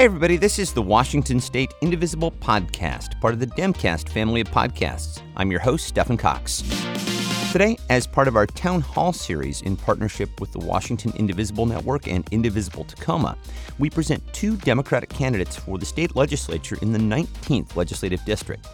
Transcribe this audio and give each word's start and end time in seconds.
Hey, 0.00 0.06
everybody, 0.06 0.38
this 0.38 0.58
is 0.58 0.72
the 0.72 0.80
Washington 0.80 1.40
State 1.40 1.74
Indivisible 1.82 2.32
Podcast, 2.32 3.20
part 3.20 3.34
of 3.34 3.38
the 3.38 3.46
Demcast 3.48 4.08
family 4.08 4.40
of 4.40 4.48
podcasts. 4.48 5.20
I'm 5.36 5.50
your 5.50 5.60
host, 5.60 5.86
Stephen 5.86 6.16
Cox. 6.16 6.62
Today, 7.52 7.76
as 7.90 8.06
part 8.06 8.26
of 8.26 8.34
our 8.34 8.46
Town 8.46 8.80
Hall 8.80 9.12
series 9.12 9.60
in 9.60 9.76
partnership 9.76 10.40
with 10.40 10.52
the 10.52 10.58
Washington 10.58 11.12
Indivisible 11.16 11.66
Network 11.66 12.08
and 12.08 12.26
Indivisible 12.30 12.84
Tacoma, 12.84 13.36
we 13.78 13.90
present 13.90 14.22
two 14.32 14.56
Democratic 14.56 15.10
candidates 15.10 15.56
for 15.56 15.76
the 15.76 15.84
state 15.84 16.16
legislature 16.16 16.78
in 16.80 16.94
the 16.94 16.98
19th 16.98 17.76
Legislative 17.76 18.24
District. 18.24 18.66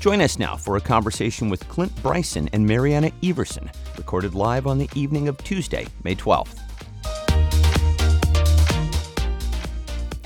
Join 0.00 0.20
us 0.20 0.38
now 0.38 0.54
for 0.54 0.76
a 0.76 0.82
conversation 0.82 1.48
with 1.48 1.66
Clint 1.70 1.96
Bryson 2.02 2.50
and 2.52 2.66
Marianna 2.66 3.10
Everson, 3.22 3.70
recorded 3.96 4.34
live 4.34 4.66
on 4.66 4.76
the 4.76 4.90
evening 4.94 5.28
of 5.28 5.38
Tuesday, 5.38 5.86
May 6.02 6.14
12th. 6.14 6.63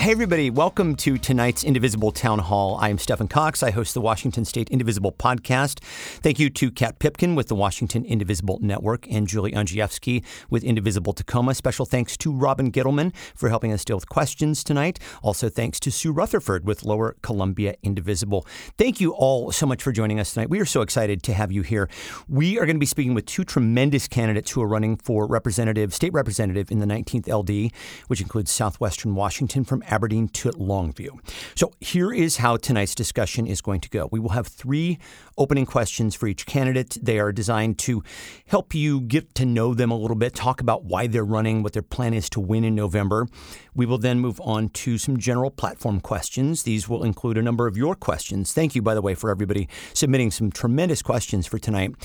Hey, 0.09 0.13
everybody, 0.13 0.49
welcome 0.49 0.97
to 0.97 1.19
tonight's 1.19 1.63
Indivisible 1.63 2.13
Town 2.13 2.39
Hall. 2.39 2.79
I'm 2.81 2.97
Stephen 2.97 3.29
Cox. 3.29 3.63
I 3.63 3.71
host 3.71 3.93
the 3.93 4.01
Washington 4.01 4.47
State 4.47 4.71
Indivisible 4.71 5.13
podcast. 5.13 5.81
Thank 5.81 6.39
you 6.39 6.49
to 6.49 6.71
Kat 6.71 6.99
Pipkin 6.99 7.35
with 7.35 7.49
the 7.49 7.55
Washington 7.55 8.07
Indivisible 8.07 8.59
Network 8.63 9.07
and 9.11 9.27
Julie 9.27 9.53
Angievsky 9.53 10.25
with 10.49 10.65
Indivisible 10.65 11.13
Tacoma. 11.13 11.55
Special 11.55 11.85
thanks 11.85 12.17
to 12.17 12.33
Robin 12.33 12.73
Gittleman 12.73 13.15
for 13.35 13.51
helping 13.51 13.71
us 13.71 13.85
deal 13.85 13.99
with 13.99 14.09
questions 14.09 14.65
tonight. 14.65 14.99
Also, 15.23 15.51
thanks 15.51 15.79
to 15.81 15.91
Sue 15.91 16.11
Rutherford 16.11 16.65
with 16.65 16.85
Lower 16.85 17.15
Columbia 17.21 17.75
Indivisible. 17.83 18.47
Thank 18.79 19.03
you 19.03 19.13
all 19.13 19.53
so 19.53 19.67
much 19.67 19.83
for 19.83 19.93
joining 19.93 20.19
us 20.19 20.33
tonight. 20.33 20.49
We 20.49 20.59
are 20.59 20.65
so 20.65 20.81
excited 20.81 21.23
to 21.25 21.35
have 21.35 21.53
you 21.53 21.61
here. 21.61 21.87
We 22.31 22.59
are 22.59 22.65
going 22.65 22.77
to 22.77 22.81
be 22.81 22.87
speaking 22.87 23.13
with 23.13 23.27
two 23.27 23.45
tremendous 23.45 24.09
candidates 24.09 24.53
who 24.53 24.63
are 24.63 24.69
running 24.69 24.97
for 24.97 25.27
representative, 25.27 25.93
state 25.93 26.15
representative 26.15 26.71
in 26.71 26.79
the 26.79 26.87
19th 26.87 27.29
LD, 27.29 27.75
which 28.07 28.23
includes 28.23 28.51
Southwestern 28.51 29.15
Washington 29.15 29.65
from 29.65 29.83
Aberdeen 29.99 30.29
to 30.29 30.51
Longview. 30.51 31.09
So 31.57 31.73
here 31.81 32.13
is 32.13 32.37
how 32.37 32.57
tonight's 32.57 32.95
discussion 32.95 33.49
is 33.49 33.61
going 33.61 33.81
to 33.81 33.89
go. 33.89 34.09
We 34.13 34.21
will 34.21 34.29
have 34.29 34.47
three 34.47 35.01
opening 35.37 35.67
questions 35.67 36.15
for 36.15 36.29
each 36.29 36.47
candidate. 36.47 36.97
They 37.03 37.19
are 37.19 37.33
designed 37.33 37.81
to 37.81 38.05
help 38.47 38.77
you 38.77 39.01
get 39.01 39.35
to 39.35 39.45
know 39.45 39.75
them 39.75 39.91
a 39.91 39.97
little 39.97 40.15
bit, 40.15 40.37
talk 40.37 40.61
about 40.61 40.85
why 40.85 41.09
they're 41.09 41.25
running, 41.25 41.65
what 41.65 41.73
their 41.73 41.83
plan 41.83 42.15
is 42.15 42.31
to 42.31 42.39
win 42.39 42.63
in 42.63 42.77
November. 42.77 43.27
We 43.75 43.87
will 43.87 43.99
then 43.99 44.21
move 44.21 44.41
on 44.41 44.69
to 44.69 44.99
some 44.99 45.17
general 45.17 45.51
platform 45.51 46.01
questions. 46.01 46.63
These 46.63 46.89
will 46.89 47.03
include 47.03 47.37
a 47.37 47.43
number 47.43 47.67
of 47.67 47.77
your 47.77 47.97
questions. 47.97 48.53
Thank 48.53 48.77
you, 48.77 48.83
by 48.83 48.95
the 48.95 49.03
way, 49.03 49.17
for 49.17 49.31
everybody 49.31 49.69
submitting 49.95 50.31
some 50.31 50.53
tremendous 50.53 51.03
questions 51.03 51.49
for 51.49 51.59
tonight. 51.59 51.97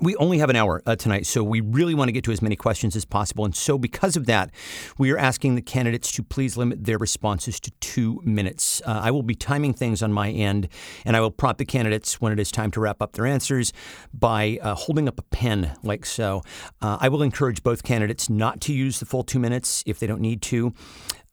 We 0.00 0.16
only 0.16 0.38
have 0.38 0.50
an 0.50 0.56
hour 0.56 0.82
uh, 0.86 0.96
tonight, 0.96 1.24
so 1.24 1.44
we 1.44 1.60
really 1.60 1.94
want 1.94 2.08
to 2.08 2.12
get 2.12 2.24
to 2.24 2.32
as 2.32 2.42
many 2.42 2.56
questions 2.56 2.96
as 2.96 3.04
possible. 3.04 3.44
And 3.44 3.54
so, 3.54 3.78
because 3.78 4.16
of 4.16 4.26
that, 4.26 4.50
we 4.98 5.12
are 5.12 5.18
asking 5.18 5.54
the 5.54 5.62
candidates 5.62 6.10
to 6.12 6.22
please 6.24 6.56
limit 6.56 6.84
their 6.84 6.98
responses 6.98 7.60
to 7.60 7.70
two 7.78 8.20
minutes. 8.24 8.82
Uh, 8.84 9.00
I 9.04 9.12
will 9.12 9.22
be 9.22 9.36
timing 9.36 9.72
things 9.72 10.02
on 10.02 10.12
my 10.12 10.30
end, 10.30 10.68
and 11.04 11.16
I 11.16 11.20
will 11.20 11.30
prompt 11.30 11.58
the 11.58 11.64
candidates 11.64 12.20
when 12.20 12.32
it 12.32 12.40
is 12.40 12.50
time 12.50 12.72
to 12.72 12.80
wrap 12.80 13.00
up 13.00 13.12
their 13.12 13.24
answers 13.24 13.72
by 14.12 14.58
uh, 14.62 14.74
holding 14.74 15.06
up 15.06 15.20
a 15.20 15.22
pen 15.22 15.76
like 15.84 16.04
so. 16.04 16.42
Uh, 16.82 16.98
I 17.00 17.08
will 17.08 17.22
encourage 17.22 17.62
both 17.62 17.84
candidates 17.84 18.28
not 18.28 18.60
to 18.62 18.72
use 18.72 18.98
the 18.98 19.06
full 19.06 19.22
two 19.22 19.38
minutes 19.38 19.84
if 19.86 20.00
they 20.00 20.08
don't 20.08 20.20
need 20.20 20.42
to. 20.42 20.74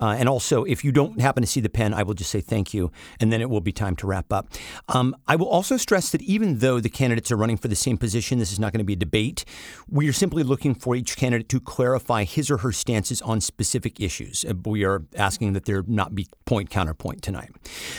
Uh, 0.01 0.15
and 0.17 0.27
also, 0.27 0.63
if 0.63 0.83
you 0.83 0.91
don't 0.91 1.21
happen 1.21 1.41
to 1.41 1.47
see 1.47 1.61
the 1.61 1.69
pen, 1.69 1.93
I 1.93 2.03
will 2.03 2.15
just 2.15 2.31
say 2.31 2.41
thank 2.41 2.73
you, 2.73 2.91
and 3.19 3.31
then 3.31 3.39
it 3.39 3.49
will 3.49 3.61
be 3.61 3.71
time 3.71 3.95
to 3.97 4.07
wrap 4.07 4.33
up. 4.33 4.47
Um, 4.89 5.15
I 5.27 5.35
will 5.35 5.47
also 5.47 5.77
stress 5.77 6.09
that 6.09 6.21
even 6.23 6.57
though 6.57 6.79
the 6.79 6.89
candidates 6.89 7.31
are 7.31 7.37
running 7.37 7.57
for 7.57 7.67
the 7.67 7.75
same 7.75 7.97
position, 7.97 8.39
this 8.39 8.51
is 8.51 8.59
not 8.59 8.73
going 8.73 8.79
to 8.79 8.85
be 8.85 8.93
a 8.93 8.97
debate. 8.97 9.45
We 9.87 10.09
are 10.09 10.13
simply 10.13 10.43
looking 10.43 10.73
for 10.73 10.95
each 10.95 11.15
candidate 11.15 11.49
to 11.49 11.59
clarify 11.59 12.23
his 12.23 12.49
or 12.49 12.57
her 12.57 12.71
stances 12.71 13.21
on 13.21 13.41
specific 13.41 13.99
issues. 13.99 14.43
Uh, 14.43 14.53
we 14.65 14.83
are 14.83 15.03
asking 15.15 15.53
that 15.53 15.65
there 15.65 15.83
not 15.87 16.15
be 16.15 16.27
point 16.45 16.69
counterpoint 16.69 17.21
tonight. 17.21 17.51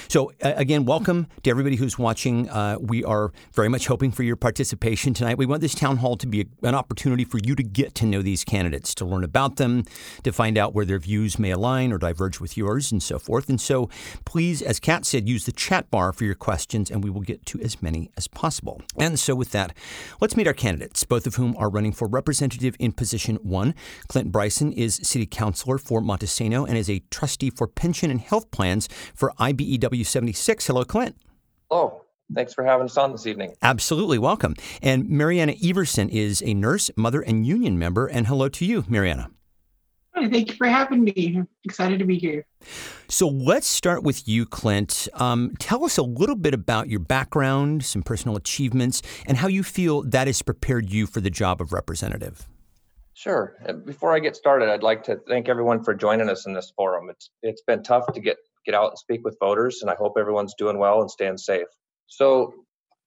So, 0.08 0.32
uh, 0.42 0.54
again, 0.56 0.84
welcome 0.84 1.28
to 1.44 1.50
everybody 1.50 1.76
who's 1.76 1.98
watching. 1.98 2.48
Uh, 2.50 2.78
we 2.80 3.04
are 3.04 3.32
very 3.52 3.68
much 3.68 3.86
hoping 3.86 4.10
for 4.10 4.24
your 4.24 4.36
participation 4.36 5.14
tonight. 5.14 5.38
We 5.38 5.46
want 5.46 5.60
this 5.60 5.74
town 5.74 5.98
hall 5.98 6.16
to 6.16 6.26
be 6.26 6.40
a, 6.40 6.66
an 6.66 6.74
opportunity 6.74 7.24
for 7.24 7.38
you 7.38 7.54
to 7.54 7.62
get 7.62 7.94
to 7.96 8.06
know 8.06 8.22
these 8.22 8.42
candidates, 8.42 8.94
to 8.96 9.04
learn 9.04 9.22
about 9.22 9.56
them, 9.56 9.84
to 10.24 10.32
find 10.32 10.58
out 10.58 10.74
where 10.74 10.84
their 10.84 10.98
views 10.98 11.38
may 11.38 11.50
align 11.50 11.91
or 11.92 11.98
diverge 11.98 12.40
with 12.40 12.56
yours 12.56 12.90
and 12.90 13.02
so 13.02 13.18
forth. 13.18 13.48
And 13.48 13.60
so 13.60 13.88
please, 14.24 14.62
as 14.62 14.80
Kat 14.80 15.04
said, 15.04 15.28
use 15.28 15.44
the 15.44 15.52
chat 15.52 15.90
bar 15.90 16.12
for 16.12 16.24
your 16.24 16.34
questions 16.34 16.90
and 16.90 17.04
we 17.04 17.10
will 17.10 17.20
get 17.20 17.44
to 17.46 17.60
as 17.60 17.82
many 17.82 18.10
as 18.16 18.28
possible. 18.28 18.80
And 18.98 19.18
so 19.18 19.34
with 19.34 19.52
that, 19.52 19.76
let's 20.20 20.36
meet 20.36 20.46
our 20.46 20.52
candidates, 20.52 21.04
both 21.04 21.26
of 21.26 21.36
whom 21.36 21.56
are 21.56 21.70
running 21.70 21.92
for 21.92 22.08
representative 22.08 22.76
in 22.78 22.92
position 22.92 23.36
one. 23.36 23.74
Clint 24.08 24.32
Bryson 24.32 24.72
is 24.72 24.96
city 25.02 25.26
councilor 25.26 25.78
for 25.78 26.00
Montesano 26.00 26.66
and 26.66 26.76
is 26.76 26.90
a 26.90 27.02
trustee 27.10 27.50
for 27.50 27.66
pension 27.66 28.10
and 28.10 28.20
health 28.20 28.50
plans 28.50 28.88
for 29.14 29.32
IBEW 29.38 30.06
76. 30.06 30.66
Hello, 30.66 30.84
Clint. 30.84 31.16
Hello. 31.70 32.02
Thanks 32.34 32.54
for 32.54 32.64
having 32.64 32.86
us 32.86 32.96
on 32.96 33.12
this 33.12 33.26
evening. 33.26 33.54
Absolutely 33.62 34.18
welcome. 34.18 34.54
And 34.80 35.08
Marianna 35.08 35.54
Everson 35.62 36.08
is 36.08 36.42
a 36.42 36.54
nurse, 36.54 36.90
mother, 36.96 37.20
and 37.20 37.46
union 37.46 37.78
member. 37.78 38.06
And 38.06 38.26
hello 38.26 38.48
to 38.48 38.64
you, 38.64 38.84
Marianna. 38.88 39.30
Hi, 40.14 40.28
thank 40.28 40.50
you 40.50 40.56
for 40.56 40.66
having 40.66 41.04
me. 41.04 41.36
I'm 41.38 41.48
excited 41.64 41.98
to 41.98 42.04
be 42.04 42.18
here. 42.18 42.44
So 43.08 43.28
let's 43.28 43.66
start 43.66 44.02
with 44.02 44.28
you, 44.28 44.44
Clint. 44.44 45.08
Um, 45.14 45.54
tell 45.58 45.84
us 45.84 45.96
a 45.96 46.02
little 46.02 46.36
bit 46.36 46.52
about 46.52 46.88
your 46.88 47.00
background, 47.00 47.84
some 47.84 48.02
personal 48.02 48.36
achievements, 48.36 49.00
and 49.26 49.38
how 49.38 49.48
you 49.48 49.62
feel 49.62 50.02
that 50.02 50.26
has 50.26 50.42
prepared 50.42 50.90
you 50.90 51.06
for 51.06 51.20
the 51.20 51.30
job 51.30 51.62
of 51.62 51.72
representative. 51.72 52.46
Sure. 53.14 53.56
Before 53.84 54.14
I 54.14 54.18
get 54.18 54.36
started, 54.36 54.68
I'd 54.68 54.82
like 54.82 55.04
to 55.04 55.18
thank 55.28 55.48
everyone 55.48 55.82
for 55.82 55.94
joining 55.94 56.28
us 56.28 56.46
in 56.46 56.52
this 56.52 56.72
forum. 56.76 57.08
It's 57.08 57.30
it's 57.42 57.62
been 57.62 57.82
tough 57.82 58.12
to 58.12 58.20
get 58.20 58.36
get 58.66 58.74
out 58.74 58.90
and 58.90 58.98
speak 58.98 59.24
with 59.24 59.36
voters, 59.40 59.80
and 59.82 59.90
I 59.90 59.94
hope 59.94 60.14
everyone's 60.18 60.54
doing 60.58 60.78
well 60.78 61.00
and 61.00 61.10
staying 61.10 61.38
safe. 61.38 61.66
So, 62.06 62.54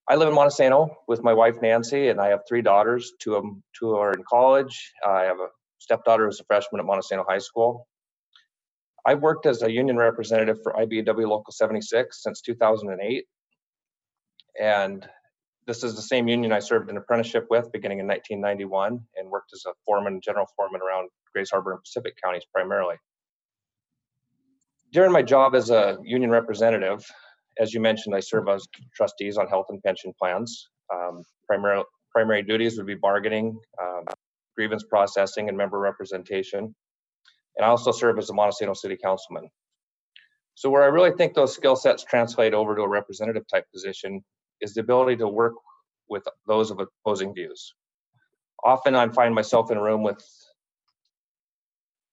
I 0.07 0.15
live 0.15 0.29
in 0.29 0.35
Montesano 0.35 0.89
with 1.07 1.23
my 1.23 1.33
wife 1.33 1.55
Nancy, 1.61 2.09
and 2.09 2.19
I 2.19 2.29
have 2.29 2.41
three 2.47 2.61
daughters. 2.61 3.13
Two 3.19 3.35
of 3.35 3.43
them, 3.43 3.63
two 3.77 3.95
are 3.95 4.13
in 4.13 4.23
college. 4.29 4.93
I 5.05 5.23
have 5.23 5.39
a 5.39 5.47
stepdaughter 5.85 6.25
was 6.25 6.39
a 6.39 6.43
freshman 6.45 6.81
at 6.81 6.87
Montesano 6.87 7.23
High 7.27 7.37
School. 7.37 7.87
I've 9.05 9.21
worked 9.21 9.45
as 9.45 9.61
a 9.61 9.71
union 9.71 9.97
representative 9.97 10.57
for 10.63 10.73
IBEW 10.73 11.27
Local 11.29 11.51
76 11.51 12.23
since 12.23 12.41
2008. 12.41 13.25
And 14.59 15.07
this 15.67 15.83
is 15.83 15.95
the 15.95 16.01
same 16.01 16.27
union 16.27 16.51
I 16.51 16.59
served 16.59 16.89
an 16.89 16.97
apprenticeship 16.97 17.45
with 17.51 17.71
beginning 17.71 17.99
in 17.99 18.07
1991 18.07 18.99
and 19.15 19.29
worked 19.29 19.51
as 19.53 19.63
a 19.67 19.73
foreman, 19.85 20.21
general 20.23 20.47
foreman 20.55 20.81
around 20.81 21.09
Grays 21.33 21.51
Harbor 21.51 21.73
and 21.73 21.81
Pacific 21.83 22.15
counties 22.23 22.45
primarily. 22.51 22.95
During 24.91 25.11
my 25.11 25.21
job 25.21 25.53
as 25.53 25.69
a 25.69 25.97
union 26.03 26.31
representative, 26.31 27.05
as 27.59 27.73
you 27.73 27.79
mentioned, 27.79 28.15
I 28.15 28.21
serve 28.21 28.47
as 28.49 28.67
trustees 28.95 29.37
on 29.37 29.47
health 29.47 29.67
and 29.69 29.81
pension 29.83 30.13
plans. 30.19 30.67
Um, 30.91 31.21
primary, 31.47 31.83
primary 32.11 32.41
duties 32.41 32.77
would 32.77 32.87
be 32.87 32.95
bargaining, 32.95 33.59
um, 33.81 34.05
grievance 34.55 34.83
processing, 34.83 35.49
and 35.49 35.57
member 35.57 35.79
representation. 35.79 36.75
And 37.57 37.65
I 37.65 37.69
also 37.69 37.91
serve 37.91 38.17
as 38.17 38.29
a 38.29 38.33
Montesano 38.33 38.75
City 38.75 38.97
Councilman. 39.01 39.49
So, 40.55 40.69
where 40.69 40.83
I 40.83 40.87
really 40.87 41.11
think 41.11 41.33
those 41.33 41.53
skill 41.53 41.75
sets 41.75 42.03
translate 42.03 42.53
over 42.53 42.75
to 42.75 42.81
a 42.81 42.87
representative 42.87 43.43
type 43.51 43.65
position 43.73 44.23
is 44.61 44.73
the 44.73 44.81
ability 44.81 45.17
to 45.17 45.27
work 45.27 45.53
with 46.09 46.23
those 46.47 46.71
of 46.71 46.79
opposing 46.79 47.33
views. 47.33 47.73
Often 48.63 48.95
I 48.95 49.07
find 49.09 49.35
myself 49.35 49.69
in 49.71 49.77
a 49.77 49.81
room 49.81 50.03
with 50.03 50.23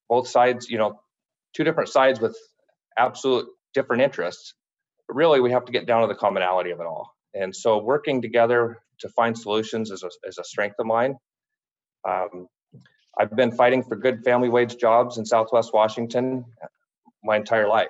both 0.09 0.29
sides, 0.29 0.69
you 0.69 0.79
know, 0.79 1.01
two 1.55 1.65
different 1.65 1.89
sides 1.89 2.21
with 2.21 2.37
absolute 2.99 3.47
different 3.75 4.03
interests. 4.03 4.55
But 5.09 5.15
really, 5.15 5.41
we 5.41 5.53
have 5.53 5.67
to 5.67 5.73
get 5.73 5.87
down 5.87 6.03
to 6.03 6.09
the 6.09 6.19
commonality 6.19 6.71
of 6.71 6.81
it 6.81 6.87
all. 6.87 7.15
And 7.35 7.55
so, 7.55 7.83
working 7.83 8.23
together 8.23 8.79
to 9.01 9.09
find 9.09 9.39
solutions 9.39 9.91
is 9.91 10.03
a, 10.03 10.11
is 10.29 10.39
a 10.39 10.45
strength 10.45 10.77
of 10.79 10.87
mine. 10.87 11.15
Um, 12.09 12.49
I've 13.19 13.35
been 13.37 13.53
fighting 13.53 13.83
for 13.83 13.97
good 13.97 14.25
family 14.25 14.49
wage 14.49 14.77
jobs 14.77 15.19
in 15.19 15.27
Southwest 15.27 15.73
Washington 15.75 16.45
my 17.23 17.37
entire 17.37 17.69
life. 17.69 17.89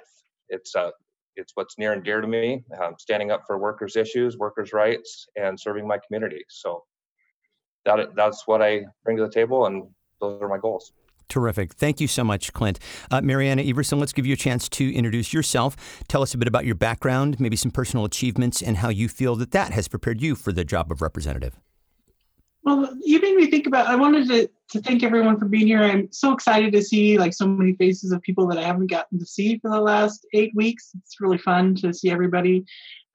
It's 0.48 0.74
uh, 0.74 0.90
it's 1.36 1.52
what's 1.54 1.78
near 1.78 1.92
and 1.92 2.04
dear 2.04 2.20
to 2.20 2.26
me. 2.26 2.64
Um, 2.80 2.94
standing 2.98 3.30
up 3.30 3.44
for 3.46 3.58
workers' 3.58 3.96
issues, 3.96 4.36
workers' 4.36 4.72
rights, 4.72 5.26
and 5.36 5.58
serving 5.58 5.86
my 5.86 5.98
community. 5.98 6.44
So 6.48 6.84
that 7.84 8.14
that's 8.14 8.46
what 8.46 8.62
I 8.62 8.84
bring 9.04 9.16
to 9.16 9.22
the 9.24 9.30
table, 9.30 9.66
and 9.66 9.84
those 10.20 10.40
are 10.42 10.48
my 10.48 10.58
goals. 10.58 10.92
Terrific. 11.28 11.72
Thank 11.72 11.98
you 11.98 12.08
so 12.08 12.24
much, 12.24 12.52
Clint. 12.52 12.78
Uh, 13.10 13.22
Marianna 13.22 13.62
Everson, 13.62 13.98
let's 13.98 14.12
give 14.12 14.26
you 14.26 14.34
a 14.34 14.36
chance 14.36 14.68
to 14.68 14.92
introduce 14.92 15.32
yourself. 15.32 16.02
Tell 16.06 16.20
us 16.20 16.34
a 16.34 16.38
bit 16.38 16.46
about 16.46 16.66
your 16.66 16.74
background, 16.74 17.40
maybe 17.40 17.56
some 17.56 17.70
personal 17.70 18.04
achievements, 18.04 18.60
and 18.60 18.76
how 18.76 18.90
you 18.90 19.08
feel 19.08 19.34
that 19.36 19.52
that 19.52 19.72
has 19.72 19.88
prepared 19.88 20.20
you 20.20 20.34
for 20.34 20.52
the 20.52 20.64
job 20.64 20.92
of 20.92 21.00
representative. 21.00 21.58
Well, 22.64 22.96
you 23.02 23.20
made 23.20 23.36
me 23.36 23.46
think 23.46 23.66
about. 23.66 23.88
I 23.88 23.96
wanted 23.96 24.28
to 24.28 24.48
to 24.70 24.80
thank 24.80 25.02
everyone 25.02 25.38
for 25.38 25.46
being 25.46 25.66
here. 25.66 25.82
I'm 25.82 26.10
so 26.12 26.32
excited 26.32 26.72
to 26.72 26.82
see 26.82 27.18
like 27.18 27.34
so 27.34 27.46
many 27.46 27.74
faces 27.74 28.12
of 28.12 28.22
people 28.22 28.46
that 28.46 28.58
I 28.58 28.62
haven't 28.62 28.90
gotten 28.90 29.18
to 29.18 29.26
see 29.26 29.58
for 29.58 29.70
the 29.70 29.80
last 29.80 30.26
eight 30.32 30.52
weeks. 30.54 30.92
It's 31.02 31.20
really 31.20 31.38
fun 31.38 31.74
to 31.76 31.92
see 31.92 32.10
everybody. 32.10 32.64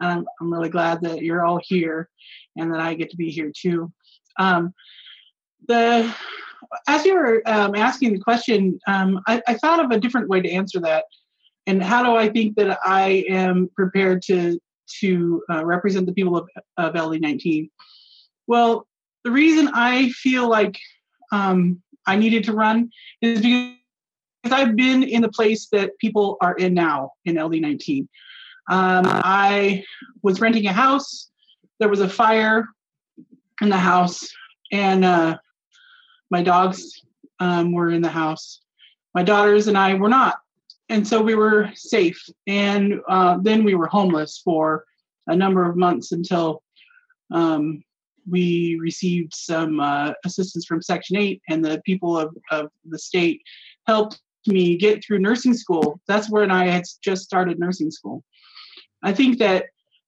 Um, 0.01 0.25
I'm 0.39 0.53
really 0.53 0.69
glad 0.69 1.01
that 1.01 1.23
you're 1.23 1.45
all 1.45 1.59
here, 1.63 2.09
and 2.57 2.73
that 2.73 2.81
I 2.81 2.93
get 2.93 3.09
to 3.11 3.17
be 3.17 3.31
here 3.31 3.51
too. 3.55 3.91
Um, 4.37 4.73
the 5.67 6.13
as 6.87 7.05
you 7.05 7.15
were 7.15 7.41
um, 7.45 7.73
asking 7.75 8.13
the 8.13 8.19
question, 8.19 8.79
um, 8.87 9.21
I, 9.27 9.41
I, 9.47 9.53
thought 9.53 9.83
of 9.83 9.91
a 9.91 9.99
different 9.99 10.27
way 10.27 10.41
to 10.41 10.51
answer 10.51 10.79
that, 10.81 11.05
and 11.65 11.81
how 11.81 12.03
do 12.03 12.15
I 12.15 12.29
think 12.29 12.55
that 12.57 12.79
I 12.83 13.25
am 13.29 13.69
prepared 13.75 14.21
to 14.23 14.59
to 14.99 15.43
uh, 15.49 15.65
represent 15.65 16.05
the 16.05 16.13
people 16.13 16.37
of, 16.37 16.49
of 16.77 16.93
LD19? 16.93 17.69
Well, 18.47 18.86
the 19.27 19.33
reason 19.33 19.69
I 19.73 20.07
feel 20.11 20.47
like 20.47 20.79
um, 21.33 21.81
I 22.05 22.15
needed 22.15 22.45
to 22.45 22.53
run 22.53 22.89
is 23.21 23.41
because 23.41 23.73
I've 24.45 24.77
been 24.77 25.03
in 25.03 25.21
the 25.21 25.27
place 25.27 25.67
that 25.73 25.97
people 25.97 26.37
are 26.39 26.55
in 26.55 26.73
now 26.73 27.11
in 27.25 27.35
LD19. 27.35 28.07
Um, 28.69 29.03
I 29.05 29.83
was 30.23 30.39
renting 30.39 30.65
a 30.67 30.71
house. 30.71 31.29
There 31.79 31.89
was 31.89 31.99
a 31.99 32.07
fire 32.07 32.69
in 33.61 33.67
the 33.67 33.77
house, 33.77 34.25
and 34.71 35.03
uh, 35.03 35.37
my 36.29 36.41
dogs 36.41 37.01
um, 37.41 37.73
were 37.73 37.89
in 37.89 38.01
the 38.01 38.07
house. 38.07 38.61
My 39.13 39.23
daughters 39.23 39.67
and 39.67 39.77
I 39.77 39.95
were 39.95 40.07
not 40.07 40.37
and 40.87 41.05
so 41.05 41.21
we 41.21 41.35
were 41.35 41.69
safe. 41.75 42.29
And 42.47 43.01
uh, 43.09 43.39
then 43.41 43.65
we 43.65 43.75
were 43.75 43.87
homeless 43.87 44.39
for 44.41 44.85
a 45.27 45.35
number 45.35 45.69
of 45.69 45.75
months 45.75 46.13
until 46.13 46.63
um, 47.29 47.83
we 48.29 48.77
received 48.81 49.33
some 49.33 49.79
uh, 49.79 50.13
assistance 50.25 50.65
from 50.65 50.81
Section 50.81 51.17
8, 51.17 51.41
and 51.49 51.63
the 51.63 51.81
people 51.85 52.17
of, 52.17 52.35
of 52.51 52.69
the 52.85 52.99
state 52.99 53.41
helped 53.85 54.19
me 54.45 54.77
get 54.77 55.03
through 55.03 55.19
nursing 55.19 55.53
school. 55.53 55.99
That's 56.07 56.29
when 56.29 56.51
I 56.51 56.67
had 56.67 56.83
just 57.03 57.23
started 57.23 57.59
nursing 57.59 57.91
school. 57.91 58.23
I 59.03 59.13
think 59.13 59.39
that 59.39 59.65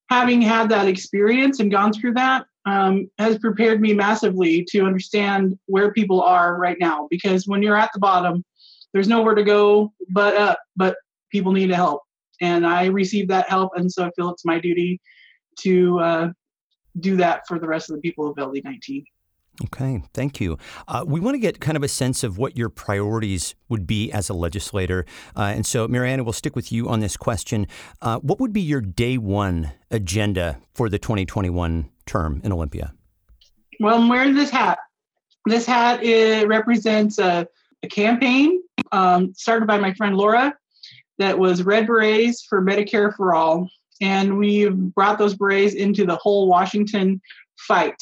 having 0.10 0.42
had 0.42 0.69
that 0.69 0.88
experience 0.88 1.60
and 1.60 1.71
gone 1.71 1.94
through 1.94 2.13
that 2.13 2.45
um, 2.66 3.10
has 3.18 3.38
prepared 3.38 3.81
me 3.81 3.94
massively 3.94 4.65
to 4.72 4.86
understand 4.86 5.57
where 5.65 5.94
people 5.94 6.22
are 6.22 6.57
right 6.57 6.77
now. 6.80 7.07
Because 7.10 7.48
when 7.48 7.62
you're 7.62 7.77
at 7.77 7.92
the 7.94 8.00
bottom, 8.00 8.44
there's 8.94 9.07
nowhere 9.07 9.36
to 9.36 9.44
go 9.44 9.94
but 10.10 10.36
up, 10.36 10.60
but 10.75 10.98
people 11.31 11.51
need 11.51 11.69
help. 11.69 12.01
And 12.42 12.65
I 12.65 12.86
received 12.86 13.30
that 13.30 13.50
help. 13.50 13.74
And 13.75 13.92
so 13.92 14.06
I 14.06 14.12
feel 14.12 14.30
it's 14.30 14.45
my 14.45 14.60
duty 14.60 15.00
to 15.62 16.00
uh, 16.00 16.30
do 17.00 17.18
that 17.18 17.48
for 17.48 17.60
the 17.60 17.68
rest 17.68 17.90
of 17.90 17.96
the 17.96 18.01
people 18.01 18.30
of 18.30 18.38
LD 18.38 18.63
19. 18.63 19.06
Okay, 19.66 20.01
thank 20.13 20.40
you. 20.40 20.57
Uh, 20.88 21.04
we 21.06 21.19
want 21.19 21.36
to 21.36 21.40
get 21.40 21.60
kind 21.60 21.75
of 21.75 21.84
a 21.84 21.88
sense 21.90 22.24
of 22.24 22.38
what 22.38 22.56
your 22.56 22.69
priorities 22.69 23.56
would 23.68 23.86
be 23.86 24.10
as 24.12 24.30
a 24.30 24.34
legislator. 24.34 25.06
Uh, 25.36 25.51
and 25.56 25.66
so, 25.66 25.86
Marianna, 25.88 26.24
we'll 26.24 26.31
stick 26.31 26.56
with 26.56 26.72
you 26.72 26.88
on 26.88 27.01
this 27.01 27.18
question. 27.18 27.68
Uh, 28.01 28.19
what 28.19 28.40
would 28.40 28.54
be 28.54 28.62
your 28.62 28.80
day 28.80 29.18
one 29.18 29.72
agenda 29.92 30.60
for 30.74 30.88
the 30.88 30.98
2021 30.98 31.90
term 32.06 32.40
in 32.44 32.54
Olympia? 32.54 32.94
Well, 33.81 34.00
I'm 34.00 34.07
wearing 34.07 34.34
this 34.34 34.50
hat. 34.50 34.80
This 35.46 35.66
hat 35.66 36.04
it 36.04 36.48
represents 36.48 37.18
a, 37.18 37.46
a 37.84 37.88
campaign 37.88 38.62
um, 38.92 39.34
started 39.34 39.68
by 39.68 39.78
my 39.78 39.94
friend 39.94 40.16
Laura 40.16 40.54
that 41.18 41.38
was 41.38 41.63
Red 41.63 41.86
Berets 41.86 42.46
for 42.48 42.62
Medicare 42.62 43.13
for 43.16 43.36
All. 43.36 43.69
And 44.01 44.38
we've 44.38 44.75
brought 44.75 45.19
those 45.19 45.36
berets 45.36 45.74
into 45.74 46.06
the 46.06 46.16
whole 46.16 46.48
Washington 46.48 47.22
fight 47.68 48.01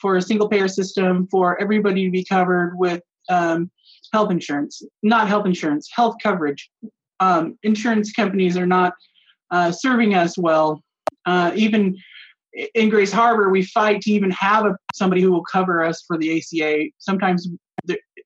for 0.00 0.16
a 0.16 0.22
single 0.22 0.48
payer 0.48 0.68
system 0.68 1.26
for 1.30 1.60
everybody 1.60 2.04
to 2.04 2.10
be 2.10 2.24
covered 2.24 2.76
with 2.76 3.02
um, 3.28 3.70
health 4.12 4.30
insurance, 4.30 4.82
not 5.02 5.28
health 5.28 5.46
insurance, 5.46 5.88
health 5.92 6.16
coverage. 6.22 6.70
Um, 7.20 7.58
insurance 7.62 8.12
companies 8.12 8.56
are 8.56 8.66
not 8.66 8.94
uh, 9.50 9.72
serving 9.72 10.14
us 10.14 10.36
well. 10.36 10.82
Uh, 11.24 11.52
even 11.54 11.96
in 12.74 12.88
Grays 12.88 13.12
Harbor, 13.12 13.50
we 13.50 13.62
fight 13.62 14.00
to 14.02 14.12
even 14.12 14.30
have 14.30 14.64
a, 14.64 14.76
somebody 14.94 15.20
who 15.20 15.32
will 15.32 15.44
cover 15.44 15.84
us 15.84 16.02
for 16.06 16.16
the 16.16 16.38
ACA. 16.38 16.84
Sometimes 16.98 17.48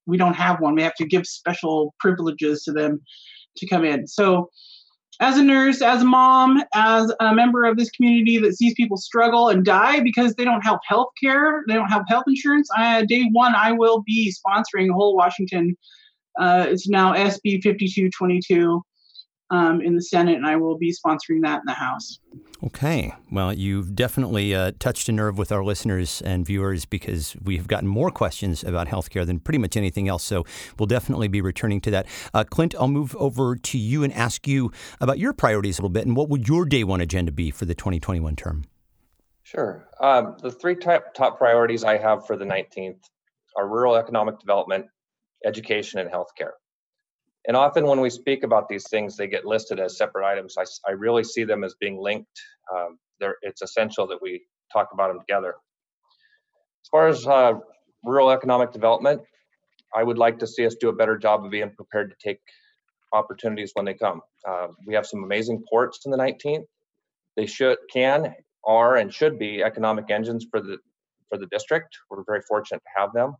we 0.07 0.17
don't 0.17 0.35
have 0.35 0.61
one. 0.61 0.75
We 0.75 0.83
have 0.83 0.95
to 0.97 1.07
give 1.07 1.27
special 1.27 1.95
privileges 1.99 2.65
to 2.65 2.73
them 2.73 3.01
to 3.57 3.67
come 3.67 3.85
in. 3.85 4.07
So, 4.07 4.51
as 5.21 5.37
a 5.37 5.43
nurse, 5.43 5.83
as 5.83 6.01
a 6.01 6.05
mom, 6.05 6.63
as 6.75 7.13
a 7.21 7.35
member 7.35 7.65
of 7.65 7.77
this 7.77 7.91
community 7.91 8.39
that 8.39 8.57
sees 8.57 8.73
people 8.75 8.97
struggle 8.97 9.51
and 9.51 9.65
die 9.65 10.01
because 10.01 10.35
they 10.35 10.45
don't 10.45 10.63
have 10.63 10.79
health 10.87 11.11
care, 11.23 11.63
they 11.69 11.75
don't 11.75 11.91
have 11.91 12.05
health 12.09 12.25
insurance, 12.27 12.69
I, 12.75 13.05
day 13.05 13.29
one, 13.33 13.55
I 13.55 13.73
will 13.73 14.03
be 14.07 14.33
sponsoring 14.33 14.91
whole 14.91 15.15
Washington. 15.15 15.77
Uh, 16.39 16.67
it's 16.69 16.89
now 16.89 17.13
SB 17.13 17.63
5222 17.63 18.83
um, 19.51 19.81
in 19.81 19.95
the 19.95 20.03
Senate, 20.03 20.37
and 20.37 20.47
I 20.47 20.57
will 20.57 20.79
be 20.79 20.93
sponsoring 20.93 21.43
that 21.43 21.57
in 21.57 21.67
the 21.67 21.73
House. 21.73 22.21
Okay. 22.63 23.15
Well, 23.33 23.53
you've 23.53 23.95
definitely 23.95 24.55
uh, 24.55 24.73
touched 24.79 25.09
a 25.09 25.13
nerve 25.13 25.39
with 25.39 25.51
our 25.51 25.65
listeners 25.65 26.21
and 26.23 26.45
viewers 26.47 26.85
because 26.85 27.35
we 27.43 27.57
have 27.57 27.67
gotten 27.67 27.89
more 27.89 28.11
questions 28.11 28.63
about 28.63 28.89
healthcare 28.89 29.27
than 29.27 29.41
pretty 29.41 29.59
much 29.59 29.77
anything 29.77 30.09
else. 30.09 30.23
So 30.23 30.45
we'll 30.79 30.87
definitely 30.87 31.29
be 31.29 31.41
returning 31.41 31.81
to 31.83 31.91
that. 31.91 32.07
Uh, 32.35 32.45
Clint, 32.45 32.75
I'll 32.79 32.89
move 32.89 33.17
over 33.17 33.57
to 33.57 33.79
you 33.79 34.05
and 34.05 34.13
ask 34.13 34.47
you 34.47 34.71
about 35.01 35.19
your 35.19 35.33
priorities 35.33 35.79
a 35.79 35.83
little 35.83 35.93
bit 35.93 36.07
and 36.07 36.15
what 36.15 36.29
would 36.29 36.47
your 36.47 36.65
day 36.67 36.85
one 36.85 37.01
agenda 37.01 37.33
be 37.33 37.51
for 37.51 37.65
the 37.65 37.75
2021 37.75 38.37
term? 38.37 38.65
Sure. 39.43 39.89
Um, 40.01 40.37
the 40.43 40.51
three 40.51 40.77
top, 40.77 41.15
top 41.15 41.39
priorities 41.39 41.83
I 41.83 41.97
have 41.97 42.27
for 42.27 42.37
the 42.37 42.45
19th 42.45 43.01
are 43.57 43.67
rural 43.67 43.97
economic 43.97 44.39
development, 44.39 44.87
education, 45.45 45.99
and 45.99 46.11
healthcare. 46.11 46.53
And 47.47 47.57
often 47.57 47.87
when 47.87 48.01
we 48.01 48.11
speak 48.11 48.43
about 48.43 48.69
these 48.69 48.89
things, 48.89 49.17
they 49.17 49.27
get 49.27 49.47
listed 49.47 49.81
as 49.81 49.97
separate 49.97 50.27
items. 50.27 50.57
I, 50.59 50.65
I 50.87 50.93
really 50.93 51.25
see 51.25 51.45
them 51.45 51.65
as 51.65 51.75
being 51.81 51.99
linked. 51.99 52.41
Um, 52.75 52.99
it's 53.43 53.63
essential 53.63 54.07
that 54.09 54.21
we 54.21 54.43
talk 54.73 54.91
about 54.93 55.09
them 55.09 55.21
together. 55.21 55.55
As 56.85 56.89
far 56.91 57.09
as 57.09 57.27
uh, 57.27 57.55
rural 58.05 58.31
economic 58.31 58.73
development, 58.73 59.23
I 59.95 60.03
would 60.03 60.19
like 60.19 60.39
to 60.41 60.47
see 60.47 60.67
us 60.67 60.75
do 60.75 60.89
a 60.89 60.93
better 60.93 61.17
job 61.17 61.45
of 61.45 61.51
being 61.51 61.71
prepared 61.71 62.11
to 62.11 62.17
take 62.23 62.41
opportunities 63.13 63.73
when 63.75 63.85
they 63.85 63.95
come. 63.95 64.21
Uh, 64.47 64.69
we 64.87 64.95
have 64.95 65.07
some 65.07 65.25
amazing 65.25 65.65
ports 65.69 66.01
in 66.05 66.11
the 66.11 66.19
19th. 66.19 66.65
They 67.37 67.47
should, 67.47 67.79
can, 67.93 68.35
are, 68.65 68.97
and 68.97 69.13
should 69.13 69.39
be 69.39 69.63
economic 69.63 70.11
engines 70.11 70.47
for 70.51 70.61
the 70.61 70.79
for 71.31 71.39
the 71.39 71.47
district. 71.47 71.97
We're 72.11 72.25
very 72.25 72.43
fortunate 72.43 72.83
to 72.83 73.01
have 73.01 73.13
them. 73.13 73.37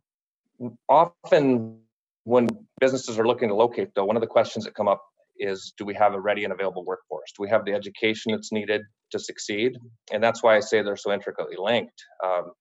Often 0.89 1.79
when 2.23 2.47
businesses 2.79 3.17
are 3.19 3.27
looking 3.27 3.49
to 3.49 3.55
locate, 3.55 3.89
though, 3.95 4.05
one 4.05 4.15
of 4.15 4.21
the 4.21 4.27
questions 4.27 4.65
that 4.65 4.75
come 4.75 4.87
up 4.87 5.01
is 5.37 5.73
do 5.77 5.85
we 5.85 5.95
have 5.95 6.13
a 6.13 6.19
ready 6.19 6.43
and 6.43 6.53
available 6.53 6.85
workforce? 6.85 7.31
Do 7.35 7.41
we 7.41 7.49
have 7.49 7.65
the 7.65 7.73
education 7.73 8.31
that's 8.31 8.51
needed 8.51 8.81
to 9.11 9.19
succeed? 9.19 9.77
And 10.11 10.23
that's 10.23 10.43
why 10.43 10.55
I 10.55 10.59
say 10.59 10.81
they're 10.81 10.95
so 10.95 11.11
intricately 11.11 11.55
linked. 11.57 12.03
Um, 12.23 12.51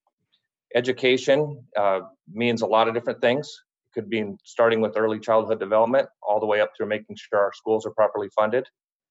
education 0.75 1.65
uh, 1.79 2.01
means 2.33 2.63
a 2.63 2.67
lot 2.67 2.89
of 2.89 2.95
different 2.95 3.21
things. 3.21 3.49
It 3.91 4.01
could 4.01 4.11
be 4.11 4.25
starting 4.45 4.81
with 4.81 4.97
early 4.97 5.21
childhood 5.21 5.61
development 5.61 6.09
all 6.23 6.41
the 6.41 6.47
way 6.47 6.61
up 6.61 6.71
through 6.77 6.87
making 6.87 7.17
sure 7.19 7.41
our 7.41 7.53
schools 7.53 7.85
are 7.85 7.93
properly 7.93 8.29
funded, 8.35 8.67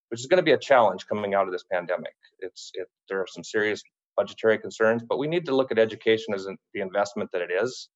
which 0.10 0.20
is 0.20 0.26
going 0.26 0.38
to 0.38 0.44
be 0.44 0.54
a 0.54 0.58
challenge 0.58 1.06
coming 1.08 1.36
out 1.36 1.46
of 1.46 1.52
this 1.52 1.66
pandemic. 1.72 2.14
It's 2.40 2.72
it, 2.74 2.88
there 3.08 3.20
are 3.20 3.28
some 3.28 3.44
serious 3.44 3.84
budgetary 4.18 4.58
concerns, 4.58 5.04
but 5.08 5.20
we 5.20 5.28
need 5.28 5.46
to 5.46 5.56
look 5.56 5.72
at 5.72 5.78
education 5.78 6.34
as 6.34 6.48
the 6.74 6.82
investment 6.82 7.30
that 7.34 7.42
it 7.42 7.52
is 7.52 7.90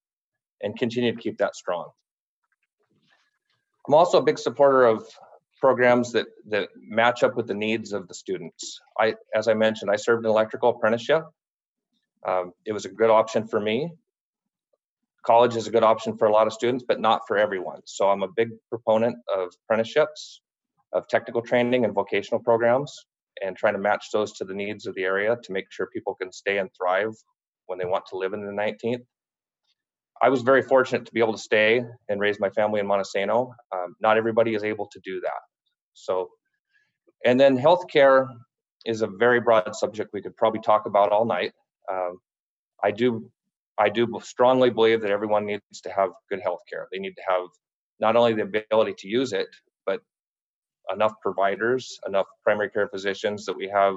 and 0.62 0.78
continue 0.78 1.12
to 1.14 1.20
keep 1.20 1.38
that 1.38 1.56
strong. 1.56 1.90
I'm 3.86 3.94
also 3.94 4.18
a 4.18 4.22
big 4.22 4.38
supporter 4.38 4.84
of 4.84 5.06
programs 5.60 6.12
that 6.12 6.26
that 6.48 6.68
match 6.76 7.22
up 7.22 7.36
with 7.36 7.46
the 7.46 7.54
needs 7.54 7.92
of 7.92 8.08
the 8.08 8.14
students. 8.14 8.80
I, 8.98 9.14
as 9.34 9.48
I 9.48 9.54
mentioned, 9.54 9.90
I 9.90 9.96
served 9.96 10.24
an 10.24 10.30
electrical 10.30 10.70
apprenticeship. 10.70 11.24
Um, 12.26 12.52
it 12.64 12.72
was 12.72 12.86
a 12.86 12.88
good 12.88 13.10
option 13.10 13.46
for 13.46 13.60
me. 13.60 13.92
College 15.24 15.56
is 15.56 15.66
a 15.66 15.70
good 15.70 15.82
option 15.82 16.16
for 16.16 16.26
a 16.26 16.32
lot 16.32 16.46
of 16.46 16.52
students, 16.52 16.84
but 16.86 17.00
not 17.00 17.22
for 17.26 17.38
everyone. 17.38 17.80
So 17.86 18.10
I'm 18.10 18.22
a 18.22 18.28
big 18.28 18.50
proponent 18.68 19.16
of 19.34 19.48
apprenticeships, 19.64 20.42
of 20.92 21.08
technical 21.08 21.40
training 21.40 21.84
and 21.84 21.94
vocational 21.94 22.40
programs, 22.40 23.06
and 23.42 23.56
trying 23.56 23.72
to 23.74 23.80
match 23.80 24.06
those 24.12 24.32
to 24.34 24.44
the 24.44 24.54
needs 24.54 24.86
of 24.86 24.94
the 24.94 25.04
area 25.04 25.36
to 25.42 25.52
make 25.52 25.66
sure 25.70 25.86
people 25.86 26.14
can 26.14 26.30
stay 26.30 26.58
and 26.58 26.70
thrive 26.76 27.14
when 27.66 27.78
they 27.78 27.84
want 27.86 28.04
to 28.06 28.18
live 28.18 28.32
in 28.32 28.44
the 28.44 28.52
19th. 28.52 29.04
I 30.24 30.30
was 30.30 30.40
very 30.40 30.62
fortunate 30.62 31.04
to 31.04 31.12
be 31.12 31.20
able 31.20 31.34
to 31.34 31.38
stay 31.38 31.84
and 32.08 32.18
raise 32.18 32.40
my 32.40 32.48
family 32.48 32.80
in 32.80 32.86
Montesano. 32.86 33.52
Um, 33.74 33.94
not 34.00 34.16
everybody 34.16 34.54
is 34.54 34.64
able 34.64 34.86
to 34.86 35.00
do 35.04 35.20
that. 35.20 35.42
So, 35.92 36.30
and 37.26 37.38
then 37.38 37.58
healthcare 37.58 38.26
is 38.86 39.02
a 39.02 39.06
very 39.06 39.40
broad 39.40 39.76
subject 39.76 40.14
we 40.14 40.22
could 40.22 40.34
probably 40.38 40.60
talk 40.60 40.86
about 40.86 41.12
all 41.12 41.26
night. 41.26 41.52
Um, 41.92 42.20
I 42.82 42.90
do, 42.90 43.30
I 43.76 43.90
do 43.90 44.18
strongly 44.22 44.70
believe 44.70 45.02
that 45.02 45.10
everyone 45.10 45.44
needs 45.44 45.82
to 45.82 45.90
have 45.90 46.08
good 46.30 46.40
healthcare. 46.40 46.86
They 46.90 47.00
need 47.00 47.16
to 47.16 47.22
have 47.28 47.48
not 48.00 48.16
only 48.16 48.32
the 48.32 48.44
ability 48.44 48.94
to 49.00 49.08
use 49.08 49.34
it, 49.34 49.48
but 49.84 50.00
enough 50.90 51.12
providers, 51.20 51.98
enough 52.06 52.28
primary 52.44 52.70
care 52.70 52.88
physicians 52.88 53.44
that 53.44 53.56
we 53.58 53.68
have 53.68 53.96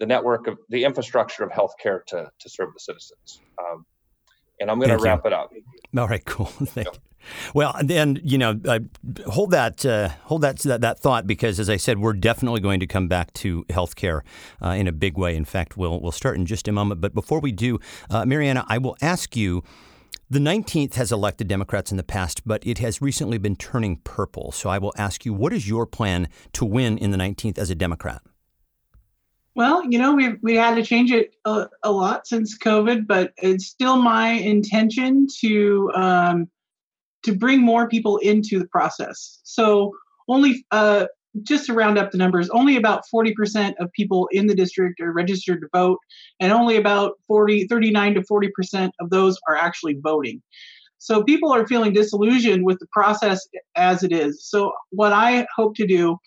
the 0.00 0.06
network 0.06 0.48
of 0.48 0.58
the 0.70 0.82
infrastructure 0.82 1.44
of 1.44 1.52
healthcare 1.52 2.04
to 2.08 2.28
to 2.40 2.48
serve 2.48 2.70
the 2.74 2.80
citizens. 2.80 3.40
Um, 3.60 3.86
and 4.60 4.70
I'm 4.70 4.78
going 4.78 4.90
to 4.90 4.98
wrap 4.98 5.24
you. 5.24 5.28
it 5.28 5.32
up. 5.32 5.52
All 5.96 6.08
right, 6.08 6.24
cool. 6.24 6.46
Thank 6.46 6.88
you. 6.88 7.00
Well, 7.54 7.74
then 7.82 8.20
you 8.22 8.38
know, 8.38 8.60
uh, 8.66 8.80
hold 9.26 9.50
that, 9.50 9.84
uh, 9.84 10.10
hold 10.24 10.42
that, 10.42 10.58
that, 10.60 10.80
that 10.82 11.00
thought 11.00 11.26
because, 11.26 11.58
as 11.58 11.68
I 11.68 11.76
said, 11.76 11.98
we're 11.98 12.12
definitely 12.12 12.60
going 12.60 12.80
to 12.80 12.86
come 12.86 13.08
back 13.08 13.32
to 13.34 13.64
healthcare 13.64 14.20
uh, 14.62 14.70
in 14.70 14.86
a 14.86 14.92
big 14.92 15.18
way. 15.18 15.34
In 15.34 15.44
fact, 15.44 15.76
we'll 15.76 16.00
we'll 16.00 16.12
start 16.12 16.36
in 16.36 16.46
just 16.46 16.68
a 16.68 16.72
moment. 16.72 17.00
But 17.00 17.14
before 17.14 17.40
we 17.40 17.52
do, 17.52 17.80
uh, 18.10 18.24
Marianna, 18.24 18.64
I 18.68 18.78
will 18.78 18.96
ask 19.00 19.36
you. 19.36 19.62
The 20.28 20.40
19th 20.40 20.94
has 20.94 21.12
elected 21.12 21.46
Democrats 21.46 21.92
in 21.92 21.96
the 21.98 22.02
past, 22.02 22.42
but 22.44 22.66
it 22.66 22.78
has 22.78 23.00
recently 23.00 23.38
been 23.38 23.54
turning 23.54 23.98
purple. 23.98 24.50
So 24.50 24.68
I 24.68 24.76
will 24.76 24.92
ask 24.96 25.24
you, 25.24 25.32
what 25.32 25.52
is 25.52 25.68
your 25.68 25.86
plan 25.86 26.28
to 26.54 26.64
win 26.64 26.98
in 26.98 27.12
the 27.12 27.16
19th 27.16 27.58
as 27.58 27.70
a 27.70 27.76
Democrat? 27.76 28.22
Well, 29.56 29.90
you 29.90 29.98
know, 29.98 30.14
we've 30.14 30.36
we 30.42 30.54
had 30.54 30.74
to 30.74 30.82
change 30.82 31.10
it 31.10 31.34
a, 31.46 31.66
a, 31.82 31.90
lot 31.90 32.26
since 32.26 32.58
COVID, 32.58 33.06
but 33.06 33.32
it's 33.38 33.66
still 33.66 33.96
my 33.96 34.28
intention 34.28 35.26
to 35.40 35.90
um, 35.94 36.50
to 37.22 37.34
bring 37.34 37.62
more 37.62 37.88
people 37.88 38.18
into 38.18 38.58
the 38.58 38.68
process. 38.68 39.40
So 39.44 39.92
only 40.28 40.66
uh, 40.72 41.06
just 41.42 41.64
to 41.66 41.72
round 41.72 41.96
up 41.96 42.10
the 42.10 42.18
numbers, 42.18 42.50
only 42.50 42.76
about 42.76 43.04
40% 43.12 43.72
of 43.80 43.90
people 43.92 44.28
in 44.30 44.46
the 44.46 44.54
district 44.54 45.00
are 45.00 45.10
registered 45.10 45.62
to 45.62 45.68
vote, 45.72 46.00
and 46.38 46.52
only 46.52 46.76
about 46.76 47.14
40, 47.26 47.66
39 47.66 48.14
to 48.14 48.20
40% 48.20 48.90
of 49.00 49.08
those 49.08 49.38
are 49.48 49.56
actually 49.56 49.96
voting. 50.02 50.42
So 50.98 51.24
people 51.24 51.50
are 51.52 51.66
feeling 51.66 51.94
disillusioned 51.94 52.66
with 52.66 52.78
the 52.78 52.86
process 52.92 53.46
as 53.74 54.02
it 54.02 54.12
is. 54.12 54.46
So 54.46 54.72
what 54.90 55.14
I 55.14 55.46
hope 55.56 55.76
to 55.76 55.86
do 55.86 56.18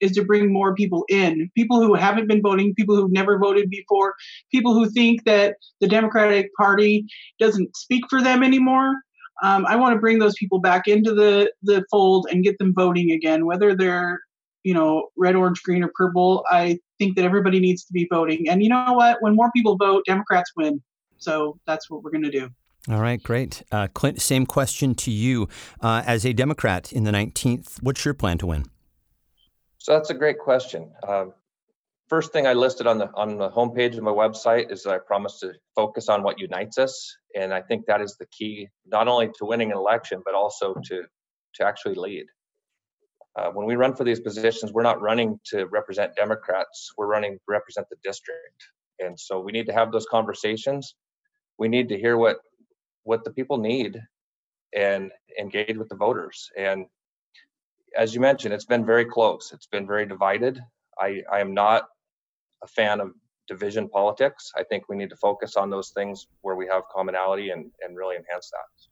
is 0.00 0.12
to 0.12 0.24
bring 0.24 0.52
more 0.52 0.74
people 0.74 1.04
in 1.08 1.50
people 1.54 1.80
who 1.80 1.94
haven't 1.94 2.28
been 2.28 2.42
voting 2.42 2.74
people 2.74 2.96
who've 2.96 3.12
never 3.12 3.38
voted 3.38 3.68
before 3.70 4.14
people 4.52 4.74
who 4.74 4.88
think 4.90 5.24
that 5.24 5.56
the 5.80 5.88
democratic 5.88 6.54
party 6.54 7.04
doesn't 7.38 7.76
speak 7.76 8.04
for 8.08 8.22
them 8.22 8.42
anymore 8.42 8.94
um, 9.42 9.66
i 9.66 9.76
want 9.76 9.94
to 9.94 10.00
bring 10.00 10.18
those 10.18 10.34
people 10.34 10.60
back 10.60 10.86
into 10.86 11.14
the 11.14 11.50
the 11.62 11.84
fold 11.90 12.26
and 12.30 12.44
get 12.44 12.58
them 12.58 12.72
voting 12.74 13.10
again 13.10 13.46
whether 13.46 13.74
they're 13.74 14.20
you 14.64 14.74
know, 14.74 15.08
red, 15.16 15.34
orange, 15.34 15.62
green, 15.62 15.82
or 15.82 15.90
purple. 15.94 16.44
I 16.50 16.78
think 16.98 17.16
that 17.16 17.24
everybody 17.24 17.60
needs 17.60 17.84
to 17.84 17.92
be 17.92 18.06
voting. 18.10 18.48
And 18.48 18.62
you 18.62 18.68
know 18.68 18.92
what? 18.92 19.16
When 19.20 19.34
more 19.34 19.50
people 19.52 19.76
vote, 19.76 20.04
Democrats 20.06 20.50
win. 20.56 20.82
So 21.16 21.58
that's 21.66 21.88
what 21.88 22.02
we're 22.02 22.10
going 22.10 22.24
to 22.24 22.30
do. 22.30 22.50
All 22.90 23.00
right, 23.00 23.22
great. 23.22 23.62
Uh, 23.70 23.88
Clint, 23.92 24.20
same 24.20 24.46
question 24.46 24.94
to 24.96 25.10
you. 25.10 25.48
Uh, 25.80 26.02
as 26.06 26.24
a 26.24 26.32
Democrat 26.32 26.92
in 26.92 27.04
the 27.04 27.10
19th, 27.10 27.82
what's 27.82 28.04
your 28.04 28.14
plan 28.14 28.38
to 28.38 28.46
win? 28.46 28.64
So 29.88 29.94
that's 29.94 30.10
a 30.10 30.14
great 30.14 30.38
question. 30.38 30.92
Um, 31.08 31.32
first 32.08 32.30
thing 32.30 32.46
I 32.46 32.52
listed 32.52 32.86
on 32.86 32.98
the 32.98 33.10
on 33.14 33.38
the 33.38 33.48
homepage 33.48 33.96
of 33.96 34.02
my 34.02 34.10
website 34.10 34.70
is 34.70 34.82
that 34.82 34.92
I 34.92 34.98
promise 34.98 35.40
to 35.40 35.54
focus 35.74 36.10
on 36.10 36.22
what 36.22 36.38
unites 36.38 36.76
us, 36.76 37.16
and 37.34 37.54
I 37.54 37.62
think 37.62 37.86
that 37.86 38.02
is 38.02 38.14
the 38.20 38.26
key, 38.26 38.68
not 38.86 39.08
only 39.08 39.28
to 39.38 39.46
winning 39.46 39.72
an 39.72 39.78
election, 39.78 40.20
but 40.26 40.34
also 40.34 40.74
to 40.74 41.04
to 41.54 41.64
actually 41.64 41.94
lead 41.94 42.26
uh, 43.38 43.50
when 43.50 43.66
we 43.66 43.76
run 43.76 43.94
for 43.94 44.04
these 44.04 44.20
positions, 44.20 44.72
we're 44.72 44.82
not 44.82 45.00
running 45.00 45.38
to 45.44 45.66
represent 45.66 46.16
Democrats. 46.16 46.92
We're 46.98 47.06
running 47.06 47.34
to 47.34 47.44
represent 47.48 47.86
the 47.88 47.96
district, 48.02 48.66
and 48.98 49.18
so 49.18 49.40
we 49.40 49.52
need 49.52 49.66
to 49.66 49.72
have 49.72 49.92
those 49.92 50.06
conversations. 50.06 50.94
We 51.58 51.68
need 51.68 51.88
to 51.90 51.98
hear 51.98 52.16
what 52.16 52.38
what 53.04 53.24
the 53.24 53.30
people 53.30 53.58
need 53.58 54.00
and 54.76 55.10
engage 55.38 55.76
with 55.78 55.88
the 55.88 55.96
voters. 55.96 56.50
And 56.58 56.86
as 57.98 58.14
you 58.14 58.20
mentioned, 58.20 58.54
it's 58.54 58.64
been 58.64 58.86
very 58.86 59.04
close. 59.04 59.50
It's 59.52 59.66
been 59.66 59.86
very 59.86 60.06
divided. 60.06 60.60
I, 61.00 61.22
I 61.30 61.40
am 61.40 61.52
not 61.52 61.82
a 62.62 62.68
fan 62.68 63.00
of 63.00 63.10
division 63.48 63.88
politics. 63.88 64.52
I 64.56 64.62
think 64.62 64.84
we 64.88 64.96
need 64.96 65.10
to 65.10 65.16
focus 65.16 65.56
on 65.56 65.68
those 65.68 65.90
things 65.90 66.28
where 66.42 66.54
we 66.54 66.68
have 66.68 66.84
commonality 66.94 67.50
and, 67.50 67.70
and 67.82 67.96
really 67.96 68.16
enhance 68.16 68.50
that. 68.50 68.87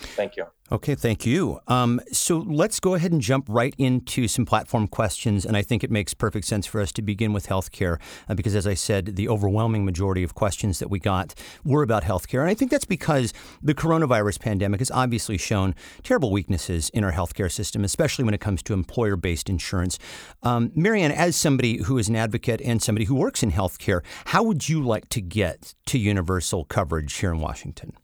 Thank 0.00 0.36
you. 0.36 0.46
Okay, 0.70 0.94
thank 0.94 1.24
you. 1.24 1.60
Um, 1.66 1.98
so 2.12 2.38
let's 2.38 2.78
go 2.78 2.94
ahead 2.94 3.10
and 3.10 3.22
jump 3.22 3.46
right 3.48 3.74
into 3.78 4.28
some 4.28 4.44
platform 4.44 4.86
questions. 4.86 5.46
And 5.46 5.56
I 5.56 5.62
think 5.62 5.82
it 5.82 5.90
makes 5.90 6.12
perfect 6.12 6.46
sense 6.46 6.66
for 6.66 6.82
us 6.82 6.92
to 6.92 7.02
begin 7.02 7.32
with 7.32 7.46
healthcare 7.46 7.98
uh, 8.28 8.34
because, 8.34 8.54
as 8.54 8.66
I 8.66 8.74
said, 8.74 9.16
the 9.16 9.30
overwhelming 9.30 9.86
majority 9.86 10.22
of 10.22 10.34
questions 10.34 10.78
that 10.80 10.90
we 10.90 10.98
got 10.98 11.34
were 11.64 11.82
about 11.82 12.02
healthcare. 12.02 12.40
And 12.40 12.50
I 12.50 12.54
think 12.54 12.70
that's 12.70 12.84
because 12.84 13.32
the 13.62 13.74
coronavirus 13.74 14.40
pandemic 14.40 14.80
has 14.80 14.90
obviously 14.90 15.38
shown 15.38 15.74
terrible 16.02 16.30
weaknesses 16.30 16.90
in 16.90 17.02
our 17.02 17.12
healthcare 17.12 17.50
system, 17.50 17.82
especially 17.82 18.26
when 18.26 18.34
it 18.34 18.40
comes 18.40 18.62
to 18.64 18.74
employer 18.74 19.16
based 19.16 19.48
insurance. 19.48 19.98
Um, 20.42 20.70
Marianne, 20.74 21.12
as 21.12 21.34
somebody 21.34 21.78
who 21.84 21.96
is 21.96 22.10
an 22.10 22.16
advocate 22.16 22.60
and 22.60 22.82
somebody 22.82 23.06
who 23.06 23.14
works 23.14 23.42
in 23.42 23.52
healthcare, 23.52 24.02
how 24.26 24.42
would 24.42 24.68
you 24.68 24.82
like 24.82 25.08
to 25.10 25.22
get 25.22 25.74
to 25.86 25.98
universal 25.98 26.66
coverage 26.66 27.14
here 27.14 27.32
in 27.32 27.40
Washington? 27.40 27.94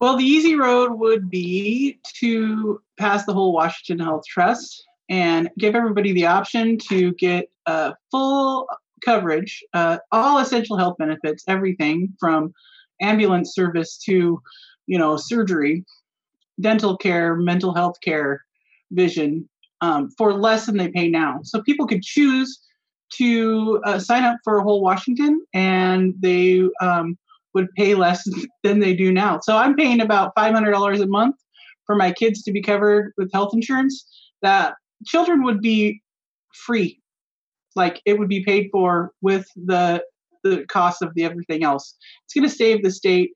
Well, 0.00 0.16
the 0.16 0.24
easy 0.24 0.56
road 0.56 0.94
would 0.94 1.28
be 1.28 2.00
to 2.20 2.80
pass 2.98 3.26
the 3.26 3.34
whole 3.34 3.52
Washington 3.52 4.02
Health 4.02 4.24
Trust 4.26 4.82
and 5.10 5.50
give 5.58 5.74
everybody 5.74 6.12
the 6.12 6.26
option 6.26 6.78
to 6.88 7.12
get 7.14 7.50
uh, 7.66 7.92
full 8.10 8.66
coverage, 9.04 9.62
uh, 9.74 9.98
all 10.10 10.38
essential 10.38 10.78
health 10.78 10.96
benefits, 10.98 11.44
everything 11.48 12.14
from 12.18 12.54
ambulance 13.02 13.54
service 13.54 13.98
to, 14.06 14.40
you 14.86 14.98
know, 14.98 15.18
surgery, 15.18 15.84
dental 16.60 16.96
care, 16.96 17.36
mental 17.36 17.74
health 17.74 17.96
care, 18.02 18.42
vision, 18.92 19.48
um, 19.82 20.10
for 20.16 20.32
less 20.32 20.64
than 20.64 20.78
they 20.78 20.88
pay 20.88 21.08
now. 21.10 21.40
So 21.42 21.62
people 21.62 21.86
could 21.86 22.02
choose 22.02 22.58
to 23.16 23.82
uh, 23.84 23.98
sign 23.98 24.22
up 24.24 24.38
for 24.44 24.58
a 24.58 24.62
whole 24.62 24.80
Washington, 24.80 25.42
and 25.52 26.14
they 26.20 26.62
um, 26.80 27.18
would 27.54 27.72
pay 27.76 27.94
less 27.94 28.28
than 28.62 28.80
they 28.80 28.94
do 28.94 29.12
now. 29.12 29.40
So 29.40 29.56
I'm 29.56 29.74
paying 29.74 30.00
about 30.00 30.34
$500 30.36 31.00
a 31.00 31.06
month 31.06 31.36
for 31.86 31.96
my 31.96 32.12
kids 32.12 32.42
to 32.42 32.52
be 32.52 32.62
covered 32.62 33.12
with 33.16 33.32
health 33.32 33.50
insurance. 33.52 34.06
That 34.42 34.74
children 35.06 35.42
would 35.44 35.60
be 35.60 36.00
free, 36.54 37.00
like 37.76 38.00
it 38.06 38.18
would 38.18 38.28
be 38.28 38.44
paid 38.44 38.68
for 38.72 39.12
with 39.20 39.46
the 39.56 40.02
the 40.42 40.64
cost 40.68 41.02
of 41.02 41.12
the 41.14 41.24
everything 41.24 41.64
else. 41.64 41.94
It's 42.24 42.34
going 42.34 42.48
to 42.48 42.54
save 42.54 42.82
the 42.82 42.90
state 42.90 43.32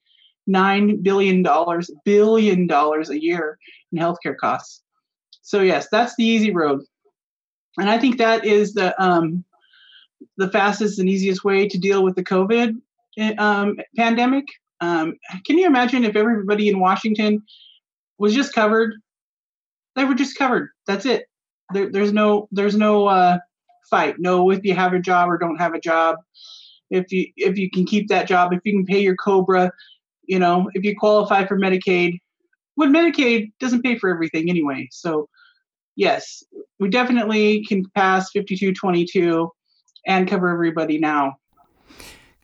nine 0.46 1.02
billion 1.02 1.42
dollars 1.42 1.90
billion 2.04 2.66
dollars 2.66 3.10
a 3.10 3.22
year 3.22 3.58
in 3.92 3.98
healthcare 3.98 4.36
costs. 4.40 4.82
So 5.42 5.60
yes, 5.60 5.88
that's 5.90 6.14
the 6.16 6.24
easy 6.24 6.50
road, 6.50 6.80
and 7.76 7.90
I 7.90 7.98
think 7.98 8.18
that 8.18 8.46
is 8.46 8.72
the 8.72 9.00
um, 9.02 9.44
the 10.36 10.50
fastest 10.50 10.98
and 10.98 11.08
easiest 11.08 11.44
way 11.44 11.68
to 11.68 11.78
deal 11.78 12.02
with 12.02 12.16
the 12.16 12.24
COVID 12.24 12.76
um, 13.38 13.76
pandemic. 13.96 14.44
Um, 14.80 15.14
can 15.46 15.58
you 15.58 15.66
imagine 15.66 16.04
if 16.04 16.16
everybody 16.16 16.68
in 16.68 16.80
Washington 16.80 17.42
was 18.18 18.34
just 18.34 18.54
covered? 18.54 18.94
They 19.96 20.04
were 20.04 20.14
just 20.14 20.36
covered. 20.36 20.70
That's 20.86 21.06
it. 21.06 21.26
There, 21.72 21.90
there's 21.90 22.12
no 22.12 22.48
there's 22.50 22.76
no 22.76 23.06
uh, 23.06 23.38
fight. 23.90 24.16
No, 24.18 24.50
if 24.50 24.64
you 24.64 24.74
have 24.74 24.92
a 24.92 24.98
job 24.98 25.30
or 25.30 25.38
don't 25.38 25.56
have 25.56 25.74
a 25.74 25.80
job, 25.80 26.16
if 26.90 27.10
you 27.12 27.26
if 27.36 27.56
you 27.56 27.70
can 27.70 27.86
keep 27.86 28.08
that 28.08 28.28
job, 28.28 28.52
if 28.52 28.60
you 28.64 28.72
can 28.72 28.84
pay 28.84 29.00
your 29.00 29.16
Cobra, 29.16 29.70
you 30.24 30.38
know, 30.38 30.68
if 30.74 30.84
you 30.84 30.94
qualify 30.96 31.46
for 31.46 31.58
Medicaid. 31.58 32.18
When 32.76 32.92
Medicaid 32.92 33.52
doesn't 33.60 33.82
pay 33.82 33.96
for 33.96 34.10
everything 34.10 34.50
anyway. 34.50 34.88
So 34.90 35.28
yes, 35.96 36.42
we 36.80 36.88
definitely 36.88 37.64
can 37.64 37.84
pass 37.94 38.30
5222 38.32 39.48
and 40.06 40.28
cover 40.28 40.50
everybody 40.50 40.98
now. 40.98 41.36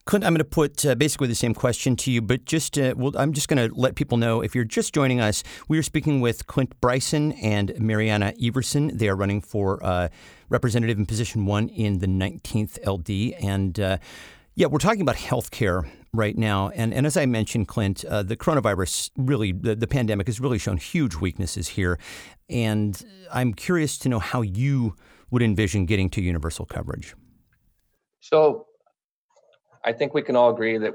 Clint, 0.05 0.25
I'm 0.25 0.33
going 0.33 0.39
to 0.39 0.45
put 0.45 0.85
uh, 0.85 0.95
basically 0.95 1.27
the 1.27 1.35
same 1.35 1.53
question 1.53 1.95
to 1.97 2.11
you, 2.11 2.21
but 2.21 2.45
just 2.45 2.77
uh, 2.77 2.93
well, 2.97 3.11
I'm 3.15 3.33
just 3.33 3.47
going 3.47 3.69
to 3.69 3.73
let 3.75 3.95
people 3.95 4.17
know 4.17 4.41
if 4.41 4.55
you're 4.55 4.63
just 4.63 4.93
joining 4.93 5.19
us, 5.19 5.43
we 5.67 5.77
are 5.77 5.83
speaking 5.83 6.21
with 6.21 6.47
Clint 6.47 6.79
Bryson 6.81 7.33
and 7.33 7.77
Marianna 7.79 8.33
Everson. 8.41 8.97
They 8.97 9.09
are 9.09 9.15
running 9.15 9.41
for 9.41 9.83
uh, 9.83 10.09
representative 10.49 10.97
in 10.97 11.05
position 11.05 11.45
one 11.45 11.69
in 11.69 11.99
the 11.99 12.07
19th 12.07 12.79
LD, 12.85 13.43
and 13.43 13.79
uh, 13.79 13.97
yeah, 14.55 14.67
we're 14.67 14.79
talking 14.79 15.01
about 15.01 15.15
healthcare 15.15 15.89
right 16.13 16.37
now. 16.37 16.69
And, 16.69 16.93
and 16.93 17.05
as 17.05 17.15
I 17.15 17.25
mentioned, 17.25 17.67
Clint, 17.67 18.03
uh, 18.05 18.23
the 18.23 18.35
coronavirus 18.35 19.11
really, 19.15 19.51
the, 19.51 19.75
the 19.75 19.87
pandemic 19.87 20.27
has 20.27 20.39
really 20.39 20.57
shown 20.57 20.77
huge 20.77 21.15
weaknesses 21.15 21.69
here. 21.69 21.97
And 22.49 23.01
I'm 23.31 23.53
curious 23.53 23.97
to 23.99 24.09
know 24.09 24.19
how 24.19 24.41
you 24.41 24.95
would 25.29 25.41
envision 25.41 25.85
getting 25.85 26.09
to 26.09 26.21
universal 26.21 26.65
coverage. 26.65 27.15
So 28.19 28.67
I 29.83 29.93
think 29.93 30.13
we 30.13 30.21
can 30.21 30.35
all 30.35 30.51
agree 30.51 30.77
that 30.77 30.93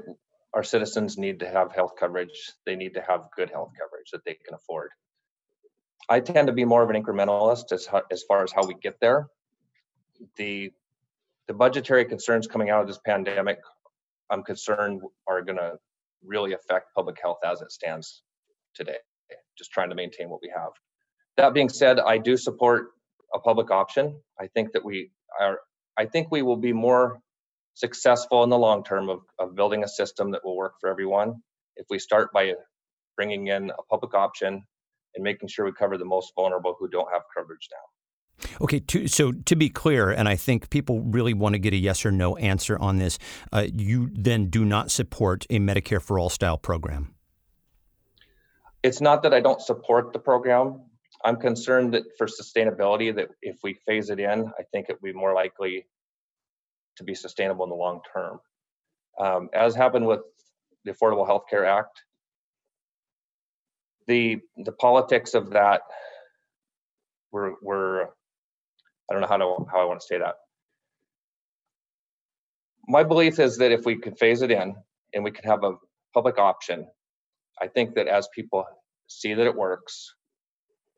our 0.53 0.63
citizens 0.63 1.17
need 1.17 1.39
to 1.41 1.47
have 1.47 1.73
health 1.73 1.93
coverage. 1.99 2.53
They 2.65 2.75
need 2.75 2.93
to 2.93 3.01
have 3.01 3.29
good 3.35 3.49
health 3.49 3.71
coverage 3.79 4.09
that 4.13 4.23
they 4.25 4.33
can 4.33 4.55
afford. 4.55 4.91
I 6.09 6.21
tend 6.21 6.47
to 6.47 6.53
be 6.53 6.65
more 6.65 6.83
of 6.83 6.89
an 6.89 7.01
incrementalist 7.01 7.71
as, 7.73 7.87
as 8.11 8.23
far 8.23 8.43
as 8.43 8.51
how 8.51 8.65
we 8.65 8.75
get 8.75 8.99
there. 9.01 9.27
The 10.37 10.71
the 11.47 11.53
budgetary 11.53 12.03
concerns 12.05 12.45
coming 12.45 12.69
out 12.69 12.81
of 12.81 12.87
this 12.87 12.99
pandemic, 13.05 13.59
I'm 14.29 14.43
concerned 14.43 15.01
are 15.27 15.41
going 15.41 15.57
to 15.57 15.77
really 16.25 16.53
affect 16.53 16.93
public 16.93 17.17
health 17.21 17.39
as 17.45 17.61
it 17.61 17.71
stands 17.71 18.21
today. 18.73 18.97
Just 19.57 19.71
trying 19.71 19.89
to 19.89 19.95
maintain 19.95 20.29
what 20.29 20.41
we 20.41 20.51
have. 20.55 20.71
That 21.37 21.53
being 21.53 21.69
said, 21.69 21.99
I 21.99 22.17
do 22.17 22.35
support 22.35 22.89
a 23.33 23.39
public 23.39 23.71
option. 23.71 24.19
I 24.39 24.47
think 24.47 24.73
that 24.73 24.83
we 24.83 25.11
are. 25.39 25.59
I 25.97 26.05
think 26.05 26.31
we 26.31 26.41
will 26.41 26.57
be 26.57 26.73
more 26.73 27.21
successful 27.77 28.43
in 28.43 28.49
the 28.49 28.57
long 28.57 28.83
term 28.83 29.09
of, 29.09 29.21
of 29.39 29.55
building 29.55 29.83
a 29.83 29.87
system 29.87 30.31
that 30.31 30.41
will 30.43 30.57
work 30.57 30.73
for 30.79 30.89
everyone 30.89 31.35
if 31.75 31.85
we 31.89 31.99
start 31.99 32.31
by 32.33 32.53
bringing 33.15 33.47
in 33.47 33.69
a 33.69 33.83
public 33.89 34.13
option 34.13 34.63
and 35.15 35.23
making 35.23 35.47
sure 35.47 35.65
we 35.65 35.71
cover 35.71 35.97
the 35.97 36.05
most 36.05 36.31
vulnerable 36.35 36.75
who 36.79 36.87
don't 36.87 37.07
have 37.11 37.21
coverage 37.35 37.67
now. 37.71 38.47
Okay, 38.61 38.79
to, 38.79 39.07
so 39.07 39.31
to 39.31 39.55
be 39.55 39.69
clear, 39.69 40.11
and 40.11 40.29
I 40.29 40.35
think 40.35 40.69
people 40.69 41.01
really 41.01 41.33
want 41.33 41.53
to 41.53 41.59
get 41.59 41.73
a 41.73 41.77
yes 41.77 42.05
or 42.05 42.11
no 42.11 42.35
answer 42.37 42.77
on 42.77 42.97
this, 42.97 43.17
uh, 43.51 43.65
you 43.73 44.09
then 44.13 44.49
do 44.49 44.63
not 44.63 44.91
support 44.91 45.45
a 45.49 45.57
Medicare 45.57 46.01
for 46.01 46.19
All 46.19 46.29
style 46.29 46.57
program? 46.57 47.15
it's 48.83 49.01
not 49.01 49.23
that 49.23 49.33
I 49.33 49.41
don't 49.41 49.61
support 49.61 50.13
the 50.13 50.19
program. 50.19 50.81
I'm 51.23 51.37
concerned 51.37 51.93
that 51.93 52.03
for 52.17 52.27
sustainability, 52.27 53.13
that 53.15 53.29
if 53.41 53.57
we 53.63 53.73
phase 53.73 54.09
it 54.09 54.19
in, 54.19 54.47
I 54.47 54.63
think 54.71 54.87
it 54.89 54.93
would 55.01 55.13
be 55.13 55.17
more 55.17 55.33
likely 55.33 55.87
to 56.97 57.03
be 57.03 57.15
sustainable 57.15 57.63
in 57.63 57.69
the 57.69 57.75
long 57.75 58.01
term. 58.13 58.39
Um, 59.19 59.49
as 59.53 59.75
happened 59.75 60.05
with 60.05 60.21
the 60.85 60.91
Affordable 60.91 61.25
Health 61.25 61.43
Care 61.49 61.65
Act, 61.65 62.03
the 64.07 64.39
the 64.57 64.71
politics 64.71 65.33
of 65.33 65.49
that 65.51 65.81
were 67.31 67.55
were 67.61 68.09
I 69.09 69.13
don't 69.13 69.21
know 69.21 69.27
how 69.27 69.37
to 69.37 69.65
how 69.71 69.81
I 69.81 69.85
want 69.85 69.99
to 70.01 70.05
say 70.05 70.17
that. 70.17 70.35
My 72.87 73.03
belief 73.03 73.39
is 73.39 73.57
that 73.57 73.71
if 73.71 73.85
we 73.85 73.97
could 73.97 74.17
phase 74.17 74.41
it 74.41 74.51
in 74.51 74.75
and 75.13 75.23
we 75.23 75.31
could 75.31 75.45
have 75.45 75.63
a 75.63 75.75
public 76.13 76.37
option, 76.37 76.87
I 77.61 77.67
think 77.67 77.95
that 77.95 78.07
as 78.07 78.29
people 78.33 78.65
see 79.07 79.33
that 79.33 79.45
it 79.45 79.55
works, 79.55 80.13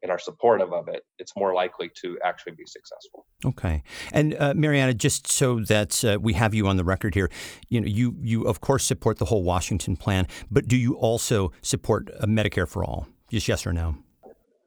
and 0.01 0.11
are 0.11 0.19
supportive 0.19 0.71
of 0.73 0.87
it, 0.87 1.03
it's 1.17 1.33
more 1.35 1.53
likely 1.53 1.89
to 2.01 2.17
actually 2.23 2.53
be 2.53 2.65
successful. 2.65 3.25
Okay, 3.45 3.83
and 4.11 4.35
uh, 4.39 4.53
Marianna, 4.55 4.93
just 4.93 5.27
so 5.27 5.59
that 5.61 6.03
uh, 6.03 6.17
we 6.21 6.33
have 6.33 6.53
you 6.53 6.67
on 6.67 6.77
the 6.77 6.83
record 6.83 7.15
here, 7.15 7.29
you 7.69 7.81
know, 7.81 7.87
you 7.87 8.15
you 8.21 8.43
of 8.43 8.61
course 8.61 8.83
support 8.83 9.17
the 9.17 9.25
whole 9.25 9.43
Washington 9.43 9.95
plan, 9.95 10.27
but 10.49 10.67
do 10.67 10.77
you 10.77 10.95
also 10.95 11.51
support 11.61 12.09
uh, 12.19 12.25
Medicare 12.25 12.67
for 12.67 12.83
all? 12.83 13.07
Just 13.29 13.47
yes 13.47 13.65
or 13.65 13.73
no? 13.73 13.95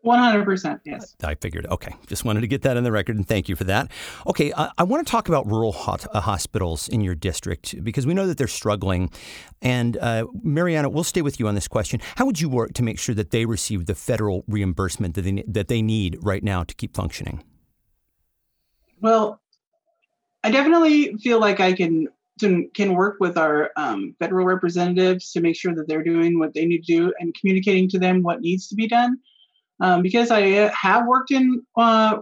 100%, 0.05 0.81
yes. 0.85 1.15
I 1.23 1.37
figured. 1.37 1.67
Okay. 1.67 1.95
Just 2.07 2.25
wanted 2.25 2.41
to 2.41 2.49
get 2.49 2.63
that 2.63 2.77
on 2.77 2.83
the 2.83 2.91
record 2.91 3.17
and 3.17 3.27
thank 3.27 3.49
you 3.49 3.55
for 3.55 3.65
that. 3.65 3.91
Okay. 4.27 4.53
I, 4.57 4.71
I 4.79 4.83
want 4.83 5.07
to 5.07 5.11
talk 5.11 5.29
about 5.29 5.47
rural 5.47 5.73
hot, 5.73 6.07
uh, 6.13 6.21
hospitals 6.21 6.89
in 6.89 7.03
your 7.03 7.15
district 7.15 7.83
because 7.85 8.07
we 8.07 8.15
know 8.15 8.27
that 8.27 8.37
they're 8.37 8.49
struggling. 8.49 9.11
And 9.61 9.97
uh, 9.99 10.27
Marianna, 10.43 10.89
we'll 10.89 11.05
stay 11.05 11.23
with 11.23 11.39
you 11.39 11.47
on 11.47 11.55
this 11.55 11.69
question. 11.69 12.01
How 12.17 12.27
would 12.27 12.41
you 12.41 12.49
work 12.49 12.75
to 12.75 12.83
make 12.83 12.99
sure 12.99 13.15
that 13.15 13.31
they 13.31 13.47
receive 13.47 13.87
the 13.87 13.95
federal 13.95 14.45
reimbursement 14.49 15.15
that 15.15 15.23
they, 15.23 15.45
that 15.47 15.69
they 15.69 15.83
need 15.83 16.19
right 16.21 16.43
now 16.43 16.65
to 16.65 16.75
keep 16.75 16.97
functioning? 16.97 17.45
Well, 19.01 19.41
I 20.43 20.51
definitely 20.51 21.17
feel 21.19 21.39
like 21.39 21.61
I 21.61 21.73
can 21.73 22.09
can 22.75 22.95
work 22.95 23.19
with 23.21 23.39
our 23.39 23.71
um, 23.77 24.17
federal 24.19 24.45
representatives 24.45 25.31
to 25.31 25.41
make 25.41 25.55
sure 25.55 25.73
that 25.77 25.87
they're 25.87 26.03
doing 26.03 26.41
what 26.41 26.55
they 26.55 26.65
need 26.65 26.83
to 26.83 26.97
do 26.97 27.15
and 27.21 27.33
communicating 27.39 27.89
to 27.89 28.01
them 28.01 28.23
what 28.23 28.41
needs 28.41 28.67
to 28.67 28.75
be 28.75 28.89
done 28.89 29.17
um, 29.83 30.01
because 30.01 30.31
I 30.31 30.51
uh, 30.53 30.71
have 30.81 31.07
worked 31.07 31.33
in 31.33 31.61
uh, 31.77 32.19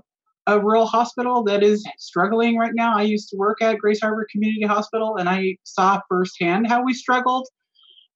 a 0.47 0.59
rural 0.59 0.87
hospital 0.87 1.45
that 1.45 1.63
is 1.63 1.85
struggling 1.99 2.57
right 2.57 2.73
now. 2.75 2.97
I 2.97 3.03
used 3.03 3.29
to 3.29 3.37
work 3.37 3.61
at 3.61 3.79
Grays 3.79 4.01
Harbor 4.01 4.27
Community 4.33 4.65
Hospital, 4.65 5.17
and 5.17 5.29
I 5.29 5.59
saw 5.65 6.01
firsthand 6.09 6.67
how 6.67 6.83
we 6.83 6.95
struggled 6.95 7.47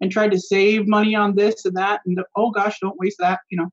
and 0.01 0.11
tried 0.11 0.33
to 0.33 0.41
save 0.41 0.89
money 0.89 1.15
on 1.15 1.37
this 1.37 1.67
and 1.67 1.77
that. 1.77 2.01
And 2.07 2.19
oh 2.37 2.51
gosh, 2.51 2.79
don't 2.81 2.99
waste 2.99 3.19
that. 3.21 3.41
You 3.51 3.59
know, 3.59 3.69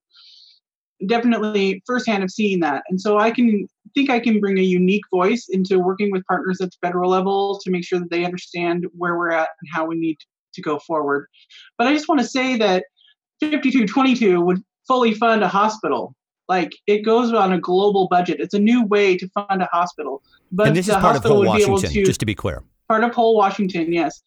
definitely 1.07 1.81
firsthand 1.87 2.23
of 2.23 2.31
seeing 2.31 2.59
that, 2.59 2.83
and 2.89 2.99
so 2.99 3.17
I 3.17 3.31
can 3.31 3.65
think 3.95 4.09
I 4.09 4.19
can 4.19 4.41
bring 4.41 4.57
a 4.57 4.63
unique 4.63 5.05
voice 5.09 5.47
into 5.49 5.79
working 5.79 6.11
with 6.11 6.25
partners 6.25 6.59
at 6.59 6.71
the 6.71 6.77
federal 6.85 7.09
level 7.09 7.59
to 7.63 7.71
make 7.71 7.85
sure 7.85 7.99
that 7.99 8.11
they 8.11 8.25
understand 8.25 8.85
where 8.93 9.17
we're 9.17 9.31
at 9.31 9.49
and 9.61 9.69
how 9.73 9.85
we 9.85 9.95
need 9.95 10.17
to 10.53 10.61
go 10.61 10.79
forward. 10.79 11.27
But 11.77 11.87
I 11.87 11.93
just 11.93 12.09
want 12.09 12.19
to 12.19 12.27
say 12.27 12.57
that 12.57 12.83
5222 13.39 14.41
would 14.41 14.61
fully 14.87 15.13
fund 15.13 15.43
a 15.43 15.47
hospital. 15.47 16.15
Like 16.47 16.71
it 16.87 16.99
goes 16.99 17.31
on 17.33 17.53
a 17.53 17.59
global 17.59 18.07
budget. 18.09 18.39
It's 18.39 18.53
a 18.53 18.59
new 18.59 18.83
way 18.85 19.17
to 19.17 19.27
fund 19.29 19.61
a 19.61 19.69
hospital. 19.71 20.21
But 20.51 20.67
and 20.67 20.75
this 20.75 20.87
is 20.87 20.95
part 20.95 21.15
of 21.15 21.23
whole 21.23 21.45
Washington, 21.45 21.89
to, 21.89 22.05
just 22.05 22.19
to 22.19 22.25
be 22.25 22.35
clear. 22.35 22.63
Part 22.89 23.03
of 23.03 23.13
whole 23.13 23.37
Washington, 23.37 23.93
yes. 23.93 24.21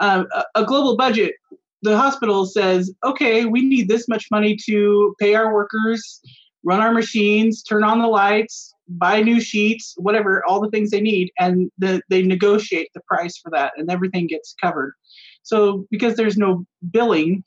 Um, 0.00 0.26
a, 0.32 0.44
a 0.54 0.64
global 0.64 0.96
budget. 0.96 1.34
The 1.82 1.96
hospital 1.96 2.46
says, 2.46 2.92
okay, 3.04 3.44
we 3.44 3.62
need 3.62 3.88
this 3.88 4.08
much 4.08 4.26
money 4.30 4.56
to 4.66 5.14
pay 5.20 5.34
our 5.34 5.52
workers, 5.52 6.20
run 6.64 6.80
our 6.80 6.92
machines, 6.92 7.62
turn 7.62 7.84
on 7.84 7.98
the 7.98 8.08
lights, 8.08 8.74
buy 8.88 9.20
new 9.20 9.40
sheets, 9.40 9.94
whatever, 9.96 10.42
all 10.46 10.60
the 10.60 10.70
things 10.70 10.90
they 10.90 11.00
need, 11.00 11.30
and 11.38 11.70
the, 11.78 12.00
they 12.08 12.22
negotiate 12.22 12.88
the 12.94 13.00
price 13.06 13.36
for 13.38 13.50
that, 13.50 13.72
and 13.76 13.90
everything 13.90 14.26
gets 14.26 14.54
covered. 14.60 14.94
So 15.42 15.86
because 15.90 16.16
there's 16.16 16.36
no 16.36 16.64
billing 16.90 17.44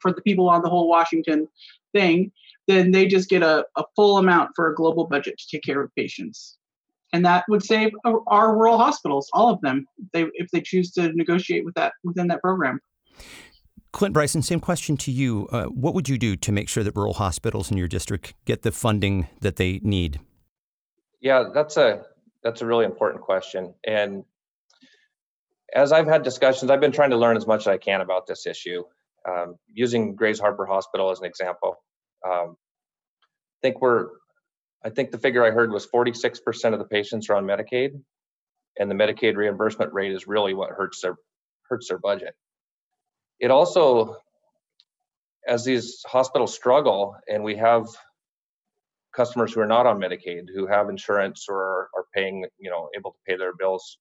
for 0.00 0.12
the 0.12 0.22
people 0.22 0.48
on 0.48 0.62
the 0.62 0.68
whole 0.68 0.88
Washington 0.88 1.48
thing, 1.92 2.32
then 2.66 2.90
they 2.90 3.06
just 3.06 3.28
get 3.28 3.42
a, 3.42 3.64
a 3.76 3.84
full 3.94 4.18
amount 4.18 4.50
for 4.54 4.70
a 4.70 4.74
global 4.74 5.06
budget 5.06 5.38
to 5.38 5.46
take 5.48 5.62
care 5.62 5.80
of 5.80 5.94
patients. 5.94 6.58
And 7.12 7.24
that 7.24 7.44
would 7.48 7.64
save 7.64 7.92
our 8.26 8.56
rural 8.56 8.78
hospitals, 8.78 9.30
all 9.32 9.48
of 9.48 9.60
them, 9.60 9.86
if 9.98 10.10
they, 10.12 10.24
if 10.34 10.50
they 10.50 10.60
choose 10.60 10.90
to 10.92 11.12
negotiate 11.12 11.64
with 11.64 11.74
that 11.74 11.92
within 12.02 12.26
that 12.28 12.42
program. 12.42 12.80
Clint 13.92 14.12
Bryson, 14.12 14.42
same 14.42 14.60
question 14.60 14.96
to 14.98 15.10
you. 15.10 15.48
Uh, 15.50 15.64
what 15.66 15.94
would 15.94 16.08
you 16.08 16.18
do 16.18 16.36
to 16.36 16.52
make 16.52 16.68
sure 16.68 16.84
that 16.84 16.94
rural 16.94 17.14
hospitals 17.14 17.70
in 17.70 17.78
your 17.78 17.88
district 17.88 18.34
get 18.44 18.62
the 18.62 18.72
funding 18.72 19.28
that 19.40 19.56
they 19.56 19.80
need? 19.82 20.20
Yeah, 21.20 21.44
that's 21.54 21.76
a 21.76 22.02
that's 22.42 22.60
a 22.60 22.66
really 22.66 22.84
important 22.84 23.22
question. 23.22 23.72
And 23.86 24.24
as 25.74 25.92
I've 25.92 26.06
had 26.06 26.22
discussions, 26.22 26.70
I've 26.70 26.80
been 26.80 26.92
trying 26.92 27.10
to 27.10 27.16
learn 27.16 27.36
as 27.36 27.46
much 27.46 27.62
as 27.62 27.68
I 27.68 27.78
can 27.78 28.00
about 28.00 28.26
this 28.26 28.46
issue 28.46 28.84
um, 29.28 29.56
using 29.72 30.14
Grays 30.14 30.38
Harbor 30.38 30.66
Hospital 30.66 31.10
as 31.10 31.20
an 31.20 31.26
example, 31.26 31.76
um, 32.26 32.56
I 32.56 33.58
think 33.62 33.80
we're, 33.80 34.08
I 34.84 34.90
think 34.90 35.10
the 35.10 35.18
figure 35.18 35.44
I 35.44 35.50
heard 35.50 35.72
was 35.72 35.86
46% 35.86 36.72
of 36.72 36.78
the 36.78 36.84
patients 36.84 37.28
are 37.28 37.34
on 37.34 37.44
Medicaid, 37.44 38.00
and 38.78 38.90
the 38.90 38.94
Medicaid 38.94 39.36
reimbursement 39.36 39.92
rate 39.92 40.12
is 40.12 40.26
really 40.26 40.54
what 40.54 40.70
hurts 40.70 41.00
their 41.00 41.16
hurts 41.68 41.88
their 41.88 41.98
budget. 41.98 42.34
It 43.40 43.50
also, 43.50 44.16
as 45.46 45.64
these 45.64 46.02
hospitals 46.06 46.54
struggle, 46.54 47.16
and 47.28 47.42
we 47.42 47.56
have 47.56 47.86
customers 49.16 49.52
who 49.52 49.60
are 49.60 49.66
not 49.66 49.86
on 49.86 49.98
Medicaid 49.98 50.44
who 50.54 50.66
have 50.66 50.90
insurance 50.90 51.46
or 51.48 51.88
are 51.94 52.04
paying, 52.14 52.44
you 52.58 52.70
know, 52.70 52.90
able 52.96 53.12
to 53.12 53.18
pay 53.26 53.36
their 53.36 53.54
bills. 53.56 53.98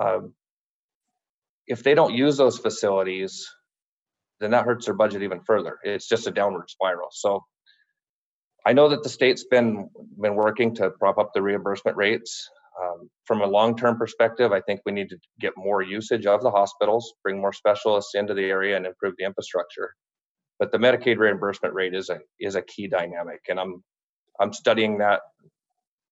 Um, 0.00 0.34
if 1.66 1.82
they 1.82 1.94
don't 1.94 2.14
use 2.14 2.36
those 2.36 2.58
facilities, 2.58 3.48
then 4.40 4.52
that 4.52 4.64
hurts 4.64 4.86
their 4.86 4.94
budget 4.94 5.22
even 5.22 5.40
further. 5.46 5.78
It's 5.82 6.08
just 6.08 6.26
a 6.26 6.30
downward 6.30 6.70
spiral. 6.70 7.08
So 7.12 7.44
I 8.66 8.72
know 8.72 8.88
that 8.90 9.02
the 9.02 9.08
state's 9.08 9.44
been 9.44 9.88
been 10.20 10.34
working 10.34 10.74
to 10.76 10.90
prop 10.90 11.18
up 11.18 11.32
the 11.34 11.42
reimbursement 11.42 11.96
rates. 11.96 12.48
Um, 12.80 13.10
from 13.24 13.40
a 13.40 13.46
long-term 13.46 13.98
perspective, 13.98 14.52
I 14.52 14.60
think 14.60 14.80
we 14.86 14.92
need 14.92 15.08
to 15.08 15.18
get 15.40 15.54
more 15.56 15.82
usage 15.82 16.26
of 16.26 16.42
the 16.42 16.50
hospitals, 16.50 17.14
bring 17.24 17.40
more 17.40 17.52
specialists 17.52 18.14
into 18.14 18.34
the 18.34 18.44
area, 18.44 18.76
and 18.76 18.86
improve 18.86 19.14
the 19.18 19.24
infrastructure. 19.24 19.94
But 20.60 20.70
the 20.70 20.78
Medicaid 20.78 21.18
reimbursement 21.18 21.74
rate 21.74 21.94
is 21.94 22.08
a 22.10 22.20
is 22.38 22.54
a 22.54 22.62
key 22.62 22.88
dynamic, 22.88 23.40
and 23.48 23.58
I'm 23.58 23.82
I'm 24.40 24.52
studying 24.52 24.98
that 24.98 25.22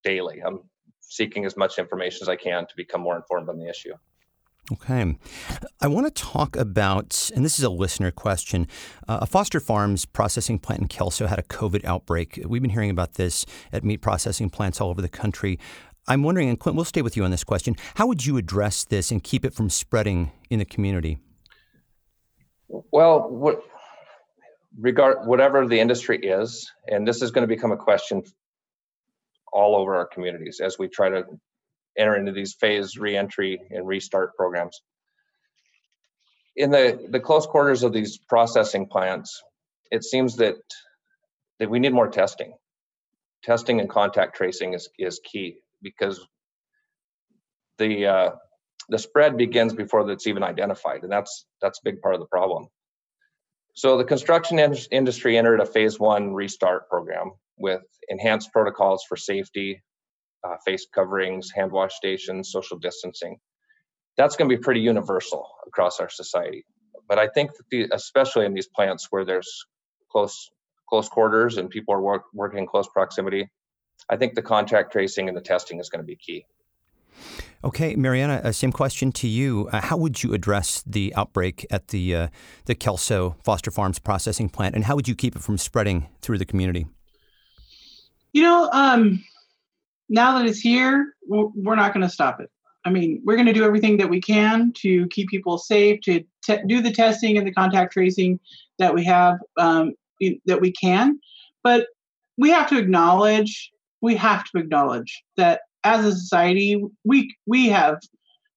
daily. 0.05 0.41
I'm 0.45 0.61
seeking 1.01 1.45
as 1.45 1.57
much 1.57 1.79
information 1.79 2.21
as 2.23 2.29
I 2.29 2.37
can 2.37 2.67
to 2.67 2.75
become 2.77 3.01
more 3.01 3.17
informed 3.17 3.49
on 3.49 3.59
the 3.59 3.69
issue. 3.69 3.95
Okay. 4.72 5.16
I 5.81 5.87
want 5.87 6.12
to 6.12 6.22
talk 6.22 6.57
about, 6.57 7.31
and 7.37 7.44
this 7.44 7.59
is 7.59 7.64
a 7.64 7.70
listener 7.70 8.11
question. 8.11 8.66
Uh, 9.07 9.18
a 9.22 9.26
Foster 9.26 9.61
Farms 9.61 10.05
processing 10.05 10.59
plant 10.59 10.83
in 10.83 10.88
Kelso 10.88 11.29
had 11.29 11.38
a 11.38 11.42
COVID 11.42 11.85
outbreak. 11.85 12.40
We've 12.44 12.62
been 12.62 12.72
hearing 12.72 12.90
about 12.90 13.14
this 13.14 13.46
at 13.72 13.85
meat 13.85 13.98
processing 13.98 14.50
plants 14.50 14.81
all 14.81 14.90
over 14.90 15.00
the 15.00 15.09
country. 15.09 15.61
I'm 16.09 16.24
wondering, 16.24 16.48
and 16.48 16.59
Clint, 16.59 16.74
we'll 16.74 16.85
stay 16.85 17.02
with 17.02 17.16
you 17.16 17.24
on 17.24 17.31
this 17.31 17.44
question. 17.44 17.76
How 17.94 18.09
would 18.09 18.26
you 18.26 18.38
address 18.38 18.85
this 18.85 19.12
and 19.12 19.22
keep 19.22 19.44
it 19.44 19.55
from 19.55 19.70
spreading 19.70 20.33
in 20.50 20.59
the 20.59 20.64
community? 20.64 21.18
Well, 22.68 23.29
what, 23.31 23.61
regard 24.76 25.26
whatever 25.29 25.66
the 25.68 25.79
industry 25.79 26.18
is, 26.18 26.72
and 26.88 27.07
this 27.07 27.22
is 27.22 27.31
going 27.31 27.42
to 27.42 27.55
become 27.55 27.70
a 27.70 27.76
question 27.76 28.24
all 29.52 29.76
over 29.76 29.94
our 29.94 30.07
communities 30.07 30.61
as 30.62 30.76
we 30.76 30.88
try 30.88 31.09
to 31.09 31.22
enter 31.99 32.17
into 32.17 32.33
these 32.33 32.55
phase 32.55 32.97
reentry 32.97 33.61
and 33.71 33.87
restart 33.87 34.37
programs. 34.37 34.81
In 36.57 36.71
the, 36.71 37.07
the 37.11 37.21
close 37.21 37.47
quarters 37.47 37.83
of 37.83 37.93
these 37.93 38.19
processing 38.19 38.87
plants, 38.87 39.43
it 39.91 40.05
seems 40.05 40.37
that, 40.37 40.57
that 41.59 41.71
we 41.71 41.79
need 41.79 41.93
more 41.93 42.09
testing. 42.09 42.55
Testing 43.45 43.81
and 43.81 43.89
contact 43.89 44.37
tracing 44.37 44.75
is, 44.75 44.89
is 44.99 45.21
key 45.25 45.59
because 45.83 46.27
the 47.79 48.07
uh, 48.07 48.31
the 48.89 48.99
spread 48.99 49.37
begins 49.37 49.75
before 49.75 50.09
it's 50.11 50.27
even 50.27 50.43
identified, 50.43 51.03
and 51.03 51.13
that's 51.13 51.45
that's 51.61 51.79
a 51.79 51.85
big 51.85 52.01
part 52.01 52.15
of 52.15 52.21
the 52.21 52.27
problem. 52.27 52.67
So 53.75 53.99
the 53.99 54.05
construction 54.05 54.59
in- 54.59 54.77
industry 54.91 55.37
entered 55.37 55.61
a 55.61 55.67
phase 55.67 55.99
one 55.99 56.33
restart 56.33 56.89
program 56.89 57.33
with 57.59 57.83
enhanced 58.09 58.53
protocols 58.53 59.05
for 59.09 59.17
safety, 59.17 59.83
uh, 60.44 60.57
face 60.64 60.87
coverings, 60.92 61.51
hand 61.55 61.72
wash 61.72 61.94
stations, 61.94 62.51
social 62.51 62.79
distancing. 62.79 63.38
That's 64.16 64.37
going 64.37 64.51
to 64.51 64.57
be 64.57 64.62
pretty 64.62 64.81
universal 64.81 65.49
across 65.66 66.01
our 66.01 66.09
society. 66.09 66.64
But 67.09 67.18
I 67.18 67.29
think 67.29 67.53
that 67.57 67.64
the, 67.70 67.88
especially 67.92 68.46
in 68.46 68.55
these 68.55 68.68
plants 68.68 69.09
where 69.11 69.25
there's 69.25 69.66
close 70.11 70.51
close 70.88 71.09
quarters 71.09 71.57
and 71.57 71.68
people 71.68 71.94
are 71.94 72.01
work, 72.01 72.22
working 72.33 72.61
in 72.61 72.66
close 72.66 72.88
proximity, 72.88 73.51
I 74.09 74.16
think 74.16 74.35
the 74.35 74.42
contact 74.42 74.92
tracing 74.92 75.29
and 75.29 75.37
the 75.37 75.40
testing 75.40 75.81
is 75.81 75.88
going 75.88 76.01
to 76.01 76.07
be 76.07 76.16
key. 76.16 76.46
Okay, 77.64 77.96
Marianna, 77.96 78.40
uh, 78.44 78.53
same 78.53 78.70
question 78.70 79.11
to 79.12 79.27
you. 79.27 79.68
Uh, 79.72 79.81
how 79.81 79.96
would 79.96 80.22
you 80.22 80.35
address 80.35 80.83
the 80.87 81.12
outbreak 81.16 81.66
at 81.70 81.88
the 81.88 82.14
uh, 82.14 82.29
the 82.66 82.75
Kelso 82.75 83.37
Foster 83.42 83.70
Farms 83.70 83.99
processing 83.99 84.49
plant, 84.49 84.75
and 84.75 84.85
how 84.85 84.94
would 84.94 85.09
you 85.09 85.14
keep 85.14 85.35
it 85.35 85.42
from 85.42 85.59
spreading 85.59 86.09
through 86.20 86.38
the 86.38 86.44
community? 86.44 86.87
You 88.33 88.42
know, 88.42 88.68
um, 88.72 89.25
now 90.09 90.38
that 90.38 90.47
it's 90.47 90.61
here, 90.61 91.14
we're 91.27 91.75
not 91.75 91.92
going 91.92 92.07
to 92.07 92.12
stop 92.12 92.40
it. 92.40 92.51
I 92.85 92.90
mean, 92.90 93.21
we're 93.25 93.35
going 93.35 93.47
to 93.47 93.53
do 93.53 93.64
everything 93.64 93.97
that 93.97 94.09
we 94.09 94.21
can 94.21 94.73
to 94.79 95.09
keep 95.09 95.29
people 95.29 95.59
safe, 95.59 96.01
to 96.03 96.23
te- 96.45 96.62
do 96.69 96.81
the 96.81 96.92
testing 96.92 97.37
and 97.37 97.45
the 97.47 97.53
contact 97.53 97.92
tracing 97.92 98.38
that 98.79 98.95
we 98.95 99.05
have 99.05 99.38
um, 99.59 99.95
that 100.47 100.61
we 100.61 100.71
can. 100.71 101.19
But 101.64 101.88
we 102.38 102.51
have 102.51 102.69
to 102.69 102.79
acknowledge, 102.79 103.73
we 104.01 104.14
have 104.14 104.45
to 104.45 104.59
acknowledge 104.59 105.25
that 105.37 105.62
as 105.83 106.05
a 106.05 106.12
society, 106.12 106.81
we 107.05 107.35
we 107.47 107.69
have 107.69 107.99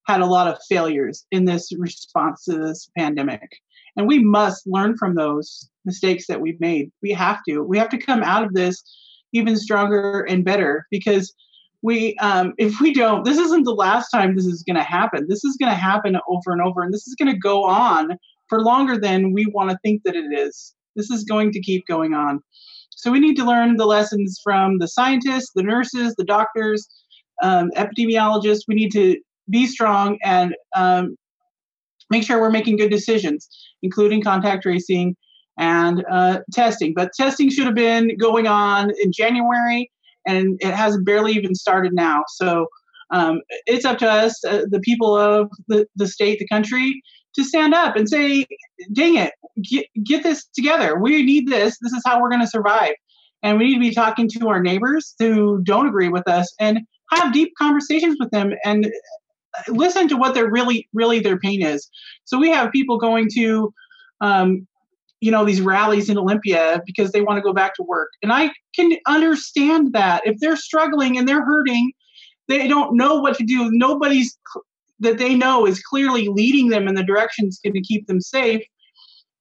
had 0.07 0.21
a 0.21 0.25
lot 0.25 0.47
of 0.47 0.59
failures 0.67 1.25
in 1.31 1.45
this 1.45 1.71
response 1.77 2.43
to 2.45 2.57
this 2.57 2.89
pandemic, 2.97 3.49
and 3.95 4.07
we 4.07 4.23
must 4.23 4.67
learn 4.67 4.95
from 4.97 5.15
those 5.15 5.69
mistakes 5.85 6.27
that 6.27 6.41
we've 6.41 6.59
made. 6.59 6.91
We 7.01 7.11
have 7.11 7.39
to. 7.47 7.63
We 7.63 7.79
have 7.79 7.89
to 7.89 7.97
come 7.97 8.21
out 8.21 8.43
of 8.43 8.53
this 8.53 8.83
even 9.33 9.55
stronger 9.55 10.21
and 10.21 10.43
better 10.45 10.85
because 10.91 11.33
we 11.81 12.15
um, 12.17 12.53
if 12.57 12.79
we 12.79 12.93
don't 12.93 13.25
this 13.25 13.37
isn't 13.37 13.63
the 13.63 13.73
last 13.73 14.09
time 14.09 14.35
this 14.35 14.45
is 14.45 14.63
going 14.63 14.75
to 14.75 14.83
happen. 14.83 15.25
This 15.29 15.43
is 15.43 15.57
going 15.57 15.71
to 15.71 15.77
happen 15.77 16.17
over 16.27 16.51
and 16.51 16.61
over 16.61 16.81
and 16.81 16.93
this 16.93 17.07
is 17.07 17.15
going 17.15 17.31
to 17.31 17.37
go 17.37 17.63
on 17.65 18.17
for 18.47 18.61
longer 18.61 18.97
than 18.97 19.33
we 19.33 19.45
want 19.47 19.69
to 19.69 19.77
think 19.83 20.03
that 20.03 20.15
it 20.15 20.25
is. 20.37 20.73
This 20.95 21.11
is 21.11 21.23
going 21.23 21.51
to 21.51 21.61
keep 21.61 21.85
going 21.87 22.13
on. 22.13 22.41
So 22.89 23.11
we 23.11 23.19
need 23.19 23.35
to 23.35 23.45
learn 23.45 23.77
the 23.77 23.85
lessons 23.85 24.39
from 24.43 24.79
the 24.79 24.87
scientists 24.87 25.51
the 25.55 25.63
nurses 25.63 26.15
the 26.15 26.25
doctors 26.25 26.87
um, 27.41 27.71
epidemiologists. 27.77 28.63
We 28.67 28.75
need 28.75 28.91
to 28.93 29.17
be 29.49 29.65
strong 29.65 30.19
and 30.23 30.53
um, 30.75 31.15
make 32.09 32.23
sure 32.23 32.39
we're 32.39 32.49
making 32.49 32.77
good 32.77 32.91
decisions 32.91 33.47
including 33.81 34.21
contact 34.21 34.63
tracing 34.63 35.15
and 35.59 36.03
uh, 36.09 36.39
testing 36.53 36.93
but 36.95 37.11
testing 37.13 37.49
should 37.49 37.65
have 37.65 37.75
been 37.75 38.17
going 38.17 38.47
on 38.47 38.91
in 39.03 39.11
january 39.11 39.91
and 40.29 40.57
it 40.61 40.73
has 40.73 40.97
barely 41.03 41.33
even 41.33 41.55
started 41.55 41.93
now. 41.93 42.23
So 42.27 42.67
um, 43.11 43.41
it's 43.65 43.85
up 43.85 43.97
to 43.99 44.09
us, 44.09 44.43
uh, 44.45 44.65
the 44.69 44.79
people 44.79 45.17
of 45.17 45.49
the, 45.67 45.87
the 45.95 46.07
state, 46.07 46.39
the 46.39 46.47
country, 46.47 47.01
to 47.35 47.43
stand 47.43 47.73
up 47.73 47.95
and 47.95 48.07
say, 48.07 48.45
dang 48.93 49.17
it, 49.17 49.33
get, 49.63 49.87
get 50.03 50.23
this 50.23 50.47
together. 50.53 50.99
We 50.99 51.23
need 51.23 51.47
this. 51.47 51.77
This 51.81 51.93
is 51.93 52.03
how 52.05 52.21
we're 52.21 52.29
going 52.29 52.41
to 52.41 52.47
survive. 52.47 52.93
And 53.41 53.57
we 53.57 53.65
need 53.67 53.75
to 53.75 53.79
be 53.79 53.93
talking 53.93 54.29
to 54.37 54.47
our 54.49 54.61
neighbors 54.61 55.15
who 55.19 55.61
don't 55.63 55.87
agree 55.87 56.09
with 56.09 56.27
us 56.27 56.53
and 56.59 56.79
have 57.11 57.33
deep 57.33 57.53
conversations 57.57 58.17
with 58.19 58.29
them 58.31 58.51
and 58.65 58.91
listen 59.67 60.07
to 60.09 60.17
what 60.17 60.35
their 60.35 60.49
really, 60.51 60.87
really 60.93 61.19
their 61.19 61.39
pain 61.39 61.63
is. 61.63 61.89
So 62.25 62.37
we 62.37 62.49
have 62.49 62.71
people 62.71 62.99
going 62.99 63.29
to 63.35 63.73
um, 64.21 64.67
you 65.21 65.31
know 65.31 65.45
these 65.45 65.61
rallies 65.61 66.09
in 66.09 66.17
Olympia 66.17 66.81
because 66.85 67.11
they 67.11 67.21
want 67.21 67.37
to 67.37 67.41
go 67.41 67.53
back 67.53 67.75
to 67.75 67.83
work. 67.83 68.09
And 68.23 68.31
I 68.31 68.51
can 68.75 68.93
understand 69.07 69.93
that 69.93 70.25
if 70.25 70.39
they're 70.39 70.57
struggling 70.57 71.17
and 71.17 71.27
they're 71.27 71.43
hurting, 71.43 71.91
they 72.47 72.67
don't 72.67 72.95
know 72.95 73.15
what 73.15 73.37
to 73.37 73.43
do. 73.43 73.69
Nobody's 73.71 74.37
that 75.01 75.17
they 75.17 75.35
know 75.35 75.65
is 75.65 75.81
clearly 75.81 76.27
leading 76.27 76.69
them 76.69 76.87
in 76.87 76.95
the 76.95 77.03
directions 77.03 77.59
going 77.63 77.73
to 77.73 77.81
keep 77.81 78.07
them 78.07 78.19
safe. 78.19 78.63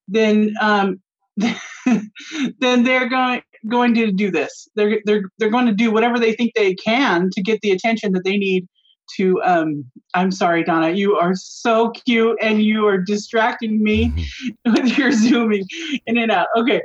Then 0.06 0.54
um, 0.60 1.00
then 1.36 2.84
they're 2.84 3.08
going 3.08 3.42
going 3.68 3.94
to 3.94 4.12
do 4.12 4.30
this. 4.30 4.68
They're 4.74 5.00
they're 5.04 5.22
they're 5.38 5.50
going 5.50 5.66
to 5.66 5.74
do 5.74 5.90
whatever 5.90 6.18
they 6.18 6.32
think 6.32 6.52
they 6.54 6.74
can 6.74 7.30
to 7.32 7.42
get 7.42 7.60
the 7.60 7.70
attention 7.70 8.12
that 8.12 8.24
they 8.24 8.36
need 8.36 8.66
to 9.16 9.40
um 9.42 9.84
i'm 10.14 10.30
sorry 10.30 10.64
donna 10.64 10.90
you 10.90 11.16
are 11.16 11.34
so 11.34 11.90
cute 11.90 12.38
and 12.40 12.62
you 12.62 12.86
are 12.86 12.98
distracting 12.98 13.82
me 13.82 14.10
mm-hmm. 14.10 14.72
with 14.72 14.98
your 14.98 15.12
zooming 15.12 15.64
in 16.06 16.18
and 16.18 16.30
out 16.30 16.46
okay 16.56 16.82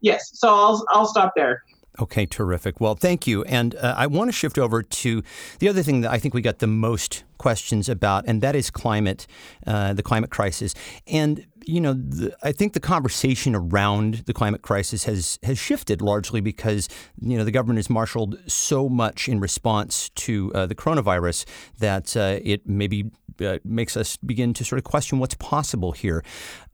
yes 0.00 0.30
so 0.34 0.48
i'll 0.48 0.84
i'll 0.90 1.06
stop 1.06 1.32
there 1.36 1.62
Okay, 2.02 2.26
terrific. 2.26 2.80
Well, 2.80 2.96
thank 2.96 3.28
you. 3.28 3.44
And 3.44 3.76
uh, 3.76 3.94
I 3.96 4.08
want 4.08 4.26
to 4.26 4.32
shift 4.32 4.58
over 4.58 4.82
to 4.82 5.22
the 5.60 5.68
other 5.68 5.84
thing 5.84 6.00
that 6.00 6.10
I 6.10 6.18
think 6.18 6.34
we 6.34 6.42
got 6.42 6.58
the 6.58 6.66
most 6.66 7.22
questions 7.38 7.88
about, 7.88 8.24
and 8.26 8.40
that 8.40 8.56
is 8.56 8.70
climate, 8.70 9.28
uh, 9.68 9.92
the 9.92 10.02
climate 10.02 10.30
crisis. 10.30 10.74
And 11.06 11.46
you 11.64 11.80
know, 11.80 11.92
the, 11.92 12.36
I 12.42 12.50
think 12.50 12.72
the 12.72 12.80
conversation 12.80 13.54
around 13.54 14.24
the 14.26 14.32
climate 14.32 14.62
crisis 14.62 15.04
has 15.04 15.38
has 15.44 15.60
shifted 15.60 16.02
largely 16.02 16.40
because 16.40 16.88
you 17.20 17.38
know 17.38 17.44
the 17.44 17.52
government 17.52 17.78
has 17.78 17.88
marshaled 17.88 18.36
so 18.50 18.88
much 18.88 19.28
in 19.28 19.38
response 19.38 20.08
to 20.26 20.50
uh, 20.56 20.66
the 20.66 20.74
coronavirus 20.74 21.44
that 21.78 22.16
uh, 22.16 22.40
it 22.42 22.66
maybe 22.66 23.12
uh, 23.40 23.58
makes 23.64 23.96
us 23.96 24.16
begin 24.16 24.52
to 24.54 24.64
sort 24.64 24.78
of 24.78 24.84
question 24.84 25.20
what's 25.20 25.36
possible 25.36 25.92
here. 25.92 26.24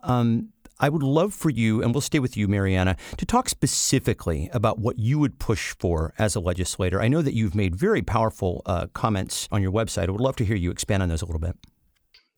Um, 0.03 0.55
I 0.81 0.89
would 0.89 1.03
love 1.03 1.35
for 1.35 1.51
you, 1.51 1.83
and 1.83 1.93
we'll 1.93 2.01
stay 2.01 2.21
with 2.21 2.37
you, 2.37 2.47
Marianna, 2.47 2.97
to 3.17 3.27
talk 3.27 3.49
specifically 3.49 4.49
about 4.53 4.79
what 4.79 4.99
you 4.99 5.19
would 5.19 5.39
push 5.39 5.75
for 5.79 6.15
as 6.19 6.37
a 6.37 6.41
legislator. 6.41 7.01
I 7.01 7.09
know 7.09 7.21
that 7.21 7.35
you've 7.35 7.55
made 7.55 7.75
very 7.75 8.03
powerful 8.03 8.63
uh, 8.65 8.87
comments 8.93 9.49
on 9.51 9.61
your 9.61 9.73
website. 9.73 10.09
I 10.09 10.13
would 10.13 10.21
love 10.21 10.37
to 10.37 10.45
hear 10.45 10.57
you 10.57 10.71
expand 10.71 11.03
on 11.03 11.09
those 11.09 11.23
a 11.23 11.27
little 11.27 11.41
bit. 11.41 11.57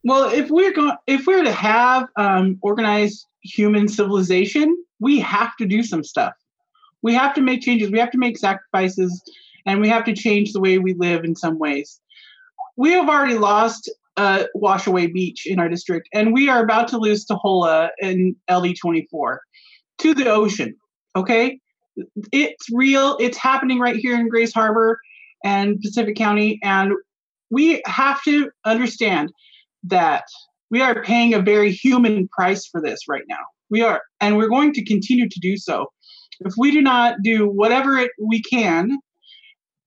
Well, 0.05 0.31
if 0.31 0.49
we're 0.49 0.73
going, 0.73 0.97
if 1.07 1.27
we're 1.27 1.43
to 1.43 1.53
have 1.53 2.09
um, 2.17 2.59
organized 2.63 3.27
human 3.43 3.89
civilization, 3.89 4.75
we 4.99 5.21
have 5.21 5.55
to 5.59 5.67
do 5.67 5.83
some 5.83 6.03
stuff. 6.03 6.33
We 7.03 7.15
have 7.15 7.35
to 7.35 7.43
make 7.43 7.61
changes. 7.61 7.91
We 7.91 7.99
have 7.99 8.11
to 8.13 8.19
make 8.19 8.39
sacrifices, 8.39 9.23
and 9.67 9.83
we 9.83 9.89
have 9.91 10.05
to 10.05 10.15
change 10.15 10.53
the 10.53 10.61
way 10.61 10.79
we 10.79 10.95
live 10.95 11.25
in 11.25 11.37
some 11.37 11.59
ways. 11.59 12.01
We 12.77 12.93
have 12.93 13.11
already 13.11 13.37
lost 13.37 13.91
uh, 14.21 14.45
Washaway 14.55 15.11
Beach 15.11 15.47
in 15.47 15.59
our 15.59 15.69
district, 15.71 16.07
and 16.13 16.35
we 16.35 16.51
are 16.51 16.63
about 16.63 16.89
to 16.89 16.99
lose 16.99 17.25
Taholah 17.25 17.89
in 18.01 18.37
LD24 18.51 19.39
to 19.99 20.15
the 20.15 20.31
ocean. 20.31 20.75
Okay, 21.17 21.59
it's 22.31 22.67
real. 22.71 23.17
It's 23.19 23.39
happening 23.39 23.79
right 23.79 23.97
here 23.97 24.15
in 24.21 24.29
Grays 24.29 24.53
Harbor 24.53 25.01
and 25.43 25.81
Pacific 25.81 26.17
County, 26.17 26.61
and 26.63 26.93
we 27.49 27.81
have 27.87 28.23
to 28.25 28.51
understand 28.67 29.33
that 29.85 30.25
we 30.71 30.83
are 30.83 31.03
paying 31.03 31.33
a 31.33 31.41
very 31.41 31.73
human 31.73 32.29
price 32.29 32.67
for 32.67 32.83
this 32.83 33.09
right 33.09 33.25
now. 33.27 33.45
We 33.71 33.81
are, 33.81 34.03
and 34.21 34.37
we're 34.37 34.51
going 34.51 34.75
to 34.75 34.85
continue 34.85 35.31
to 35.31 35.41
do 35.41 35.57
so. 35.57 35.87
If 36.41 36.53
we 36.59 36.73
do 36.73 36.83
not 36.83 37.17
do 37.25 37.49
whatever 37.49 37.97
it, 37.97 38.11
we 38.23 38.43
can, 38.43 38.99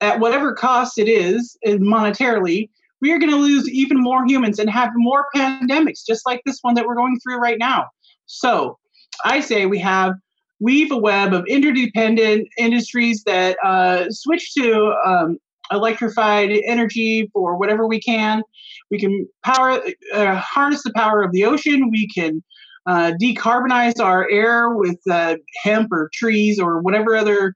at 0.02 0.20
whatever 0.20 0.54
cost 0.54 0.98
it 0.98 1.08
is, 1.08 1.56
monetarily, 1.64 2.70
we 3.04 3.12
are 3.12 3.20
going 3.20 3.30
to 3.30 3.38
lose 3.38 3.70
even 3.70 4.02
more 4.02 4.26
humans 4.26 4.60
and 4.60 4.70
have 4.70 4.90
more 4.96 5.26
pandemics, 5.36 6.06
just 6.08 6.26
like 6.26 6.42
this 6.46 6.60
one 6.62 6.74
that 6.76 6.86
we're 6.86 6.96
going 6.96 7.20
through 7.20 7.38
right 7.38 7.60
now. 7.60 7.90
So 8.28 8.80
I 9.26 9.42
say 9.42 9.66
we 9.66 9.80
have 9.80 10.14
weave 10.62 10.90
a 10.90 10.98
web 10.98 11.34
of 11.34 11.46
interdependent 11.48 12.48
industries 12.58 13.22
that 13.26 13.58
uh, 13.62 14.06
switch 14.10 14.54
to 14.54 14.94
um, 15.06 15.38
electrified 15.70 16.52
energy 16.66 17.30
for 17.34 17.58
whatever 17.58 17.86
we 17.86 18.00
can. 18.00 18.42
We 18.90 18.98
can 19.00 19.28
power 19.44 19.82
uh, 20.14 20.36
harness 20.36 20.84
the 20.84 20.94
power 20.96 21.22
of 21.24 21.34
the 21.34 21.44
ocean. 21.44 21.92
We 21.92 22.08
can 22.08 22.42
uh, 22.86 23.12
decarbonize 23.22 24.00
our 24.00 24.30
air 24.30 24.70
with 24.70 25.00
uh, 25.12 25.36
hemp 25.64 25.92
or 25.92 26.10
trees 26.14 26.58
or 26.58 26.82
whatever 26.82 27.18
other 27.18 27.54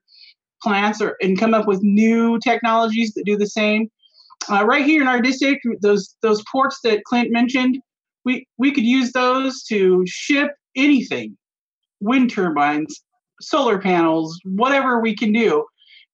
plants, 0.62 1.00
or 1.00 1.16
and 1.22 1.38
come 1.38 1.54
up 1.54 1.66
with 1.66 1.80
new 1.82 2.38
technologies 2.40 3.14
that 3.14 3.24
do 3.24 3.38
the 3.38 3.46
same 3.46 3.88
uh, 4.50 4.64
right 4.64 4.84
here 4.84 5.02
in 5.02 5.08
our 5.08 5.20
district, 5.20 5.66
those 5.80 6.16
those 6.22 6.42
ports 6.50 6.80
that 6.84 7.04
Clint 7.04 7.30
mentioned, 7.30 7.78
we 8.24 8.46
we 8.58 8.72
could 8.72 8.84
use 8.84 9.12
those 9.12 9.62
to 9.64 10.04
ship 10.06 10.52
anything, 10.76 11.36
wind 12.00 12.30
turbines, 12.30 13.02
solar 13.40 13.78
panels, 13.78 14.38
whatever 14.44 15.00
we 15.00 15.14
can 15.14 15.32
do 15.32 15.64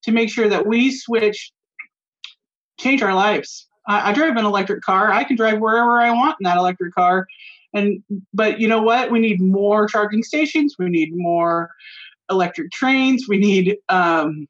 to 0.03 0.11
make 0.11 0.29
sure 0.29 0.47
that 0.47 0.67
we 0.67 0.91
switch, 0.91 1.51
change 2.79 3.01
our 3.01 3.13
lives. 3.13 3.67
I, 3.87 4.11
I 4.11 4.13
drive 4.13 4.37
an 4.37 4.45
electric 4.45 4.81
car. 4.81 5.11
I 5.11 5.23
can 5.23 5.35
drive 5.35 5.59
wherever 5.59 6.01
I 6.01 6.11
want 6.11 6.37
in 6.39 6.43
that 6.45 6.57
electric 6.57 6.93
car, 6.93 7.27
and 7.73 8.03
but 8.33 8.59
you 8.59 8.67
know 8.67 8.81
what? 8.81 9.11
We 9.11 9.19
need 9.19 9.41
more 9.41 9.87
charging 9.87 10.23
stations. 10.23 10.75
We 10.79 10.89
need 10.89 11.09
more 11.15 11.71
electric 12.29 12.71
trains. 12.71 13.25
We 13.27 13.37
need 13.37 13.77
um, 13.89 14.47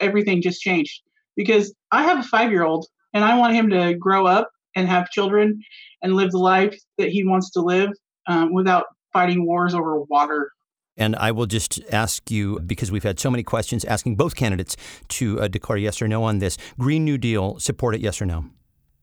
everything 0.00 0.42
just 0.42 0.60
changed 0.60 1.02
because 1.36 1.74
I 1.90 2.02
have 2.02 2.18
a 2.18 2.22
five 2.22 2.50
year 2.50 2.64
old 2.64 2.86
and 3.12 3.24
I 3.24 3.36
want 3.38 3.54
him 3.54 3.70
to 3.70 3.94
grow 3.94 4.26
up 4.26 4.50
and 4.76 4.88
have 4.88 5.10
children 5.10 5.60
and 6.02 6.14
live 6.14 6.30
the 6.30 6.38
life 6.38 6.78
that 6.98 7.08
he 7.08 7.24
wants 7.24 7.50
to 7.52 7.60
live 7.60 7.90
um, 8.26 8.52
without 8.52 8.86
fighting 9.12 9.44
wars 9.44 9.74
over 9.74 10.00
water. 10.02 10.52
And 10.96 11.16
I 11.16 11.32
will 11.32 11.46
just 11.46 11.80
ask 11.90 12.30
you, 12.30 12.60
because 12.60 12.92
we've 12.92 13.02
had 13.02 13.18
so 13.18 13.30
many 13.30 13.42
questions 13.42 13.84
asking 13.84 14.16
both 14.16 14.36
candidates 14.36 14.76
to 15.08 15.40
uh, 15.40 15.48
declare 15.48 15.78
yes 15.78 16.02
or 16.02 16.08
no 16.08 16.24
on 16.24 16.38
this 16.38 16.58
Green 16.78 17.04
New 17.04 17.16
Deal, 17.16 17.58
support 17.58 17.94
it, 17.94 18.00
yes 18.00 18.20
or 18.20 18.26
no? 18.26 18.46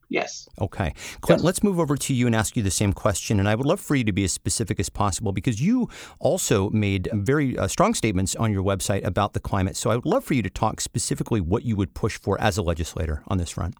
Yes. 0.10 0.48
Okay. 0.62 0.94
Clint, 1.22 1.40
yes. 1.40 1.44
let's 1.44 1.64
move 1.64 1.80
over 1.80 1.98
to 1.98 2.14
you 2.14 2.28
and 2.28 2.36
ask 2.36 2.56
you 2.56 2.64
the 2.64 2.72
same 2.72 2.94
question. 2.94 3.40
And 3.40 3.50
I 3.50 3.56
would 3.56 3.66
love 3.66 3.82
for 3.82 3.96
you 3.96 4.06
to 4.06 4.14
be 4.14 4.24
as 4.24 4.32
specific 4.32 4.80
as 4.80 4.90
possible 4.90 5.34
because 5.34 5.62
you 5.62 5.90
also 6.20 6.70
made 6.70 7.10
very 7.14 7.58
uh, 7.58 7.68
strong 7.68 7.94
statements 7.94 8.36
on 8.36 8.54
your 8.54 8.64
website 8.64 9.04
about 9.04 9.34
the 9.34 9.42
climate. 9.42 9.76
So 9.76 9.90
I 9.90 9.96
would 9.96 10.06
love 10.06 10.24
for 10.24 10.34
you 10.34 10.42
to 10.44 10.50
talk 10.50 10.80
specifically 10.80 11.42
what 11.42 11.66
you 11.66 11.76
would 11.76 11.94
push 11.94 12.18
for 12.18 12.40
as 12.40 12.58
a 12.58 12.62
legislator 12.62 13.22
on 13.28 13.38
this 13.38 13.50
front. 13.50 13.76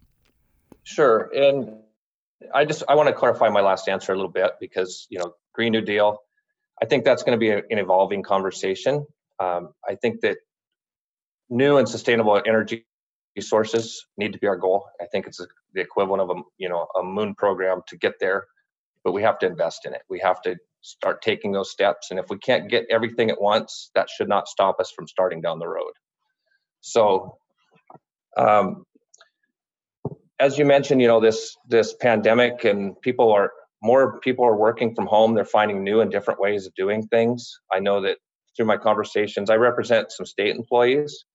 Sure, 0.88 1.30
and 1.36 1.82
I 2.54 2.64
just 2.64 2.82
I 2.88 2.96
want 2.96 3.10
to 3.10 3.14
clarify 3.14 3.50
my 3.50 3.60
last 3.60 3.90
answer 3.90 4.14
a 4.14 4.16
little 4.16 4.32
bit 4.32 4.52
because 4.62 5.06
you 5.10 5.20
know 5.20 5.34
Green 5.54 5.74
New 5.74 5.82
Deal, 5.82 6.18
I 6.82 6.86
think 6.86 7.04
that's 7.04 7.24
going 7.24 7.38
to 7.38 7.40
be 7.40 7.50
a, 7.50 7.58
an 7.58 7.78
evolving 7.78 8.24
conversation. 8.24 9.06
Um, 9.38 9.74
I 9.86 9.96
think 9.96 10.22
that 10.22 10.38
new 11.50 11.76
and 11.76 11.90
sustainable 11.90 12.42
energy 12.46 12.86
sources 13.42 14.06
need 14.16 14.32
to 14.32 14.40
be 14.40 14.48
our 14.48 14.56
goal. 14.56 14.86
I 15.02 15.08
think 15.12 15.28
it's 15.28 15.46
the 15.74 15.82
equivalent 15.82 16.22
of 16.22 16.30
a 16.30 16.42
you 16.58 16.70
know 16.70 16.88
a 16.98 17.04
moon 17.04 17.36
program 17.36 17.82
to 17.88 17.98
get 17.98 18.14
there, 18.22 18.46
but 19.04 19.12
we 19.12 19.24
have 19.24 19.40
to 19.40 19.46
invest 19.46 19.86
in 19.86 19.94
it. 19.94 20.04
We 20.10 20.20
have 20.20 20.42
to 20.44 20.56
start 20.80 21.22
taking 21.22 21.52
those 21.52 21.70
steps, 21.70 22.12
and 22.12 22.20
if 22.20 22.30
we 22.30 22.38
can't 22.38 22.70
get 22.70 22.86
everything 22.90 23.30
at 23.30 23.42
once, 23.42 23.92
that 23.94 24.10
should 24.10 24.30
not 24.30 24.48
stop 24.48 24.80
us 24.80 24.90
from 24.90 25.06
starting 25.10 25.42
down 25.42 25.60
the 25.60 25.68
road. 25.68 25.92
So, 26.80 27.40
um, 28.38 28.86
as 30.40 30.58
you 30.58 30.66
mentioned, 30.66 31.02
you 31.02 31.08
know 31.08 31.20
this 31.20 31.56
this 31.68 31.94
pandemic 31.94 32.64
and 32.64 33.00
people 33.02 33.32
are 33.32 33.52
more 33.82 34.20
people 34.20 34.46
are 34.46 34.56
working 34.56 34.96
from 34.96 35.08
home. 35.08 35.34
They're 35.34 35.46
finding 35.46 35.84
new 35.84 36.02
and 36.02 36.12
different 36.12 36.40
ways 36.40 36.66
of 36.66 36.74
doing 36.76 37.08
things. 37.08 37.60
I 37.72 37.80
know 37.80 38.02
that 38.02 38.18
through 38.56 38.66
my 38.66 38.78
conversations, 38.78 39.50
I 39.50 39.56
represent 39.56 40.12
some 40.12 40.26
state 40.26 40.56
employees. 40.56 41.26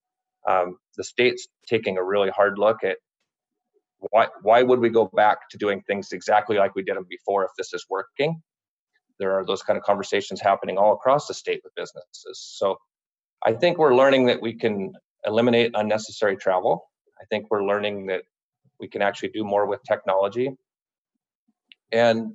Um, 0.49 0.77
the 0.97 1.05
state's 1.05 1.47
taking 1.69 1.99
a 1.99 2.05
really 2.05 2.31
hard 2.31 2.59
look 2.59 2.83
at 2.85 2.99
why 4.11 4.29
why 4.43 4.63
would 4.63 4.81
we 4.81 4.91
go 4.91 5.11
back 5.15 5.39
to 5.51 5.59
doing 5.59 5.83
things 5.87 6.13
exactly 6.13 6.57
like 6.57 6.75
we 6.75 6.83
did 6.83 6.97
them 6.97 7.07
before 7.09 7.45
if 7.45 7.51
this 7.57 7.73
is 7.73 7.87
working. 7.89 8.43
There 9.19 9.39
are 9.39 9.45
those 9.45 9.63
kind 9.63 9.77
of 9.77 9.85
conversations 9.85 10.41
happening 10.41 10.79
all 10.79 10.95
across 10.95 11.29
the 11.29 11.35
state 11.35 11.61
with 11.63 11.75
businesses. 11.77 12.41
So 12.59 12.77
I 13.45 13.53
think 13.53 13.79
we're 13.79 13.95
learning 13.95 14.27
that 14.27 14.43
we 14.43 14.55
can 14.55 14.93
eliminate 15.25 15.73
unnecessary 15.75 16.37
travel. 16.37 16.85
I 17.21 17.25
think 17.27 17.47
we're 17.51 17.65
learning 17.65 18.07
that 18.07 18.23
we 18.83 18.89
can 18.89 19.01
actually 19.01 19.31
do 19.31 19.45
more 19.45 19.65
with 19.67 19.81
technology. 19.85 20.51
And 21.93 22.35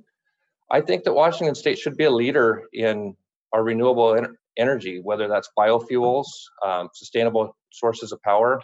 I 0.70 0.80
think 0.80 1.04
that 1.04 1.12
Washington 1.12 1.54
State 1.54 1.78
should 1.78 1.96
be 1.96 2.04
a 2.04 2.10
leader 2.10 2.64
in 2.72 3.14
our 3.52 3.62
renewable 3.62 4.16
en- 4.16 4.36
energy, 4.56 5.00
whether 5.00 5.28
that's 5.28 5.50
biofuels, 5.56 6.26
um, 6.66 6.88
sustainable 6.94 7.54
sources 7.70 8.10
of 8.12 8.20
power, 8.22 8.60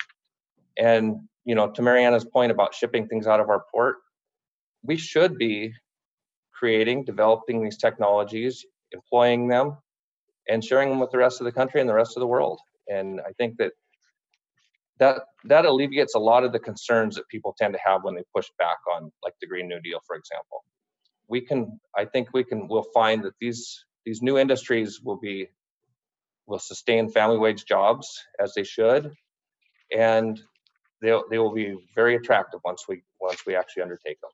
and 0.79 1.29
you 1.45 1.55
know, 1.55 1.71
to 1.71 1.83
Marianna's 1.83 2.25
point 2.25 2.51
about 2.51 2.75
shipping 2.75 3.07
things 3.07 3.27
out 3.27 3.39
of 3.39 3.51
our 3.51 3.65
port, 3.71 3.97
we 4.83 4.97
should 4.97 5.37
be 5.37 5.73
creating, 6.59 7.05
developing 7.05 7.63
these 7.63 7.77
technologies, 7.77 8.65
employing 8.93 9.49
them, 9.49 9.77
and 10.49 10.65
sharing 10.65 10.89
them 10.89 11.01
with 11.01 11.11
the 11.11 11.19
rest 11.19 11.41
of 11.43 11.45
the 11.45 11.53
country 11.53 11.81
and 11.83 11.89
the 11.89 11.95
rest 11.95 12.17
of 12.17 12.21
the 12.21 12.27
world. 12.27 12.59
And 12.89 13.21
I 13.21 13.33
think 13.33 13.59
that 13.59 13.73
that 14.99 15.23
that 15.45 15.65
alleviates 15.65 16.15
a 16.15 16.19
lot 16.19 16.45
of 16.45 16.53
the 16.53 16.59
concerns 16.59 17.17
that 17.17 17.29
people 17.29 17.55
tend 17.59 17.75
to 17.75 17.81
have 17.85 18.03
when 18.03 18.15
they 18.15 18.23
push 18.35 18.47
back 18.59 18.79
on 18.95 19.11
like 19.23 19.35
the 19.41 19.47
green 19.47 19.69
new 19.69 19.81
deal 19.81 20.01
for 20.07 20.17
example 20.17 20.65
we 21.29 21.41
can 21.41 21.79
i 21.97 22.05
think 22.05 22.29
we 22.33 22.45
can 22.45 22.69
we'll 22.69 22.87
find 22.95 23.23
that 23.25 23.33
these 23.41 23.85
these 24.05 24.23
new 24.23 24.39
industries 24.39 25.01
will 25.03 25.19
be 25.19 25.49
will 26.47 26.59
sustain 26.59 27.11
family 27.11 27.39
wage 27.39 27.65
jobs 27.65 28.23
as 28.41 28.53
they 28.55 28.65
should 28.65 29.11
and 29.97 30.41
they 31.03 31.19
they 31.31 31.39
will 31.39 31.55
be 31.55 31.75
very 31.95 32.17
attractive 32.17 32.61
once 32.65 32.85
we 32.89 33.03
once 33.21 33.45
we 33.47 33.55
actually 33.57 33.83
undertake 33.83 34.21
them 34.21 34.31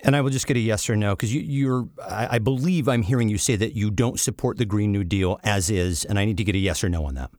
and 0.00 0.14
I 0.14 0.20
will 0.20 0.30
just 0.30 0.46
get 0.46 0.56
a 0.56 0.60
yes 0.60 0.88
or 0.88 0.94
no 0.94 1.16
because 1.16 1.34
you, 1.34 1.40
you're. 1.40 1.88
I, 2.00 2.36
I 2.36 2.38
believe 2.38 2.88
I'm 2.88 3.02
hearing 3.02 3.28
you 3.28 3.38
say 3.38 3.56
that 3.56 3.74
you 3.74 3.90
don't 3.90 4.20
support 4.20 4.56
the 4.56 4.64
Green 4.64 4.92
New 4.92 5.02
Deal 5.02 5.40
as 5.42 5.68
is, 5.68 6.04
and 6.04 6.16
I 6.16 6.24
need 6.24 6.36
to 6.36 6.44
get 6.44 6.54
a 6.54 6.58
yes 6.58 6.84
or 6.84 6.88
no 6.88 7.06
on 7.06 7.14
that. 7.14 7.30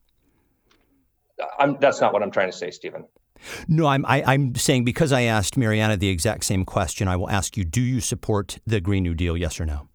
I'm, 1.59 1.77
that's 1.79 2.01
not 2.01 2.13
what 2.13 2.23
I'm 2.23 2.31
trying 2.31 2.51
to 2.51 2.57
say, 2.57 2.71
Stephen. 2.71 3.05
No, 3.67 3.87
I'm 3.87 4.05
I, 4.05 4.21
am 4.21 4.29
i 4.29 4.33
am 4.33 4.55
saying 4.55 4.85
because 4.85 5.11
I 5.11 5.23
asked 5.23 5.57
Marianna 5.57 5.97
the 5.97 6.07
exact 6.07 6.45
same 6.45 6.65
question, 6.65 7.07
I 7.07 7.15
will 7.15 7.29
ask 7.29 7.57
you: 7.57 7.65
Do 7.65 7.81
you 7.81 7.99
support 7.99 8.59
the 8.65 8.79
Green 8.79 9.03
New 9.03 9.13
Deal? 9.13 9.35
Yes 9.35 9.59
or 9.59 9.65
no? 9.65 9.89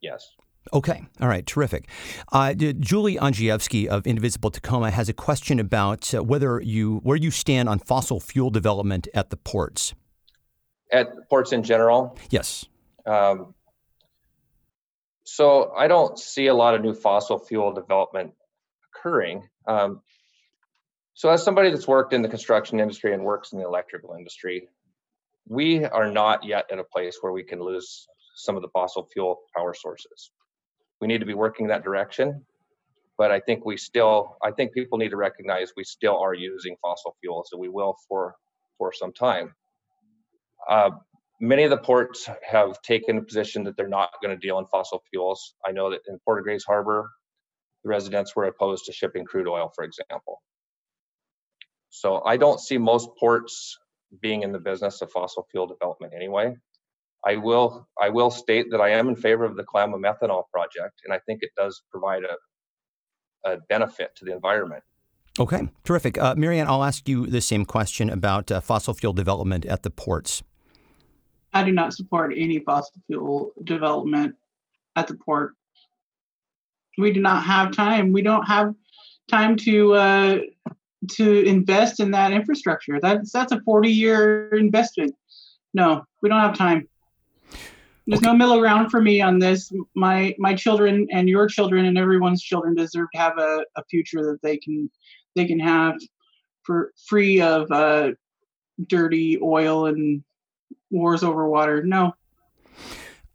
Yes. 0.00 0.34
Okay. 0.72 1.02
All 1.20 1.28
right. 1.28 1.44
Terrific. 1.46 1.88
Uh, 2.30 2.54
Julie 2.54 3.16
Angievsky 3.16 3.86
of 3.86 4.06
Indivisible 4.06 4.50
Tacoma 4.50 4.90
has 4.90 5.08
a 5.08 5.12
question 5.12 5.58
about 5.58 6.14
uh, 6.14 6.22
whether 6.22 6.60
you 6.60 6.98
where 7.02 7.16
you 7.16 7.30
stand 7.30 7.68
on 7.68 7.78
fossil 7.78 8.20
fuel 8.20 8.50
development 8.50 9.08
at 9.14 9.30
the 9.30 9.36
ports. 9.36 9.94
At 10.92 11.28
ports 11.28 11.52
in 11.52 11.62
general. 11.62 12.16
Yes. 12.30 12.66
Um, 13.06 13.54
so 15.24 15.72
I 15.76 15.88
don't 15.88 16.18
see 16.18 16.46
a 16.46 16.54
lot 16.54 16.74
of 16.74 16.82
new 16.82 16.94
fossil 16.94 17.38
fuel 17.38 17.72
development 17.72 18.34
occurring. 19.02 19.48
Um, 19.66 20.00
so, 21.14 21.28
as 21.30 21.44
somebody 21.44 21.70
that's 21.70 21.86
worked 21.86 22.12
in 22.12 22.22
the 22.22 22.28
construction 22.28 22.80
industry 22.80 23.12
and 23.12 23.22
works 23.22 23.52
in 23.52 23.58
the 23.58 23.66
electrical 23.66 24.14
industry, 24.16 24.68
we 25.46 25.84
are 25.84 26.10
not 26.10 26.44
yet 26.44 26.66
at 26.72 26.78
a 26.78 26.84
place 26.84 27.18
where 27.20 27.32
we 27.32 27.42
can 27.42 27.60
lose 27.60 28.06
some 28.34 28.56
of 28.56 28.62
the 28.62 28.68
fossil 28.68 29.08
fuel 29.12 29.40
power 29.54 29.74
sources. 29.74 30.30
We 31.00 31.08
need 31.08 31.18
to 31.18 31.26
be 31.26 31.34
working 31.34 31.68
that 31.68 31.84
direction, 31.84 32.46
but 33.18 33.30
I 33.30 33.40
think 33.40 33.64
we 33.66 33.76
still, 33.76 34.36
I 34.42 34.52
think 34.52 34.72
people 34.72 34.98
need 34.98 35.10
to 35.10 35.16
recognize 35.16 35.72
we 35.76 35.84
still 35.84 36.18
are 36.18 36.34
using 36.34 36.76
fossil 36.80 37.14
fuels, 37.20 37.50
and 37.52 37.60
we 37.60 37.68
will 37.68 37.96
for 38.08 38.34
for 38.78 38.92
some 38.92 39.12
time. 39.12 39.54
Uh, 40.68 40.90
many 41.40 41.64
of 41.64 41.70
the 41.70 41.76
ports 41.76 42.28
have 42.48 42.80
taken 42.82 43.18
a 43.18 43.22
position 43.22 43.64
that 43.64 43.76
they're 43.76 43.88
not 43.88 44.10
going 44.22 44.34
to 44.34 44.40
deal 44.40 44.58
in 44.58 44.66
fossil 44.66 45.02
fuels. 45.10 45.54
I 45.66 45.72
know 45.72 45.90
that 45.90 46.00
in 46.08 46.18
Port 46.24 46.38
of 46.38 46.44
Grays 46.44 46.64
Harbor, 46.64 47.10
the 47.82 47.88
residents 47.88 48.34
were 48.36 48.44
opposed 48.44 48.86
to 48.86 48.92
shipping 48.92 49.24
crude 49.24 49.48
oil, 49.48 49.72
for 49.74 49.84
example. 49.84 50.42
So 51.90 52.22
I 52.24 52.36
don't 52.36 52.60
see 52.60 52.78
most 52.78 53.10
ports 53.18 53.78
being 54.20 54.42
in 54.42 54.52
the 54.52 54.58
business 54.58 55.02
of 55.02 55.10
fossil 55.10 55.46
fuel 55.50 55.66
development 55.66 56.12
anyway. 56.14 56.56
I 57.24 57.36
will 57.36 57.86
I 58.00 58.08
will 58.08 58.30
state 58.30 58.66
that 58.70 58.80
I 58.80 58.90
am 58.90 59.08
in 59.08 59.16
favor 59.16 59.44
of 59.44 59.56
the 59.56 59.64
Kalama 59.64 59.98
methanol 59.98 60.44
project, 60.52 61.02
and 61.04 61.12
I 61.12 61.20
think 61.26 61.40
it 61.42 61.50
does 61.56 61.82
provide 61.90 62.22
a, 62.24 63.50
a 63.50 63.58
benefit 63.68 64.10
to 64.16 64.24
the 64.24 64.32
environment. 64.32 64.82
Okay, 65.38 65.68
terrific. 65.84 66.18
Uh, 66.18 66.34
Marianne, 66.36 66.66
I'll 66.66 66.84
ask 66.84 67.08
you 67.08 67.26
the 67.26 67.40
same 67.40 67.64
question 67.64 68.10
about 68.10 68.50
uh, 68.50 68.60
fossil 68.60 68.92
fuel 68.92 69.12
development 69.12 69.64
at 69.64 69.82
the 69.82 69.90
ports. 69.90 70.42
I 71.54 71.64
do 71.64 71.72
not 71.72 71.94
support 71.94 72.32
any 72.36 72.58
fossil 72.58 73.00
fuel 73.06 73.52
development 73.62 74.34
at 74.96 75.06
the 75.06 75.14
port 75.14 75.54
we 76.98 77.12
do 77.12 77.20
not 77.20 77.44
have 77.44 77.72
time. 77.72 78.12
We 78.12 78.22
don't 78.22 78.46
have 78.46 78.74
time 79.28 79.56
to 79.56 79.94
uh, 79.94 80.38
to 81.12 81.44
invest 81.44 82.00
in 82.00 82.10
that 82.12 82.32
infrastructure. 82.32 82.98
That's 83.00 83.32
that's 83.32 83.52
a 83.52 83.60
40 83.62 83.90
year 83.90 84.48
investment. 84.50 85.14
No, 85.74 86.04
we 86.22 86.28
don't 86.28 86.40
have 86.40 86.56
time. 86.56 86.88
There's 88.06 88.18
okay. 88.18 88.26
no 88.26 88.36
middle 88.36 88.58
ground 88.58 88.90
for 88.90 89.00
me 89.00 89.20
on 89.20 89.38
this. 89.38 89.72
My 89.94 90.34
my 90.38 90.54
children 90.54 91.06
and 91.12 91.28
your 91.28 91.46
children 91.46 91.84
and 91.86 91.96
everyone's 91.96 92.42
children 92.42 92.74
deserve 92.74 93.08
to 93.14 93.18
have 93.18 93.38
a, 93.38 93.64
a 93.76 93.84
future 93.84 94.22
that 94.22 94.42
they 94.42 94.56
can 94.56 94.90
they 95.36 95.46
can 95.46 95.60
have 95.60 95.94
for 96.64 96.92
free 97.06 97.40
of 97.40 97.70
uh, 97.70 98.10
dirty 98.86 99.38
oil 99.40 99.86
and 99.86 100.22
wars 100.90 101.22
over 101.22 101.48
water. 101.48 101.82
No, 101.82 102.12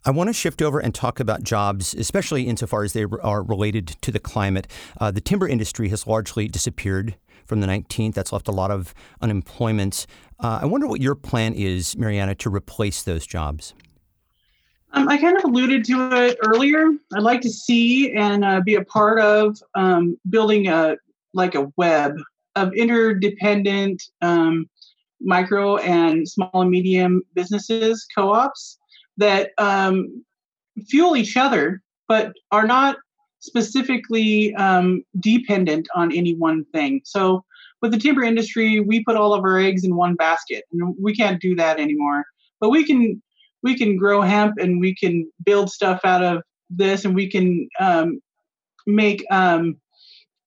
I 0.07 0.09
want 0.09 0.29
to 0.29 0.33
shift 0.33 0.61
over 0.61 0.79
and 0.79 0.95
talk 0.95 1.19
about 1.19 1.43
jobs, 1.43 1.93
especially 1.93 2.43
insofar 2.43 2.85
as 2.85 2.93
they 2.93 3.03
are 3.03 3.43
related 3.43 3.87
to 3.87 4.09
the 4.09 4.21
climate. 4.21 4.65
Uh, 5.01 5.11
the 5.11 5.19
timber 5.19 5.45
industry 5.45 5.89
has 5.89 6.07
largely 6.07 6.47
disappeared 6.47 7.17
from 7.45 7.59
the 7.59 7.67
19th. 7.67 8.13
That's 8.13 8.31
left 8.31 8.47
a 8.47 8.53
lot 8.53 8.71
of 8.71 8.93
unemployment. 9.19 10.07
Uh, 10.39 10.59
I 10.61 10.65
wonder 10.65 10.87
what 10.87 11.01
your 11.01 11.13
plan 11.13 11.53
is, 11.53 11.97
Marianna, 11.97 12.35
to 12.35 12.49
replace 12.49 13.03
those 13.03 13.27
jobs. 13.27 13.73
Um, 14.93 15.09
I 15.09 15.17
kind 15.17 15.35
of 15.35 15.43
alluded 15.43 15.83
to 15.87 16.09
it 16.13 16.37
earlier. 16.41 16.89
I'd 17.13 17.21
like 17.21 17.41
to 17.41 17.49
see 17.49 18.13
and 18.13 18.45
uh, 18.45 18.61
be 18.61 18.75
a 18.75 18.85
part 18.85 19.19
of 19.19 19.61
um, 19.75 20.17
building 20.29 20.69
a 20.69 20.95
like 21.33 21.55
a 21.55 21.69
web 21.75 22.15
of 22.55 22.71
interdependent 22.73 24.01
um, 24.21 24.69
micro 25.19 25.75
and 25.77 26.25
small 26.25 26.61
and 26.61 26.71
medium 26.71 27.23
businesses, 27.33 28.07
co-ops 28.15 28.79
that 29.17 29.51
um, 29.57 30.23
fuel 30.87 31.15
each 31.15 31.37
other, 31.37 31.81
but 32.07 32.33
are 32.51 32.67
not 32.67 32.97
specifically 33.39 34.53
um, 34.55 35.03
dependent 35.19 35.87
on 35.95 36.11
any 36.11 36.35
one 36.35 36.65
thing. 36.73 37.01
So 37.03 37.43
with 37.81 37.91
the 37.91 37.99
timber 37.99 38.23
industry, 38.23 38.79
we 38.79 39.03
put 39.03 39.15
all 39.15 39.33
of 39.33 39.43
our 39.43 39.59
eggs 39.59 39.83
in 39.83 39.95
one 39.95 40.15
basket, 40.15 40.63
and 40.71 40.95
we 41.01 41.15
can't 41.15 41.41
do 41.41 41.55
that 41.55 41.79
anymore. 41.79 42.25
But 42.59 42.69
we 42.69 42.83
can 42.83 43.21
we 43.63 43.77
can 43.77 43.97
grow 43.97 44.21
hemp, 44.21 44.55
and 44.59 44.79
we 44.79 44.95
can 44.95 45.31
build 45.43 45.69
stuff 45.69 46.01
out 46.03 46.23
of 46.23 46.43
this, 46.69 47.05
and 47.05 47.15
we 47.15 47.29
can 47.29 47.67
um, 47.79 48.19
make 48.85 49.25
um, 49.31 49.77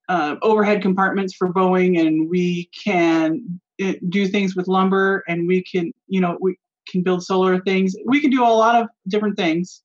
uh, 0.08 0.36
overhead 0.42 0.82
compartments 0.82 1.34
for 1.34 1.52
Boeing, 1.52 2.00
and 2.00 2.28
we 2.28 2.68
can 2.84 3.60
uh, 3.82 3.94
do 4.08 4.26
things 4.26 4.56
with 4.56 4.68
lumber, 4.68 5.22
and 5.28 5.46
we 5.46 5.62
can 5.62 5.92
you 6.08 6.20
know 6.20 6.36
we 6.40 6.56
can 6.88 7.02
build 7.02 7.22
solar 7.22 7.60
things. 7.60 7.94
We 8.06 8.20
can 8.20 8.30
do 8.30 8.42
a 8.42 8.46
lot 8.46 8.80
of 8.80 8.88
different 9.08 9.36
things 9.36 9.82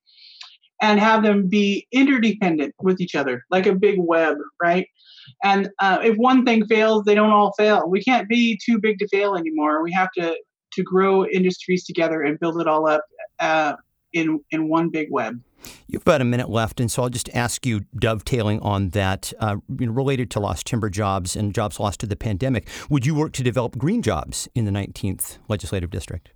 and 0.81 0.99
have 0.99 1.23
them 1.23 1.47
be 1.47 1.88
interdependent 1.91 2.75
with 2.81 2.99
each 2.99 3.15
other, 3.15 3.43
like 3.49 3.65
a 3.65 3.73
big 3.73 3.95
web, 3.99 4.38
right? 4.62 4.88
And 5.43 5.69
uh, 5.79 5.99
if 6.03 6.15
one 6.17 6.45
thing 6.45 6.65
fails, 6.67 7.03
they 7.05 7.15
don't 7.15 7.31
all 7.31 7.53
fail. 7.58 7.89
We 7.89 8.03
can't 8.03 8.27
be 8.27 8.60
too 8.63 8.79
big 8.79 8.99
to 8.99 9.08
fail 9.08 9.36
anymore. 9.36 9.84
We 9.84 9.91
have 9.93 10.10
to 10.17 10.36
to 10.73 10.84
grow 10.84 11.25
industries 11.25 11.86
together 11.86 12.21
and 12.21 12.38
build 12.39 12.60
it 12.60 12.67
all 12.67 12.88
up 12.88 13.03
uh, 13.39 13.75
in 14.13 14.41
in 14.51 14.67
one 14.69 14.89
big 14.89 15.08
web. 15.12 15.41
You've 15.88 16.03
about 16.03 16.21
a 16.21 16.25
minute 16.25 16.49
left, 16.49 16.79
and 16.79 16.91
so 16.91 17.03
I'll 17.03 17.10
just 17.10 17.29
ask 17.34 17.65
you, 17.65 17.86
dovetailing 17.97 18.60
on 18.60 18.89
that, 18.89 19.34
uh, 19.39 19.58
related 19.67 20.29
to 20.31 20.39
lost 20.39 20.67
timber 20.67 20.89
jobs 20.89 21.36
and 21.36 21.55
jobs 21.55 21.79
lost 21.79 21.99
to 22.01 22.05
the 22.05 22.15
pandemic, 22.15 22.67
would 22.89 23.05
you 23.05 23.15
work 23.15 23.31
to 23.34 23.43
develop 23.43 23.77
green 23.77 24.03
jobs 24.03 24.47
in 24.53 24.65
the 24.65 24.71
19th 24.71 25.39
legislative 25.47 25.89
district? 25.89 26.35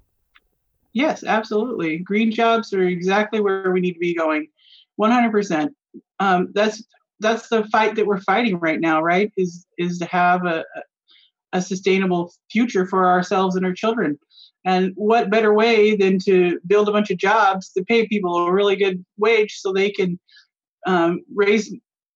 Yes, 0.94 1.24
absolutely. 1.24 2.00
Green 2.00 2.32
jobs 2.32 2.74
are 2.74 2.84
exactly 2.84 3.42
where 3.42 3.72
we 3.72 3.80
need 3.80 3.94
to 3.94 4.00
be 4.00 4.16
going, 4.16 4.48
100%. 5.00 5.70
Um, 6.20 6.50
that's 6.54 6.84
that's 7.20 7.50
the 7.50 7.66
fight 7.66 7.96
that 7.96 8.06
we're 8.06 8.22
fighting 8.22 8.58
right 8.60 8.80
now, 8.80 9.02
right? 9.02 9.32
Is 9.38 9.66
is 9.78 10.00
to 10.00 10.06
have 10.06 10.46
a 10.46 10.66
a 11.54 11.62
sustainable 11.62 12.34
future 12.52 12.86
for 12.86 13.08
ourselves 13.08 13.56
and 13.56 13.66
our 13.66 13.74
children. 13.74 14.20
And 14.66 14.94
what 14.96 15.32
better 15.32 15.54
way 15.54 15.96
than 15.96 16.20
to 16.20 16.60
build 16.68 16.90
a 16.90 16.92
bunch 16.92 17.10
of 17.12 17.18
jobs 17.18 17.72
to 17.74 17.84
pay 17.86 18.08
people 18.08 18.36
a 18.36 18.52
really 18.54 18.76
good 18.76 19.04
wage 19.18 19.56
so 19.58 19.74
they 19.74 19.90
can 19.92 20.20
um, 20.86 21.22
raise 21.34 21.74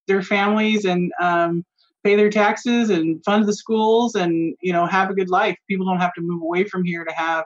their 0.07 0.21
families 0.21 0.85
and 0.85 1.11
um, 1.21 1.65
pay 2.03 2.15
their 2.15 2.29
taxes 2.29 2.89
and 2.89 3.23
fund 3.25 3.47
the 3.47 3.53
schools 3.53 4.15
and 4.15 4.55
you 4.61 4.73
know 4.73 4.85
have 4.85 5.09
a 5.09 5.15
good 5.15 5.29
life. 5.29 5.57
People 5.69 5.85
don't 5.85 5.99
have 6.01 6.13
to 6.15 6.21
move 6.21 6.41
away 6.41 6.65
from 6.65 6.83
here 6.83 7.03
to 7.05 7.13
have 7.13 7.45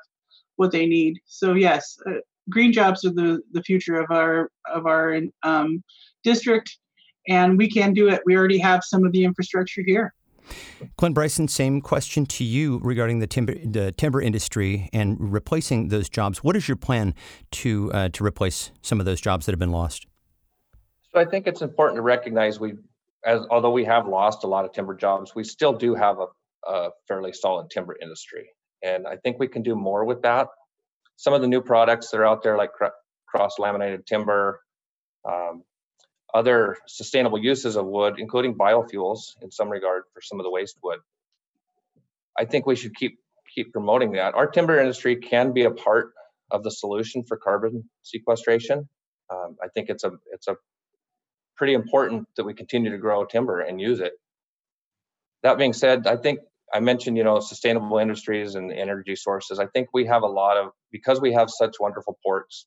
what 0.58 0.72
they 0.72 0.86
need. 0.86 1.20
So 1.26 1.54
yes, 1.54 1.98
uh, 2.06 2.20
green 2.50 2.72
jobs 2.74 3.06
are 3.06 3.13
the 3.13 3.41
the 3.54 3.63
future 3.63 3.96
of 3.96 4.12
our 4.12 4.52
of 4.72 4.86
our 4.86 5.22
um, 5.43 5.84
district, 6.24 6.78
and 7.28 7.58
we 7.58 7.70
can 7.70 7.93
do 7.93 8.10
it. 8.10 8.22
We 8.26 8.36
already 8.36 8.60
have 8.60 8.84
some 8.84 9.06
of 9.06 9.12
the 9.12 9.24
infrastructure 9.24 9.82
here. 9.86 10.13
Clint 10.98 11.15
Bryson, 11.15 11.48
same 11.48 11.82
question 11.82 12.26
to 12.26 12.43
you 12.43 12.80
regarding 12.84 13.20
the 13.20 13.28
timber 13.28 13.56
the 13.63 13.91
timber 13.91 14.22
industry 14.22 14.89
and 14.93 15.17
replacing 15.20 15.89
those 15.89 16.10
jobs. 16.10 16.43
What 16.43 16.56
is 16.56 16.67
your 16.67 16.78
plan 16.78 17.13
to 17.52 17.91
uh, 17.93 18.10
to 18.10 18.24
replace 18.24 18.72
some 18.82 19.00
of 19.00 19.06
those 19.06 19.22
jobs 19.22 19.46
that 19.46 19.52
have 19.52 19.60
been 19.60 19.72
lost? 19.72 20.08
So 21.13 21.20
I 21.20 21.26
think 21.26 21.48
it's 21.48 21.62
important 21.62 21.98
to 21.98 22.02
recognize 22.02 22.60
we, 22.60 22.74
as 23.26 23.41
although 23.50 23.72
we 23.72 23.86
have 23.86 24.08
lost 24.08 24.43
a 24.43 24.48
lot 24.48 24.65
of 24.65 24.72
timber 24.72 24.93
jobs, 24.93 25.34
we 25.36 25.43
still 25.43 25.74
do 25.74 25.96
have 25.96 26.17
a, 26.20 26.28
a 26.70 26.89
fairly 27.08 27.34
solid 27.34 27.70
timber 27.70 27.98
industry, 28.02 28.50
and 28.88 29.08
I 29.08 29.17
think 29.17 29.38
we 29.39 29.47
can 29.47 29.63
do 29.63 29.76
more 29.76 30.06
with 30.06 30.21
that. 30.23 30.47
Some 31.17 31.34
of 31.34 31.41
the 31.41 31.47
new 31.47 31.62
products 31.62 32.10
that 32.12 32.19
are 32.19 32.26
out 32.26 32.43
there, 32.43 32.58
like 32.58 32.71
cross 33.28 33.60
laminated 33.60 34.06
timber, 34.06 34.62
um, 35.28 35.63
other 36.34 36.78
sustainable 36.88 37.39
uses 37.39 37.76
of 37.76 37.86
wood, 37.86 38.15
including 38.17 38.56
biofuels 38.56 39.19
in 39.41 39.52
some 39.52 39.69
regard 39.69 40.04
for 40.13 40.21
some 40.21 40.39
of 40.39 40.43
the 40.43 40.52
waste 40.52 40.78
wood. 40.84 41.00
I 42.38 42.45
think 42.45 42.65
we 42.65 42.76
should 42.76 42.95
keep 42.95 43.19
keep 43.54 43.73
promoting 43.73 44.12
that. 44.13 44.36
Our 44.36 44.47
timber 44.47 44.80
industry 44.80 45.15
can 45.15 45.54
be 45.54 45.63
a 45.63 45.71
part 45.71 46.12
of 46.52 46.63
the 46.63 46.71
solution 46.71 47.23
for 47.23 47.38
carbon 47.38 47.89
sequestration. 48.04 48.88
Um, 49.30 49.58
I 49.63 49.67
think 49.73 49.89
it's 49.89 50.04
a 50.04 50.12
it's 50.32 50.47
a 50.47 50.56
pretty 51.56 51.73
important 51.73 52.28
that 52.38 52.45
we 52.45 52.54
continue 52.54 52.91
to 52.91 52.97
grow 52.97 53.26
timber 53.26 53.60
and 53.60 53.82
use 53.82 54.00
it. 54.00 54.13
That 55.43 55.58
being 55.58 55.73
said, 55.73 56.08
I 56.08 56.17
think 56.17 56.39
I 56.73 56.80
mentioned 56.80 57.17
you 57.17 57.23
know 57.23 57.39
sustainable 57.39 57.97
industries 57.97 58.56
and 58.56 58.71
energy 58.71 59.15
sources. 59.15 59.60
I 59.60 59.67
think 59.67 59.89
we 59.93 60.06
have 60.06 60.23
a 60.23 60.27
lot 60.27 60.58
of 60.58 60.71
because 60.91 61.21
we 61.21 61.34
have 61.34 61.49
such 61.49 61.75
wonderful 61.80 62.17
ports. 62.23 62.65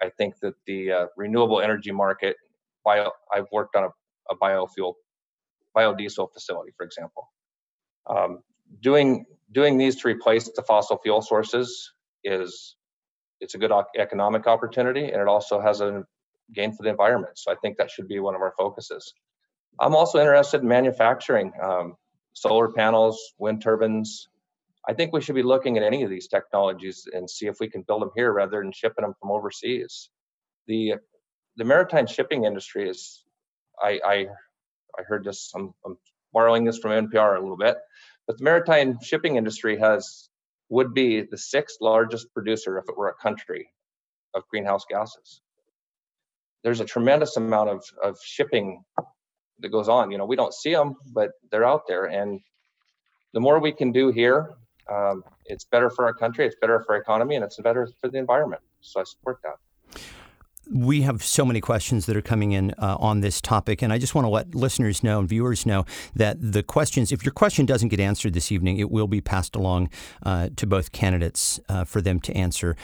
I 0.00 0.10
think 0.10 0.34
that 0.42 0.54
the 0.66 0.92
uh, 0.92 1.06
renewable 1.16 1.60
energy 1.60 1.92
market 1.92 2.36
bio, 2.84 3.10
I've 3.34 3.46
worked 3.50 3.74
on 3.76 3.84
a, 3.84 3.88
a 4.30 4.36
biofuel, 4.36 4.94
biodiesel 5.76 6.32
facility, 6.32 6.72
for 6.76 6.84
example. 6.84 7.28
Um, 8.08 8.40
doing 8.82 9.24
doing 9.52 9.78
these 9.78 9.96
to 10.02 10.08
replace 10.08 10.50
the 10.54 10.62
fossil 10.62 10.98
fuel 10.98 11.22
sources 11.22 11.92
is 12.24 12.76
it's 13.40 13.54
a 13.54 13.58
good 13.58 13.72
economic 13.98 14.46
opportunity, 14.46 15.04
and 15.04 15.20
it 15.20 15.28
also 15.28 15.60
has 15.60 15.80
a 15.80 16.04
gain 16.54 16.72
for 16.72 16.82
the 16.82 16.90
environment. 16.90 17.38
So 17.38 17.50
I 17.50 17.54
think 17.56 17.78
that 17.78 17.90
should 17.90 18.08
be 18.08 18.18
one 18.20 18.34
of 18.34 18.40
our 18.40 18.52
focuses. 18.56 19.12
I'm 19.78 19.94
also 19.94 20.18
interested 20.18 20.62
in 20.62 20.68
manufacturing 20.68 21.52
um, 21.62 21.96
solar 22.36 22.68
panels, 22.70 23.18
wind 23.38 23.62
turbines. 23.62 24.28
I 24.88 24.92
think 24.92 25.12
we 25.12 25.20
should 25.20 25.34
be 25.34 25.42
looking 25.42 25.76
at 25.76 25.82
any 25.82 26.04
of 26.04 26.10
these 26.10 26.28
technologies 26.28 27.08
and 27.12 27.28
see 27.28 27.46
if 27.46 27.56
we 27.58 27.68
can 27.68 27.82
build 27.82 28.02
them 28.02 28.10
here 28.14 28.32
rather 28.32 28.60
than 28.60 28.72
shipping 28.72 29.02
them 29.02 29.14
from 29.18 29.30
overseas. 29.32 30.10
The 30.68 30.96
the 31.56 31.64
maritime 31.64 32.06
shipping 32.06 32.44
industry 32.44 32.88
is, 32.88 33.24
I, 33.82 33.98
I, 34.04 34.14
I 34.98 35.02
heard 35.06 35.24
this, 35.24 35.52
I'm, 35.54 35.72
I'm 35.86 35.96
borrowing 36.32 36.64
this 36.64 36.78
from 36.78 37.08
NPR 37.08 37.38
a 37.38 37.40
little 37.40 37.56
bit, 37.56 37.78
but 38.26 38.36
the 38.36 38.44
maritime 38.44 38.98
shipping 39.02 39.36
industry 39.36 39.78
has, 39.78 40.28
would 40.68 40.92
be 40.92 41.22
the 41.22 41.38
sixth 41.38 41.78
largest 41.80 42.32
producer 42.34 42.76
if 42.78 42.84
it 42.90 42.98
were 42.98 43.08
a 43.08 43.14
country 43.14 43.70
of 44.34 44.42
greenhouse 44.50 44.84
gases. 44.90 45.40
There's 46.62 46.80
a 46.80 46.84
tremendous 46.84 47.38
amount 47.38 47.70
of, 47.70 47.84
of 48.02 48.18
shipping 48.22 48.84
that 49.60 49.68
goes 49.70 49.88
on. 49.88 50.10
You 50.10 50.18
know, 50.18 50.26
we 50.26 50.36
don't 50.36 50.54
see 50.54 50.72
them, 50.72 50.96
but 51.12 51.30
they're 51.50 51.64
out 51.64 51.82
there. 51.86 52.04
And 52.04 52.40
the 53.32 53.40
more 53.40 53.58
we 53.58 53.72
can 53.72 53.92
do 53.92 54.10
here, 54.10 54.54
um, 54.90 55.24
it's 55.46 55.64
better 55.64 55.90
for 55.90 56.04
our 56.04 56.14
country, 56.14 56.46
it's 56.46 56.56
better 56.60 56.82
for 56.84 56.94
our 56.94 57.00
economy, 57.00 57.36
and 57.36 57.44
it's 57.44 57.58
better 57.60 57.88
for 58.00 58.08
the 58.08 58.18
environment. 58.18 58.62
So 58.80 59.00
I 59.00 59.04
support 59.04 59.38
that 59.42 59.56
we 60.70 61.02
have 61.02 61.22
so 61.22 61.44
many 61.44 61.60
questions 61.60 62.06
that 62.06 62.16
are 62.16 62.22
coming 62.22 62.52
in 62.52 62.72
uh, 62.78 62.96
on 62.98 63.20
this 63.20 63.40
topic, 63.40 63.82
and 63.82 63.92
I 63.92 63.98
just 63.98 64.14
want 64.14 64.24
to 64.24 64.30
let 64.30 64.54
listeners 64.54 65.02
know 65.02 65.20
and 65.20 65.28
viewers 65.28 65.64
know 65.64 65.84
that 66.14 66.36
the 66.40 66.62
questions, 66.62 67.12
if 67.12 67.24
your 67.24 67.32
question 67.32 67.66
doesn't 67.66 67.88
get 67.88 68.00
answered 68.00 68.32
this 68.34 68.50
evening, 68.50 68.78
it 68.78 68.90
will 68.90 69.06
be 69.06 69.20
passed 69.20 69.54
along 69.54 69.90
uh, 70.22 70.48
to 70.56 70.66
both 70.66 70.92
candidates 70.92 71.60
uh, 71.68 71.84
for 71.84 72.00
them 72.00 72.20
to 72.20 72.36
answer. 72.36 72.76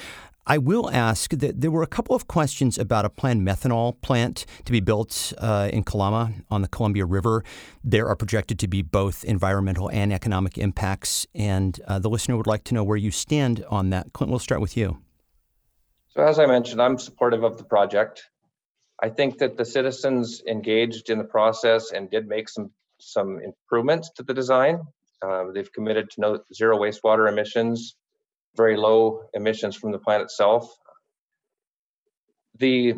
I 0.45 0.59
will 0.59 0.91
ask 0.91 1.31
that 1.31 1.61
there 1.61 1.71
were 1.71 1.85
a 1.85 1.87
couple 1.87 2.17
of 2.17 2.27
questions 2.27 2.77
about 2.77 3.05
a 3.05 3.11
planned 3.11 3.47
methanol 3.47 4.01
plant 4.01 4.45
to 4.65 4.73
be 4.73 4.81
built 4.81 5.33
uh, 5.39 5.71
in 5.73 5.85
Kalama 5.85 6.33
on 6.51 6.63
the 6.63 6.69
Columbia 6.69 7.07
River. 7.07 7.45
There 7.85 8.09
are 8.09 8.17
projected 8.17 8.59
to 8.59 8.67
be 8.67 8.83
both 8.83 9.23
environmental 9.23 9.89
and 9.91 10.13
economic 10.13 10.59
impacts, 10.59 11.29
and 11.33 11.81
uh, 11.87 12.01
the 12.01 12.11
listener 12.11 12.37
would 12.37 12.49
like 12.49 12.65
to 12.65 12.75
know 12.75 12.83
where 12.83 12.97
you 12.97 13.13
stand 13.13 13.65
on 13.71 13.91
that. 13.91 14.13
Clint, 14.13 14.31
we'll 14.31 14.41
start 14.41 14.61
with 14.61 14.77
you. 14.77 14.99
So 16.09 16.25
as 16.25 16.41
I 16.41 16.47
mentioned, 16.47 16.83
I'm 16.83 16.99
supportive 16.99 17.45
of 17.45 17.57
the 17.57 17.65
project. 17.65 18.29
I 19.01 19.11
think 19.11 19.39
that 19.39 19.57
the 19.57 19.65
citizens 19.65 20.43
engaged 20.47 21.09
in 21.09 21.19
the 21.19 21.25
process 21.25 21.93
and 21.93 22.11
did 22.11 22.27
make 22.27 22.49
some 22.49 22.73
some 22.99 23.41
improvements 23.41 24.11
to 24.17 24.23
the 24.23 24.35
design. 24.35 24.81
Uh, 25.25 25.45
they've 25.53 25.73
committed 25.73 26.11
to 26.11 26.21
no 26.21 26.41
zero 26.53 26.79
wastewater 26.79 27.29
emissions, 27.29 27.97
very 28.57 28.77
low 28.77 29.23
emissions 29.35 29.77
from 29.77 29.93
the 29.93 29.99
plant 29.99 30.23
itself. 30.23 30.75
The 32.59 32.95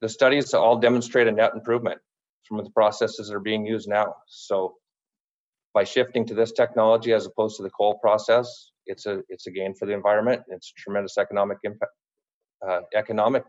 the 0.00 0.08
studies 0.08 0.52
all 0.52 0.78
demonstrate 0.78 1.28
a 1.28 1.32
net 1.32 1.52
improvement 1.54 2.00
from 2.44 2.58
the 2.58 2.70
processes 2.70 3.28
that 3.28 3.34
are 3.34 3.40
being 3.40 3.64
used 3.64 3.88
now. 3.88 4.16
So 4.26 4.74
by 5.74 5.84
shifting 5.84 6.26
to 6.26 6.34
this 6.34 6.52
technology 6.52 7.12
as 7.12 7.24
opposed 7.24 7.56
to 7.56 7.62
the 7.62 7.70
coal 7.70 7.98
process, 7.98 8.72
it's 8.86 9.06
a 9.06 9.22
it's 9.28 9.46
a 9.46 9.50
gain 9.50 9.74
for 9.74 9.86
the 9.86 9.92
environment. 9.92 10.42
It's 10.48 10.72
a 10.76 10.80
tremendous 10.80 11.16
economic 11.18 11.58
impact, 11.64 11.92
uh, 12.66 12.80
economic 12.94 13.44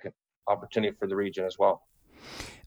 opportunity 0.48 0.96
for 0.98 1.08
the 1.08 1.16
region 1.16 1.46
as 1.46 1.58
well. 1.58 1.82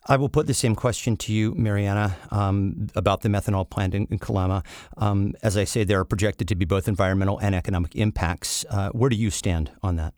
I 0.08 0.16
will 0.16 0.28
put 0.28 0.46
the 0.46 0.54
same 0.54 0.76
question 0.76 1.16
to 1.18 1.32
you, 1.32 1.52
Marianna, 1.56 2.16
um, 2.30 2.86
about 2.94 3.22
the 3.22 3.28
methanol 3.28 3.68
plant 3.68 3.94
in, 3.94 4.06
in 4.10 4.18
Kalama. 4.18 4.62
Um, 4.96 5.34
as 5.42 5.56
I 5.56 5.64
say, 5.64 5.82
there 5.82 5.98
are 5.98 6.04
projected 6.04 6.46
to 6.48 6.54
be 6.54 6.64
both 6.64 6.86
environmental 6.86 7.38
and 7.38 7.54
economic 7.54 7.96
impacts. 7.96 8.64
Uh, 8.70 8.90
where 8.90 9.10
do 9.10 9.16
you 9.16 9.30
stand 9.30 9.72
on 9.82 9.96
that? 9.96 10.14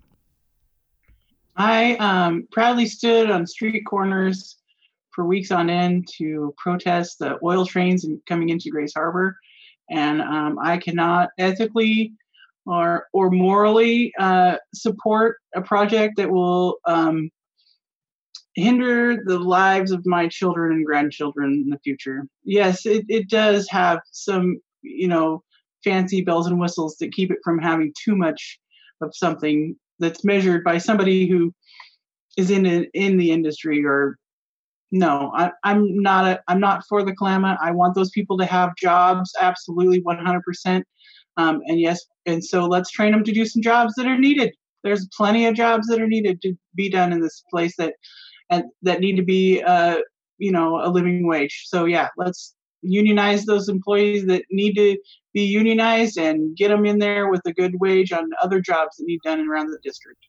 I 1.57 1.97
um, 1.97 2.47
proudly 2.53 2.87
stood 2.87 3.31
on 3.31 3.47
street 3.47 3.83
corners 3.87 4.59
for 5.11 5.25
weeks 5.25 5.51
on 5.51 5.69
end 5.71 6.07
to 6.17 6.55
protest 6.57 7.19
the 7.19 7.39
oil 7.43 7.67
trains 7.67 8.07
coming 8.29 8.51
into 8.51 8.71
Grays 8.71 8.93
Harbor. 8.95 9.37
And 9.91 10.21
um, 10.21 10.59
I 10.63 10.77
cannot 10.77 11.31
ethically 11.39 12.13
or 12.67 13.09
or 13.13 13.31
morally 13.31 14.13
uh, 14.19 14.59
support 14.75 15.39
a 15.57 15.63
project 15.63 16.19
that 16.19 16.31
will 16.31 16.77
um, 16.85 17.31
hinder 18.59 19.23
the 19.25 19.39
lives 19.39 19.91
of 19.91 20.07
my 20.07 20.29
children 20.29 20.73
and 20.73 20.87
grandchildren 20.87 21.63
in 21.65 21.71
the 21.71 21.79
future. 21.79 22.25
Yes, 22.45 22.87
it, 22.87 23.05
it 23.09 23.29
does 23.29 23.69
have 23.71 24.01
some, 24.11 24.61
you 24.83 25.09
know, 25.09 25.43
fancy 25.85 26.23
bells 26.23 26.47
and 26.47 26.59
whistles 26.59 26.97
that 26.99 27.13
keep 27.13 27.31
it 27.31 27.39
from 27.45 27.59
having 27.59 27.93
too 28.05 28.17
much 28.17 28.59
of 29.01 29.11
something 29.15 29.77
that's 29.99 30.25
measured 30.25 30.65
by 30.65 30.79
somebody 30.79 31.29
who 31.29 31.53
is 32.37 32.51
in 32.51 32.67
a, 32.67 32.87
in 32.95 33.17
the 33.17 33.31
industry 33.31 33.85
or 33.85 34.17
no 34.91 35.31
I, 35.35 35.53
i'm 35.65 36.01
not 36.01 36.25
a 36.25 36.41
i'm 36.49 36.61
not 36.61 36.83
for 36.89 37.03
the 37.03 37.15
Kalama. 37.15 37.59
i 37.63 37.71
want 37.71 37.95
those 37.95 38.11
people 38.11 38.39
to 38.39 38.47
have 38.47 38.75
jobs 38.77 39.33
absolutely 39.41 40.01
100% 40.03 40.83
um, 41.39 41.63
and 41.67 41.81
yes, 41.81 42.05
and 42.27 42.45
so 42.45 42.67
let's 42.67 42.91
train 42.91 43.13
them 43.13 43.23
to 43.25 43.33
do 43.33 43.47
some 43.47 43.63
jobs 43.63 43.95
that 43.95 44.07
are 44.07 44.19
needed. 44.19 44.53
There's 44.83 45.09
plenty 45.17 45.47
of 45.47 45.55
jobs 45.55 45.87
that 45.87 46.01
are 46.01 46.09
needed 46.09 46.43
to 46.43 46.55
be 46.75 46.91
done 46.91 47.13
in 47.13 47.21
this 47.21 47.45
place 47.49 47.77
that 47.79 47.95
and 48.51 48.65
that 48.83 49.01
need 49.01 49.17
to 49.17 49.23
be 49.23 49.63
uh, 49.63 49.99
you 50.39 50.53
know 50.53 50.81
a 50.83 50.89
living 50.89 51.27
wage. 51.27 51.65
So 51.67 51.85
yeah, 51.85 52.09
let's 52.17 52.55
unionize 52.83 53.45
those 53.45 53.69
employees 53.69 54.27
that 54.27 54.45
need 54.51 54.75
to 54.75 54.97
be 55.35 55.43
unionized 55.43 56.17
and 56.17 56.57
get 56.57 56.69
them 56.69 56.87
in 56.87 56.99
there 56.99 57.29
with 57.29 57.41
a 57.47 57.53
good 57.53 57.75
wage 57.81 58.13
on 58.13 58.31
other 58.43 58.61
jobs 58.61 58.97
that 58.97 59.05
need 59.07 59.21
done 59.25 59.49
around 59.49 59.67
the 59.69 59.79
district. 59.83 60.27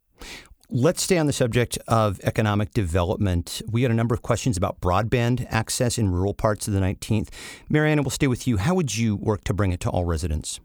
Let's 0.71 1.01
stay 1.01 1.17
on 1.17 1.25
the 1.25 1.33
subject 1.33 1.79
of 1.87 2.19
economic 2.23 2.73
development. 2.73 3.61
We 3.71 3.81
had 3.81 3.89
a 3.89 3.95
number 3.95 4.13
of 4.13 4.21
questions 4.21 4.55
about 4.55 4.79
broadband 4.81 5.47
access 5.49 5.97
in 5.97 6.11
rural 6.11 6.35
parts 6.35 6.67
of 6.67 6.75
the 6.75 6.79
19th. 6.79 7.29
Marianna, 7.69 8.03
we'll 8.03 8.11
stay 8.11 8.27
with 8.27 8.47
you. 8.47 8.57
How 8.57 8.75
would 8.75 8.95
you 8.95 9.15
work 9.15 9.43
to 9.45 9.53
bring 9.53 9.71
it 9.71 9.79
to 9.81 9.89
all 9.89 10.05
residents? 10.05 10.59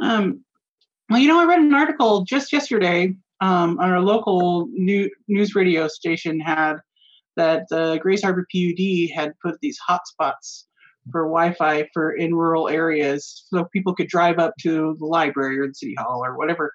Um, 0.00 0.44
well, 1.10 1.18
you 1.18 1.26
know, 1.26 1.40
I 1.40 1.46
read 1.46 1.58
an 1.58 1.74
article 1.74 2.24
just 2.24 2.52
yesterday 2.52 3.14
um, 3.40 3.78
on 3.78 3.90
our 3.90 4.00
local 4.00 4.68
new, 4.72 5.10
news 5.28 5.54
radio 5.54 5.88
station 5.88 6.40
had 6.40 6.76
that 7.36 7.66
the 7.68 7.98
Grays 8.00 8.22
Harbor 8.22 8.46
PUD 8.52 9.10
had 9.14 9.32
put 9.42 9.56
these 9.60 9.78
hotspots 9.88 10.64
for 11.12 11.24
Wi-Fi 11.24 11.88
for 11.92 12.12
in 12.12 12.34
rural 12.34 12.68
areas, 12.68 13.44
so 13.48 13.64
people 13.72 13.94
could 13.94 14.08
drive 14.08 14.38
up 14.38 14.54
to 14.62 14.96
the 14.98 15.06
library 15.06 15.58
or 15.58 15.68
the 15.68 15.74
city 15.74 15.94
hall 15.98 16.24
or 16.24 16.36
whatever 16.36 16.72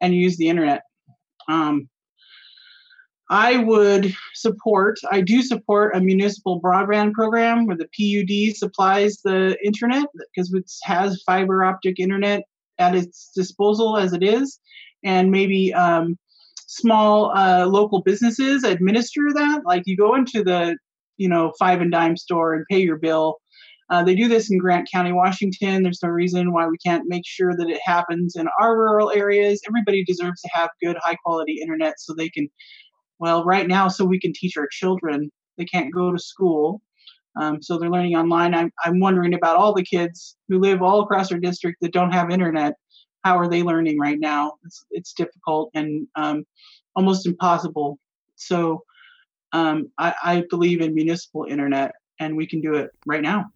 and 0.00 0.14
use 0.14 0.36
the 0.36 0.48
internet. 0.48 0.82
Um, 1.48 1.88
I 3.28 3.56
would 3.56 4.14
support, 4.34 4.98
I 5.10 5.20
do 5.20 5.42
support 5.42 5.96
a 5.96 6.00
municipal 6.00 6.60
broadband 6.60 7.12
program 7.12 7.66
where 7.66 7.76
the 7.76 7.88
PUD 7.88 8.56
supplies 8.56 9.18
the 9.24 9.56
internet 9.64 10.06
because 10.34 10.52
it 10.54 10.70
has 10.84 11.22
fiber 11.26 11.64
optic 11.64 11.98
internet 11.98 12.44
at 12.78 12.94
its 12.94 13.32
disposal 13.34 13.96
as 13.96 14.12
it 14.12 14.22
is. 14.22 14.60
And 15.06 15.30
maybe 15.30 15.72
um, 15.72 16.18
small 16.66 17.30
uh, 17.34 17.64
local 17.66 18.02
businesses 18.02 18.64
administer 18.64 19.22
that. 19.34 19.62
Like 19.64 19.84
you 19.86 19.96
go 19.96 20.14
into 20.14 20.44
the, 20.44 20.76
you 21.16 21.28
know, 21.28 21.52
five 21.58 21.80
and 21.80 21.92
dime 21.92 22.16
store 22.16 22.54
and 22.54 22.66
pay 22.70 22.80
your 22.80 22.98
bill. 22.98 23.38
Uh, 23.88 24.02
they 24.02 24.16
do 24.16 24.26
this 24.26 24.50
in 24.50 24.58
Grant 24.58 24.88
County, 24.92 25.12
Washington. 25.12 25.84
There's 25.84 26.02
no 26.02 26.08
reason 26.08 26.52
why 26.52 26.66
we 26.66 26.76
can't 26.84 27.04
make 27.06 27.22
sure 27.24 27.56
that 27.56 27.70
it 27.70 27.80
happens 27.84 28.34
in 28.34 28.48
our 28.60 28.76
rural 28.76 29.12
areas. 29.12 29.60
Everybody 29.68 30.04
deserves 30.04 30.40
to 30.42 30.50
have 30.52 30.70
good, 30.82 30.96
high 31.00 31.16
quality 31.24 31.60
internet 31.62 31.94
so 31.98 32.12
they 32.12 32.28
can, 32.28 32.48
well, 33.20 33.44
right 33.44 33.68
now, 33.68 33.86
so 33.86 34.04
we 34.04 34.18
can 34.18 34.32
teach 34.34 34.56
our 34.56 34.68
children. 34.72 35.30
They 35.56 35.66
can't 35.66 35.94
go 35.94 36.10
to 36.10 36.18
school. 36.18 36.82
Um, 37.40 37.62
so 37.62 37.78
they're 37.78 37.90
learning 37.90 38.16
online. 38.16 38.54
I'm, 38.54 38.72
I'm 38.84 38.98
wondering 38.98 39.34
about 39.34 39.56
all 39.56 39.72
the 39.72 39.84
kids 39.84 40.36
who 40.48 40.58
live 40.58 40.82
all 40.82 41.02
across 41.02 41.30
our 41.30 41.38
district 41.38 41.78
that 41.82 41.92
don't 41.92 42.12
have 42.12 42.30
internet. 42.30 42.74
How 43.26 43.36
are 43.38 43.48
they 43.48 43.64
learning 43.64 43.98
right 43.98 44.20
now? 44.20 44.52
It's, 44.64 44.86
it's 44.92 45.12
difficult 45.12 45.72
and 45.74 46.06
um, 46.14 46.46
almost 46.94 47.26
impossible. 47.26 47.98
So 48.36 48.84
um, 49.50 49.90
I, 49.98 50.14
I 50.22 50.44
believe 50.48 50.80
in 50.80 50.94
municipal 50.94 51.44
internet, 51.44 51.96
and 52.20 52.36
we 52.36 52.46
can 52.46 52.60
do 52.60 52.74
it 52.74 52.92
right 53.04 53.22
now. 53.22 53.46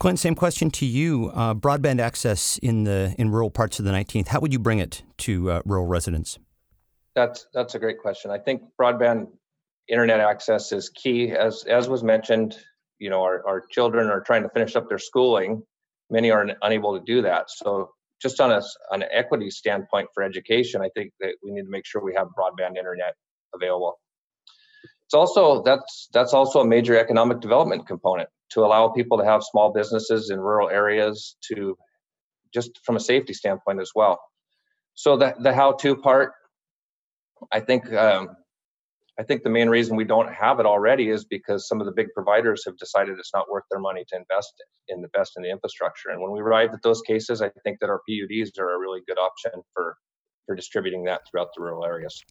Clint, 0.00 0.18
same 0.18 0.34
question 0.34 0.72
to 0.72 0.86
you. 0.86 1.30
Uh, 1.32 1.54
broadband 1.54 2.00
access 2.00 2.58
in 2.58 2.82
the 2.82 3.14
in 3.16 3.30
rural 3.30 3.48
parts 3.48 3.78
of 3.78 3.84
the 3.84 3.92
19th. 3.92 4.26
How 4.26 4.40
would 4.40 4.52
you 4.52 4.58
bring 4.58 4.80
it 4.80 5.04
to 5.18 5.52
uh, 5.52 5.62
rural 5.64 5.86
residents? 5.86 6.40
That's 7.14 7.46
that's 7.54 7.76
a 7.76 7.78
great 7.78 8.00
question. 8.00 8.32
I 8.32 8.38
think 8.38 8.62
broadband 8.76 9.28
internet 9.86 10.18
access 10.18 10.72
is 10.72 10.88
key. 10.88 11.30
As 11.30 11.62
as 11.68 11.88
was 11.88 12.02
mentioned, 12.02 12.56
you 12.98 13.08
know, 13.08 13.22
our, 13.22 13.46
our 13.46 13.62
children 13.70 14.08
are 14.08 14.20
trying 14.20 14.42
to 14.42 14.48
finish 14.48 14.74
up 14.74 14.88
their 14.88 14.98
schooling. 14.98 15.62
Many 16.10 16.32
are 16.32 16.44
unable 16.62 16.98
to 16.98 17.04
do 17.04 17.22
that. 17.22 17.50
So 17.50 17.92
just 18.20 18.40
on 18.40 18.50
a 18.50 18.60
an 18.90 19.04
equity 19.12 19.50
standpoint 19.50 20.08
for 20.14 20.22
education, 20.22 20.82
I 20.82 20.90
think 20.94 21.12
that 21.20 21.34
we 21.42 21.52
need 21.52 21.62
to 21.62 21.70
make 21.70 21.86
sure 21.86 22.02
we 22.02 22.14
have 22.16 22.28
broadband 22.28 22.76
internet 22.76 23.14
available. 23.54 23.98
It's 25.06 25.14
also 25.14 25.62
that's 25.62 26.08
that's 26.12 26.34
also 26.34 26.60
a 26.60 26.66
major 26.66 26.98
economic 26.98 27.40
development 27.40 27.86
component 27.86 28.28
to 28.50 28.60
allow 28.60 28.88
people 28.88 29.18
to 29.18 29.24
have 29.24 29.42
small 29.42 29.72
businesses 29.72 30.30
in 30.30 30.38
rural 30.38 30.68
areas 30.68 31.36
to 31.48 31.76
just 32.52 32.80
from 32.84 32.96
a 32.96 33.00
safety 33.00 33.32
standpoint 33.32 33.80
as 33.80 33.92
well. 33.94 34.20
So 34.94 35.16
the 35.16 35.34
the 35.40 35.52
how-to 35.52 35.96
part, 35.96 36.32
I 37.50 37.60
think 37.60 37.92
um, 37.92 38.36
I 39.18 39.22
think 39.22 39.42
the 39.42 39.50
main 39.50 39.68
reason 39.68 39.96
we 39.96 40.04
don't 40.04 40.32
have 40.32 40.60
it 40.60 40.66
already 40.66 41.10
is 41.10 41.24
because 41.24 41.68
some 41.68 41.80
of 41.80 41.86
the 41.86 41.92
big 41.92 42.08
providers 42.14 42.62
have 42.66 42.76
decided 42.78 43.18
it's 43.18 43.32
not 43.34 43.50
worth 43.50 43.64
their 43.70 43.80
money 43.80 44.04
to 44.08 44.16
invest 44.16 44.54
in 44.88 45.02
the 45.02 45.08
best 45.08 45.32
in 45.36 45.42
the 45.42 45.50
infrastructure. 45.50 46.10
And 46.10 46.22
when 46.22 46.32
we 46.32 46.40
arrive 46.40 46.70
at 46.72 46.82
those 46.82 47.02
cases, 47.02 47.42
I 47.42 47.50
think 47.64 47.78
that 47.80 47.90
our 47.90 48.00
PUDs 48.08 48.58
are 48.58 48.74
a 48.74 48.78
really 48.78 49.00
good 49.06 49.18
option 49.18 49.52
for 49.74 49.96
for 50.46 50.56
distributing 50.56 51.04
that 51.04 51.20
throughout 51.30 51.48
the 51.56 51.62
rural 51.62 51.84
areas. 51.84 52.24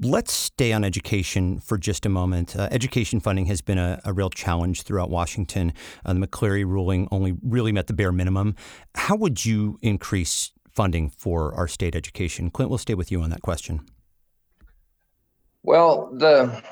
Let's 0.00 0.32
stay 0.32 0.72
on 0.72 0.82
education 0.82 1.60
for 1.60 1.78
just 1.78 2.04
a 2.04 2.08
moment. 2.08 2.56
Uh, 2.56 2.68
education 2.72 3.20
funding 3.20 3.46
has 3.46 3.60
been 3.60 3.78
a, 3.78 4.00
a, 4.04 4.12
real 4.12 4.30
challenge 4.30 4.82
throughout 4.82 5.08
Washington. 5.08 5.72
Uh, 6.04 6.14
the 6.14 6.26
McCleary 6.26 6.66
ruling 6.66 7.06
only 7.12 7.36
really 7.42 7.70
met 7.70 7.86
the 7.86 7.92
bare 7.92 8.10
minimum. 8.10 8.56
How 8.96 9.14
would 9.14 9.44
you 9.44 9.78
increase 9.82 10.50
funding 10.68 11.10
for 11.10 11.54
our 11.54 11.68
state 11.68 11.94
education? 11.94 12.50
Clint, 12.50 12.70
we'll 12.70 12.78
stay 12.78 12.94
with 12.94 13.12
you 13.12 13.22
on 13.22 13.30
that 13.30 13.42
question. 13.42 13.86
Well, 15.64 16.12
the 16.18 16.62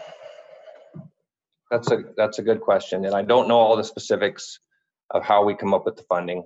that's 1.70 1.90
a 1.92 2.04
that's 2.16 2.38
a 2.40 2.42
good 2.42 2.60
question, 2.62 3.06
and 3.06 3.14
I 3.14 3.22
don't 3.22 3.48
know 3.48 3.58
all 3.58 3.76
the 3.76 3.84
specifics 3.84 4.60
of 5.10 5.24
how 5.24 5.44
we 5.44 5.54
come 5.56 5.74
up 5.74 5.86
with 5.86 5.96
the 5.96 6.04
funding, 6.04 6.44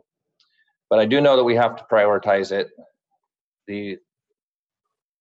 but 0.91 0.99
I 1.01 1.07
do 1.07 1.21
know 1.21 1.37
that 1.37 1.45
we 1.45 1.57
have 1.57 1.77
to 1.77 1.85
prioritize 1.91 2.53
it. 2.53 2.69
the 3.69 3.99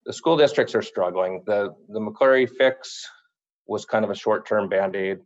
The 0.06 0.14
school 0.14 0.38
districts 0.38 0.76
are 0.76 0.84
struggling. 0.84 1.44
the 1.48 1.76
The 1.90 2.00
McCleary 2.02 2.50
fix 2.50 3.08
was 3.68 3.86
kind 3.86 4.06
of 4.06 4.12
a 4.12 4.16
short 4.16 4.48
term 4.48 4.70
band 4.70 4.96
aid. 4.96 5.20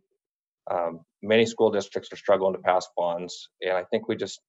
Um, 0.70 1.00
many 1.22 1.46
school 1.46 1.70
districts 1.70 2.12
are 2.12 2.16
struggling 2.16 2.54
to 2.54 2.60
pass 2.60 2.88
bonds, 2.96 3.50
and 3.62 3.72
I 3.74 3.84
think 3.84 4.08
we 4.08 4.16
just 4.16 4.40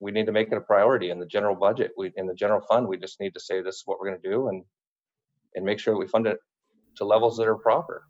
we 0.00 0.12
need 0.12 0.26
to 0.26 0.32
make 0.32 0.52
it 0.52 0.58
a 0.58 0.62
priority 0.62 1.10
in 1.10 1.20
the 1.20 1.26
general 1.26 1.56
budget. 1.56 1.92
We 1.96 2.12
in 2.16 2.26
the 2.26 2.34
general 2.34 2.62
fund, 2.62 2.88
we 2.88 2.98
just 2.98 3.20
need 3.20 3.34
to 3.34 3.40
say 3.40 3.62
this 3.62 3.76
is 3.76 3.82
what 3.86 4.00
we're 4.00 4.10
going 4.10 4.22
to 4.22 4.30
do, 4.30 4.48
and 4.48 4.64
and 5.54 5.64
make 5.66 5.80
sure 5.80 5.96
we 5.98 6.08
fund 6.08 6.26
it 6.26 6.38
to 6.98 7.04
levels 7.04 7.36
that 7.38 7.46
are 7.46 7.56
proper. 7.56 8.04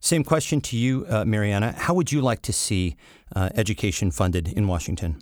Same 0.00 0.22
question 0.22 0.60
to 0.62 0.76
you, 0.76 1.04
uh, 1.08 1.24
Marianna. 1.24 1.72
How 1.72 1.92
would 1.94 2.12
you 2.12 2.20
like 2.20 2.40
to 2.42 2.52
see 2.52 2.96
uh, 3.34 3.50
education 3.54 4.10
funded 4.10 4.48
in 4.48 4.68
Washington? 4.68 5.20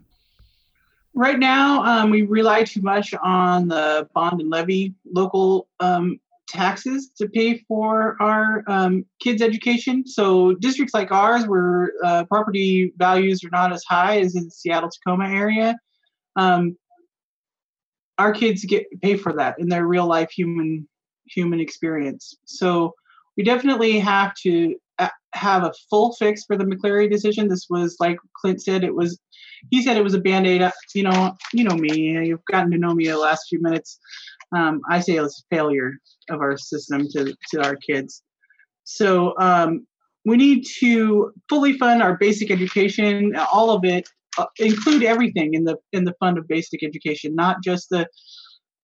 Right 1.15 1.39
now, 1.39 1.83
um, 1.83 2.11
we 2.11 2.23
rely 2.23 2.65
too 2.65 2.83
much 2.83 3.15
on 3.15 3.69
the 3.69 4.07
bond 4.15 4.41
and 4.43 4.51
levy 4.51 4.95
local 5.11 5.67
um, 5.81 6.21
taxes 6.47 7.11
to 7.17 7.27
pay 7.27 7.59
for 7.67 8.17
our 8.21 8.63
um, 8.67 9.07
kids' 9.19 9.41
education. 9.41 10.07
So, 10.07 10.55
districts 10.55 10.93
like 10.93 11.11
ours, 11.11 11.47
where 11.47 11.93
uh, 12.05 12.25
property 12.25 12.93
values 12.99 13.43
are 13.45 13.51
not 13.51 13.73
as 13.73 13.83
high 13.89 14.21
as 14.21 14.37
in 14.37 14.45
the 14.45 14.51
Seattle 14.51 14.91
Tacoma 14.91 15.29
area, 15.31 15.79
um, 16.37 16.77
our 18.19 18.33
kids 18.33 18.65
get 18.65 18.85
pay 19.01 19.17
for 19.17 19.33
that 19.33 19.59
in 19.59 19.69
their 19.69 19.87
real 19.87 20.07
life 20.07 20.31
human 20.31 20.87
human 21.29 21.61
experience. 21.61 22.37
So 22.45 22.95
we 23.37 23.45
definitely 23.45 23.99
have 23.99 24.35
to 24.43 24.77
uh, 24.99 25.09
have 25.35 25.65
a 25.65 25.73
full 25.91 26.15
fix 26.15 26.45
for 26.45 26.57
the 26.57 26.65
McCleary 26.65 27.11
decision. 27.11 27.49
This 27.49 27.67
was 27.69 27.97
like 28.01 28.19
Clint 28.41 28.63
said, 28.63 28.85
it 28.85 28.95
was. 28.95 29.19
He 29.71 29.83
said 29.83 29.97
it 29.97 30.05
was 30.05 30.15
a 30.15 30.21
band 30.21 30.47
aid. 30.47 30.71
You 30.95 31.03
know, 31.05 31.35
you 31.53 31.65
know 31.65 31.77
me. 31.77 32.27
You've 32.27 32.45
gotten 32.51 32.71
to 32.71 32.79
know 32.79 32.95
me 32.95 33.09
the 33.09 33.19
last 33.19 33.47
few 33.49 33.61
minutes. 33.61 33.99
Um, 34.55 34.81
I 34.89 35.01
say 35.01 35.17
it 35.17 35.23
was 35.23 35.45
a 35.51 35.55
failure 35.55 35.93
of 36.31 36.41
our 36.41 36.57
system 36.57 37.07
to 37.13 37.35
to 37.51 37.63
our 37.63 37.77
kids. 37.77 38.23
So 38.85 39.35
um, 39.39 39.87
we 40.25 40.37
need 40.37 40.65
to 40.79 41.33
fully 41.49 41.77
fund 41.79 42.03
our 42.03 42.17
basic 42.17 42.51
education, 42.51 43.37
all 43.37 43.71
of 43.71 43.85
it, 43.85 44.09
uh, 44.39 44.47
include 44.59 45.03
everything 45.03 45.55
in 45.55 45.65
the 45.65 45.77
in 45.93 46.05
the 46.05 46.15
fund 46.21 46.39
of 46.39 46.49
basic 46.49 46.83
education, 46.83 47.35
not 47.35 47.63
just 47.63 47.89
the 47.91 48.07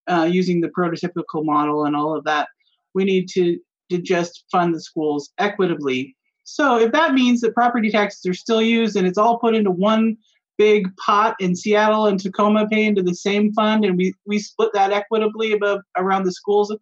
uh, 0.09 0.28
using 0.30 0.61
the 0.61 0.68
prototypical 0.68 1.44
model 1.44 1.84
and 1.84 1.96
all 1.96 2.16
of 2.16 2.24
that. 2.24 2.48
We 2.94 3.05
need 3.05 3.28
to, 3.30 3.59
to 3.90 3.98
just 3.98 4.44
fund 4.50 4.74
the 4.74 4.80
schools 4.80 5.30
equitably. 5.38 6.16
So 6.44 6.78
if 6.78 6.92
that 6.92 7.14
means 7.14 7.40
that 7.40 7.55
property 7.55 7.90
taxes 7.90 8.26
are 8.26 8.34
still 8.34 8.62
used 8.62 8.96
and 8.96 9.07
it's 9.07 9.18
all 9.18 9.38
put 9.38 9.55
into 9.55 9.70
one 9.70 10.16
big 10.59 10.94
pot 10.96 11.34
in 11.40 11.57
Seattle 11.57 12.07
and 12.07 12.20
Tacoma 12.20 12.68
pay 12.68 12.84
into 12.84 13.03
the 13.03 13.14
same 13.14 13.53
fund 13.53 13.84
and 13.84 13.96
we, 13.96 14.14
we 14.26 14.38
split 14.38 14.70
that 14.74 14.92
equitably 14.92 15.53
above 15.53 15.80
around 15.96 16.24
the 16.24 16.32
schools 16.32 16.74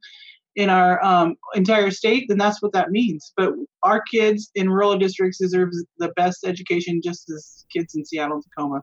in 0.56 0.68
our 0.68 1.02
um, 1.04 1.36
entire 1.54 1.90
state, 1.90 2.26
then 2.28 2.38
that's 2.38 2.60
what 2.60 2.72
that 2.72 2.90
means. 2.90 3.32
But 3.36 3.54
our 3.82 4.02
kids 4.02 4.50
in 4.54 4.68
rural 4.68 4.98
districts 4.98 5.38
deserve 5.38 5.70
the 5.98 6.08
best 6.16 6.44
education 6.44 7.00
just 7.02 7.30
as 7.30 7.64
kids 7.72 7.94
in 7.94 8.04
Seattle 8.04 8.36
and 8.36 8.44
Tacoma. 8.44 8.82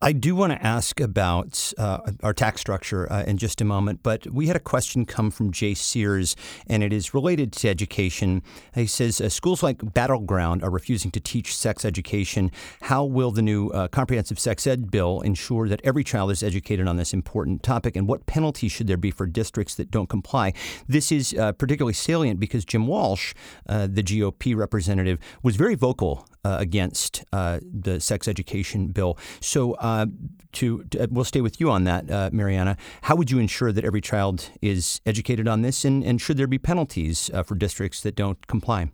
I 0.00 0.12
do 0.12 0.36
want 0.36 0.52
to 0.52 0.64
ask 0.64 1.00
about 1.00 1.72
uh, 1.76 1.98
our 2.22 2.32
tax 2.32 2.60
structure 2.60 3.12
uh, 3.12 3.24
in 3.24 3.36
just 3.36 3.60
a 3.60 3.64
moment, 3.64 3.98
but 4.04 4.28
we 4.30 4.46
had 4.46 4.54
a 4.54 4.60
question 4.60 5.04
come 5.04 5.32
from 5.32 5.50
Jay 5.50 5.74
Sears, 5.74 6.36
and 6.68 6.84
it 6.84 6.92
is 6.92 7.14
related 7.14 7.52
to 7.54 7.68
education. 7.68 8.44
He 8.76 8.86
says 8.86 9.20
uh, 9.20 9.28
schools 9.28 9.60
like 9.60 9.94
Battle 9.94 10.20
Ground 10.20 10.62
are 10.62 10.70
refusing 10.70 11.10
to 11.10 11.20
teach 11.20 11.56
sex 11.56 11.84
education. 11.84 12.52
How 12.82 13.04
will 13.04 13.32
the 13.32 13.42
new 13.42 13.70
uh, 13.70 13.88
comprehensive 13.88 14.38
sex 14.38 14.68
ed 14.68 14.88
bill 14.88 15.20
ensure 15.22 15.68
that 15.68 15.80
every 15.82 16.04
child 16.04 16.30
is 16.30 16.44
educated 16.44 16.86
on 16.86 16.96
this 16.96 17.12
important 17.12 17.64
topic, 17.64 17.96
and 17.96 18.06
what 18.06 18.24
penalties 18.26 18.70
should 18.70 18.86
there 18.86 18.96
be 18.96 19.10
for 19.10 19.26
districts 19.26 19.74
that 19.74 19.90
don't 19.90 20.08
comply? 20.08 20.52
This 20.86 21.10
is 21.10 21.34
uh, 21.34 21.50
particularly 21.50 21.94
salient 21.94 22.38
because 22.38 22.64
Jim 22.64 22.86
Walsh, 22.86 23.34
uh, 23.68 23.88
the 23.90 24.04
GOP 24.04 24.54
representative, 24.54 25.18
was 25.42 25.56
very 25.56 25.74
vocal 25.74 26.24
uh, 26.48 26.56
against 26.58 27.24
uh, 27.32 27.60
the 27.62 28.00
sex 28.00 28.26
education 28.26 28.86
bill. 28.88 29.18
So, 29.40 29.74
uh, 29.74 30.06
to, 30.52 30.82
to, 30.84 31.08
we'll 31.10 31.26
stay 31.26 31.42
with 31.42 31.60
you 31.60 31.70
on 31.70 31.84
that, 31.84 32.10
uh, 32.10 32.30
Marianna. 32.32 32.78
How 33.02 33.16
would 33.16 33.30
you 33.30 33.38
ensure 33.38 33.70
that 33.70 33.84
every 33.84 34.00
child 34.00 34.48
is 34.62 35.02
educated 35.04 35.46
on 35.46 35.60
this, 35.60 35.84
and, 35.84 36.02
and 36.02 36.18
should 36.20 36.38
there 36.38 36.46
be 36.46 36.58
penalties 36.58 37.30
uh, 37.34 37.42
for 37.42 37.54
districts 37.54 38.00
that 38.00 38.16
don't 38.16 38.46
comply? 38.46 38.90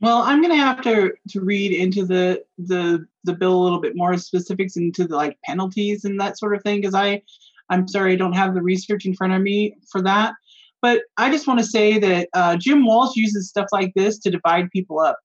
Well, 0.00 0.18
I'm 0.18 0.40
going 0.40 0.56
to 0.56 0.64
have 0.64 0.80
to 0.82 1.12
to 1.30 1.40
read 1.40 1.72
into 1.72 2.06
the 2.06 2.42
the 2.58 3.06
the 3.24 3.34
bill 3.34 3.60
a 3.60 3.62
little 3.64 3.80
bit 3.80 3.96
more 3.96 4.16
specifics 4.16 4.76
into 4.76 5.06
the 5.06 5.16
like 5.16 5.36
penalties 5.44 6.04
and 6.04 6.18
that 6.20 6.38
sort 6.38 6.54
of 6.54 6.62
thing 6.62 6.80
because 6.80 6.94
I 6.94 7.22
I'm 7.68 7.86
sorry 7.86 8.12
I 8.12 8.16
don't 8.16 8.32
have 8.32 8.54
the 8.54 8.62
research 8.62 9.04
in 9.04 9.14
front 9.14 9.34
of 9.34 9.42
me 9.42 9.76
for 9.90 10.00
that. 10.02 10.34
But 10.80 11.02
I 11.18 11.30
just 11.30 11.46
want 11.46 11.60
to 11.60 11.66
say 11.66 11.98
that 11.98 12.28
uh, 12.32 12.56
Jim 12.56 12.86
Walsh 12.86 13.14
uses 13.14 13.48
stuff 13.48 13.66
like 13.72 13.92
this 13.94 14.18
to 14.20 14.30
divide 14.30 14.70
people 14.70 14.98
up. 14.98 15.18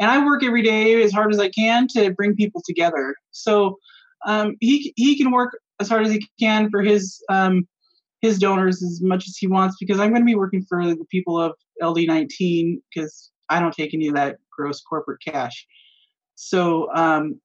And 0.00 0.10
I 0.10 0.24
work 0.24 0.42
every 0.42 0.62
day 0.62 1.02
as 1.02 1.12
hard 1.12 1.32
as 1.32 1.38
I 1.38 1.50
can 1.50 1.86
to 1.88 2.10
bring 2.12 2.34
people 2.34 2.62
together. 2.64 3.14
So 3.30 3.78
um, 4.26 4.56
he, 4.60 4.92
he 4.96 5.16
can 5.16 5.30
work 5.30 5.58
as 5.78 5.88
hard 5.88 6.06
as 6.06 6.12
he 6.12 6.26
can 6.40 6.70
for 6.70 6.82
his 6.82 7.22
um, 7.28 7.68
his 8.22 8.38
donors 8.38 8.82
as 8.82 9.00
much 9.02 9.26
as 9.26 9.36
he 9.36 9.46
wants 9.46 9.76
because 9.80 9.98
I'm 9.98 10.10
going 10.10 10.20
to 10.20 10.26
be 10.26 10.34
working 10.34 10.64
for 10.68 10.84
the 10.84 11.06
people 11.10 11.40
of 11.40 11.52
LD19 11.82 12.80
because 12.92 13.30
I 13.48 13.60
don't 13.60 13.74
take 13.74 13.94
any 13.94 14.08
of 14.08 14.14
that 14.14 14.36
gross 14.54 14.82
corporate 14.82 15.20
cash. 15.26 15.66
So 16.34 16.94
um, 16.94 17.40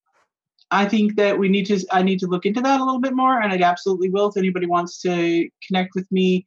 I 0.72 0.86
think 0.86 1.16
that 1.16 1.38
we 1.40 1.48
need 1.48 1.66
to 1.68 1.80
I 1.92 2.02
need 2.02 2.20
to 2.20 2.28
look 2.28 2.46
into 2.46 2.62
that 2.62 2.80
a 2.80 2.84
little 2.84 3.00
bit 3.00 3.14
more, 3.14 3.42
and 3.42 3.54
I 3.54 3.66
absolutely 3.66 4.10
will. 4.10 4.30
If 4.30 4.38
anybody 4.38 4.66
wants 4.66 5.02
to 5.02 5.48
connect 5.68 5.92
with 5.96 6.12
me 6.12 6.46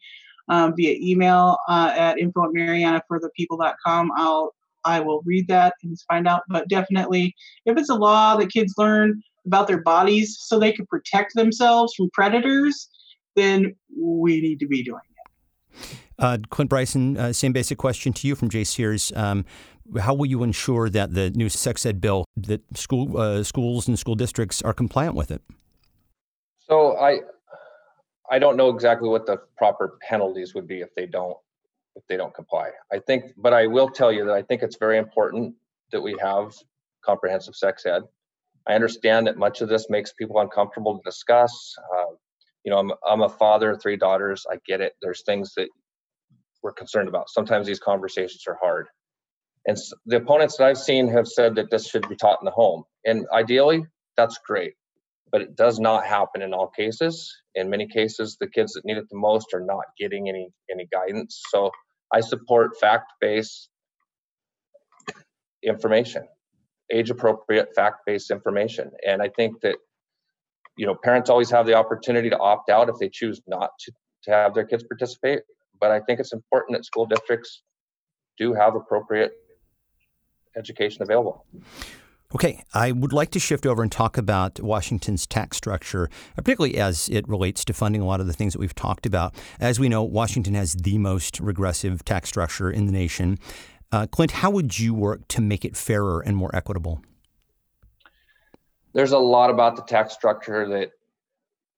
um, 0.48 0.74
via 0.76 0.96
email 1.00 1.58
uh, 1.68 1.92
at 1.94 2.18
info 2.18 2.44
at 2.44 2.50
mariannaforthepeople.com. 2.50 4.10
I'll 4.16 4.54
I 4.88 5.00
will 5.00 5.22
read 5.24 5.48
that 5.48 5.74
and 5.82 5.96
find 6.08 6.26
out. 6.26 6.42
But 6.48 6.68
definitely, 6.68 7.34
if 7.66 7.76
it's 7.76 7.90
a 7.90 7.94
law 7.94 8.36
that 8.36 8.50
kids 8.50 8.74
learn 8.78 9.22
about 9.46 9.66
their 9.66 9.82
bodies 9.82 10.36
so 10.40 10.58
they 10.58 10.72
can 10.72 10.86
protect 10.86 11.34
themselves 11.34 11.94
from 11.94 12.08
predators, 12.12 12.88
then 13.36 13.74
we 13.96 14.40
need 14.40 14.60
to 14.60 14.66
be 14.66 14.82
doing 14.82 15.00
it. 15.04 15.98
Uh, 16.18 16.38
Clint 16.50 16.70
Bryson, 16.70 17.16
uh, 17.16 17.32
same 17.32 17.52
basic 17.52 17.78
question 17.78 18.12
to 18.12 18.26
you 18.26 18.34
from 18.34 18.48
Jay 18.48 18.64
Sears. 18.64 19.12
Um, 19.14 19.44
how 20.00 20.14
will 20.14 20.26
you 20.26 20.42
ensure 20.42 20.90
that 20.90 21.14
the 21.14 21.30
new 21.30 21.48
sex 21.48 21.86
ed 21.86 22.00
bill 22.00 22.24
that 22.36 22.60
school 22.76 23.16
uh, 23.16 23.42
schools 23.44 23.88
and 23.88 23.98
school 23.98 24.14
districts 24.14 24.60
are 24.62 24.72
compliant 24.72 25.14
with 25.14 25.30
it? 25.30 25.42
So 26.58 26.96
I 26.96 27.20
I 28.30 28.38
don't 28.38 28.56
know 28.56 28.68
exactly 28.70 29.08
what 29.08 29.26
the 29.26 29.38
proper 29.56 29.98
penalties 30.02 30.54
would 30.54 30.66
be 30.66 30.80
if 30.80 30.94
they 30.94 31.06
don't 31.06 31.36
if 31.98 32.06
they 32.08 32.16
don't 32.16 32.34
comply. 32.34 32.70
I 32.92 33.00
think, 33.00 33.32
but 33.36 33.52
I 33.52 33.66
will 33.66 33.88
tell 33.88 34.12
you 34.12 34.24
that 34.26 34.34
I 34.34 34.42
think 34.42 34.62
it's 34.62 34.76
very 34.76 34.98
important 34.98 35.54
that 35.92 36.00
we 36.00 36.16
have 36.20 36.54
comprehensive 37.04 37.56
sex 37.56 37.84
ed. 37.84 38.02
I 38.66 38.74
understand 38.74 39.26
that 39.26 39.36
much 39.36 39.60
of 39.60 39.68
this 39.68 39.90
makes 39.90 40.12
people 40.12 40.40
uncomfortable 40.40 40.96
to 40.96 41.02
discuss. 41.04 41.74
Uh, 41.92 42.14
you 42.64 42.70
know, 42.70 42.78
I'm, 42.78 42.92
I'm 43.06 43.22
a 43.22 43.28
father, 43.28 43.72
of 43.72 43.82
three 43.82 43.96
daughters. 43.96 44.46
I 44.50 44.58
get 44.66 44.80
it. 44.80 44.92
There's 45.02 45.22
things 45.24 45.54
that 45.56 45.68
we're 46.62 46.72
concerned 46.72 47.08
about. 47.08 47.30
Sometimes 47.30 47.66
these 47.66 47.80
conversations 47.80 48.44
are 48.46 48.58
hard. 48.60 48.86
And 49.66 49.76
the 50.06 50.16
opponents 50.16 50.56
that 50.56 50.66
I've 50.66 50.78
seen 50.78 51.08
have 51.08 51.26
said 51.26 51.56
that 51.56 51.70
this 51.70 51.88
should 51.88 52.08
be 52.08 52.16
taught 52.16 52.38
in 52.40 52.44
the 52.44 52.50
home. 52.50 52.84
And 53.04 53.26
ideally, 53.32 53.84
that's 54.16 54.38
great 54.38 54.74
but 55.30 55.42
it 55.42 55.56
does 55.56 55.78
not 55.78 56.06
happen 56.06 56.42
in 56.42 56.54
all 56.54 56.68
cases. 56.68 57.34
In 57.54 57.70
many 57.70 57.86
cases, 57.86 58.36
the 58.40 58.48
kids 58.48 58.72
that 58.72 58.84
need 58.84 58.96
it 58.96 59.08
the 59.10 59.18
most 59.18 59.52
are 59.54 59.60
not 59.60 59.84
getting 59.98 60.28
any 60.28 60.50
any 60.70 60.86
guidance. 60.92 61.42
So 61.48 61.70
I 62.12 62.20
support 62.20 62.78
fact-based 62.80 63.68
information, 65.62 66.26
age-appropriate 66.90 67.74
fact-based 67.74 68.30
information, 68.30 68.90
and 69.06 69.20
I 69.22 69.28
think 69.28 69.60
that 69.60 69.76
you 70.76 70.86
know 70.86 70.94
parents 70.94 71.28
always 71.28 71.50
have 71.50 71.66
the 71.66 71.74
opportunity 71.74 72.30
to 72.30 72.38
opt 72.38 72.70
out 72.70 72.88
if 72.88 72.96
they 72.98 73.08
choose 73.08 73.40
not 73.46 73.70
to 73.80 73.92
to 74.24 74.30
have 74.30 74.54
their 74.54 74.64
kids 74.64 74.84
participate. 74.84 75.40
But 75.80 75.90
I 75.90 76.00
think 76.00 76.20
it's 76.20 76.32
important 76.32 76.76
that 76.76 76.84
school 76.84 77.06
districts 77.06 77.62
do 78.36 78.52
have 78.54 78.74
appropriate 78.74 79.32
education 80.56 81.02
available. 81.02 81.46
Okay, 82.34 82.62
I 82.74 82.92
would 82.92 83.14
like 83.14 83.30
to 83.30 83.38
shift 83.38 83.64
over 83.64 83.82
and 83.82 83.90
talk 83.90 84.18
about 84.18 84.60
Washington's 84.60 85.26
tax 85.26 85.56
structure, 85.56 86.10
particularly 86.36 86.76
as 86.76 87.08
it 87.08 87.26
relates 87.26 87.64
to 87.64 87.72
funding 87.72 88.02
a 88.02 88.04
lot 88.04 88.20
of 88.20 88.26
the 88.26 88.34
things 88.34 88.52
that 88.52 88.58
we've 88.58 88.74
talked 88.74 89.06
about. 89.06 89.34
As 89.58 89.80
we 89.80 89.88
know, 89.88 90.02
Washington 90.02 90.52
has 90.52 90.74
the 90.74 90.98
most 90.98 91.40
regressive 91.40 92.04
tax 92.04 92.28
structure 92.28 92.70
in 92.70 92.84
the 92.84 92.92
nation. 92.92 93.38
Uh, 93.90 94.06
Clint, 94.06 94.32
how 94.32 94.50
would 94.50 94.78
you 94.78 94.92
work 94.92 95.26
to 95.28 95.40
make 95.40 95.64
it 95.64 95.74
fairer 95.74 96.20
and 96.20 96.36
more 96.36 96.54
equitable? 96.54 97.00
There's 98.92 99.12
a 99.12 99.18
lot 99.18 99.48
about 99.48 99.76
the 99.76 99.82
tax 99.82 100.12
structure 100.12 100.68
that 100.68 100.90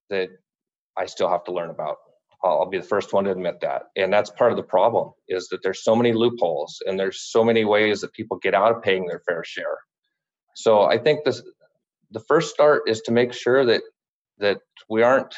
that 0.09 0.31
I 0.97 1.05
still 1.05 1.29
have 1.29 1.45
to 1.45 1.53
learn 1.53 1.69
about. 1.69 1.95
I'll 2.43 2.65
be 2.65 2.77
the 2.77 2.83
first 2.83 3.13
one 3.13 3.23
to 3.23 3.31
admit 3.31 3.61
that, 3.61 3.83
and 3.95 4.11
that's 4.11 4.29
part 4.31 4.51
of 4.51 4.57
the 4.57 4.63
problem. 4.63 5.11
Is 5.29 5.47
that 5.47 5.63
there's 5.63 5.81
so 5.81 5.95
many 5.95 6.11
loopholes 6.11 6.81
and 6.85 6.99
there's 6.99 7.21
so 7.21 7.45
many 7.45 7.63
ways 7.63 8.01
that 8.01 8.11
people 8.11 8.37
get 8.39 8.53
out 8.53 8.75
of 8.75 8.81
paying 8.83 9.05
their 9.05 9.21
fair 9.25 9.45
share 9.45 9.77
so 10.55 10.83
I 10.83 10.97
think 10.97 11.23
this 11.25 11.41
the 12.11 12.19
first 12.19 12.53
start 12.53 12.83
is 12.87 13.01
to 13.01 13.11
make 13.11 13.33
sure 13.33 13.65
that 13.65 13.81
that 14.39 14.59
we 14.89 15.03
aren't 15.03 15.33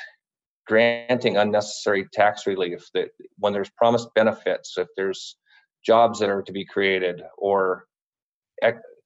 granting 0.65 1.37
unnecessary 1.37 2.05
tax 2.13 2.47
relief 2.47 2.85
that 2.93 3.09
when 3.37 3.53
there's 3.53 3.69
promised 3.71 4.07
benefits 4.15 4.75
if 4.77 4.87
there's 4.95 5.35
jobs 5.85 6.19
that 6.19 6.29
are 6.29 6.41
to 6.41 6.53
be 6.53 6.65
created 6.65 7.21
or 7.37 7.85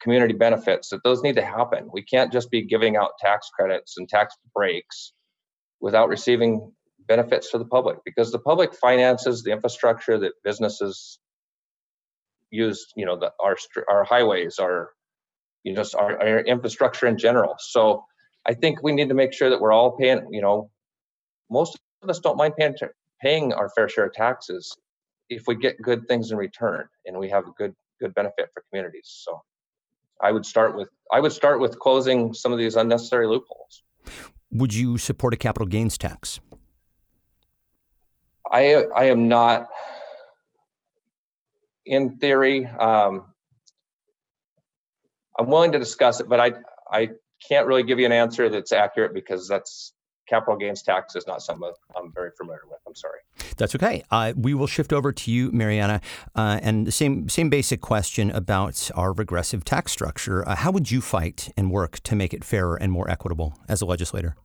community 0.01 0.33
benefits 0.33 0.89
that 0.89 1.03
those 1.03 1.21
need 1.23 1.35
to 1.35 1.45
happen. 1.45 1.89
We 1.91 2.03
can't 2.03 2.31
just 2.31 2.51
be 2.51 2.65
giving 2.65 2.95
out 2.97 3.11
tax 3.19 3.49
credits 3.49 3.97
and 3.97 4.07
tax 4.07 4.35
breaks 4.53 5.13
without 5.79 6.09
receiving 6.09 6.71
benefits 7.07 7.51
to 7.51 7.57
the 7.57 7.65
public 7.65 7.97
because 8.03 8.31
the 8.31 8.39
public 8.39 8.75
finances 8.75 9.41
the 9.41 9.51
infrastructure 9.51 10.19
that 10.19 10.33
businesses 10.43 11.19
use 12.51 12.85
you 12.97 13.05
know 13.05 13.17
the, 13.17 13.31
our 13.41 13.55
our 13.89 14.03
highways 14.03 14.59
our 14.59 14.89
you 15.67 15.73
know, 15.73 15.81
just 15.81 15.95
our, 15.95 16.17
our 16.21 16.39
infrastructure 16.39 17.07
in 17.07 17.17
general. 17.17 17.55
So 17.59 18.05
I 18.45 18.53
think 18.53 18.81
we 18.81 18.93
need 18.93 19.09
to 19.09 19.15
make 19.15 19.33
sure 19.33 19.49
that 19.49 19.59
we're 19.59 19.73
all 19.73 19.91
paying, 19.97 20.25
you 20.31 20.41
know, 20.41 20.71
most 21.51 21.77
of 22.01 22.09
us 22.09 22.19
don't 22.19 22.37
mind 22.37 22.53
paying, 22.57 22.73
paying 23.21 23.51
our 23.51 23.69
fair 23.75 23.89
share 23.89 24.05
of 24.05 24.13
taxes 24.13 24.73
if 25.29 25.43
we 25.45 25.55
get 25.55 25.75
good 25.81 26.07
things 26.07 26.31
in 26.31 26.37
return 26.37 26.87
and 27.05 27.17
we 27.17 27.29
have 27.29 27.45
a 27.47 27.51
good 27.57 27.75
good 27.99 28.13
benefit 28.13 28.49
for 28.53 28.63
communities. 28.69 29.23
So 29.25 29.41
I 30.21 30.31
would 30.31 30.45
start 30.45 30.77
with 30.77 30.87
I 31.11 31.19
would 31.19 31.33
start 31.33 31.59
with 31.59 31.77
closing 31.79 32.33
some 32.33 32.53
of 32.53 32.57
these 32.57 32.77
unnecessary 32.77 33.27
loopholes. 33.27 33.83
Would 34.51 34.73
you 34.73 34.97
support 34.97 35.33
a 35.33 35.37
capital 35.37 35.67
gains 35.67 35.97
tax? 35.97 36.39
I 38.49 38.85
I 38.95 39.05
am 39.05 39.27
not 39.27 39.67
in 41.85 42.17
theory. 42.19 42.65
Um, 42.65 43.25
I'm 45.37 45.47
willing 45.47 45.71
to 45.71 45.79
discuss 45.79 46.19
it, 46.19 46.29
but 46.29 46.39
I 46.39 46.53
I 46.91 47.09
can't 47.47 47.67
really 47.67 47.83
give 47.83 47.99
you 47.99 48.05
an 48.05 48.11
answer 48.11 48.49
that's 48.49 48.71
accurate 48.71 49.13
because 49.13 49.47
that's 49.47 49.93
capital 50.27 50.57
gains 50.57 50.81
tax 50.81 51.15
is 51.15 51.25
not 51.25 51.41
something 51.41 51.71
I'm 51.95 52.11
very 52.13 52.31
familiar 52.37 52.61
with. 52.69 52.79
I'm 52.85 52.95
sorry. 52.95 53.19
That's 53.57 53.75
okay. 53.75 54.03
Uh, 54.11 54.33
we 54.35 54.53
will 54.53 54.67
shift 54.67 54.93
over 54.93 55.11
to 55.11 55.31
you, 55.31 55.51
Marianna, 55.51 56.01
uh, 56.35 56.59
and 56.61 56.85
the 56.85 56.91
same 56.91 57.29
same 57.29 57.49
basic 57.49 57.81
question 57.81 58.29
about 58.31 58.91
our 58.95 59.13
regressive 59.13 59.63
tax 59.63 59.91
structure. 59.91 60.47
Uh, 60.47 60.55
how 60.55 60.71
would 60.71 60.91
you 60.91 61.01
fight 61.01 61.51
and 61.57 61.71
work 61.71 61.99
to 62.01 62.15
make 62.15 62.33
it 62.33 62.43
fairer 62.43 62.75
and 62.75 62.91
more 62.91 63.09
equitable 63.09 63.57
as 63.67 63.81
a 63.81 63.85
legislator? 63.85 64.35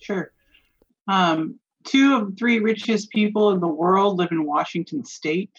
Sure. 0.00 0.32
Um, 1.08 1.58
two 1.84 2.16
of 2.16 2.30
the 2.30 2.36
three 2.36 2.58
richest 2.58 3.10
people 3.10 3.50
in 3.50 3.60
the 3.60 3.68
world 3.68 4.18
live 4.18 4.32
in 4.32 4.44
Washington 4.46 5.04
State 5.04 5.52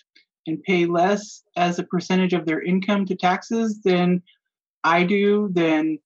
and 0.45 0.61
pay 0.63 0.85
less 0.85 1.43
as 1.55 1.79
a 1.79 1.83
percentage 1.83 2.33
of 2.33 2.45
their 2.45 2.61
income 2.61 3.05
to 3.05 3.15
taxes 3.15 3.81
than 3.81 4.21
I 4.83 5.03
do 5.03 5.49
than 5.53 5.99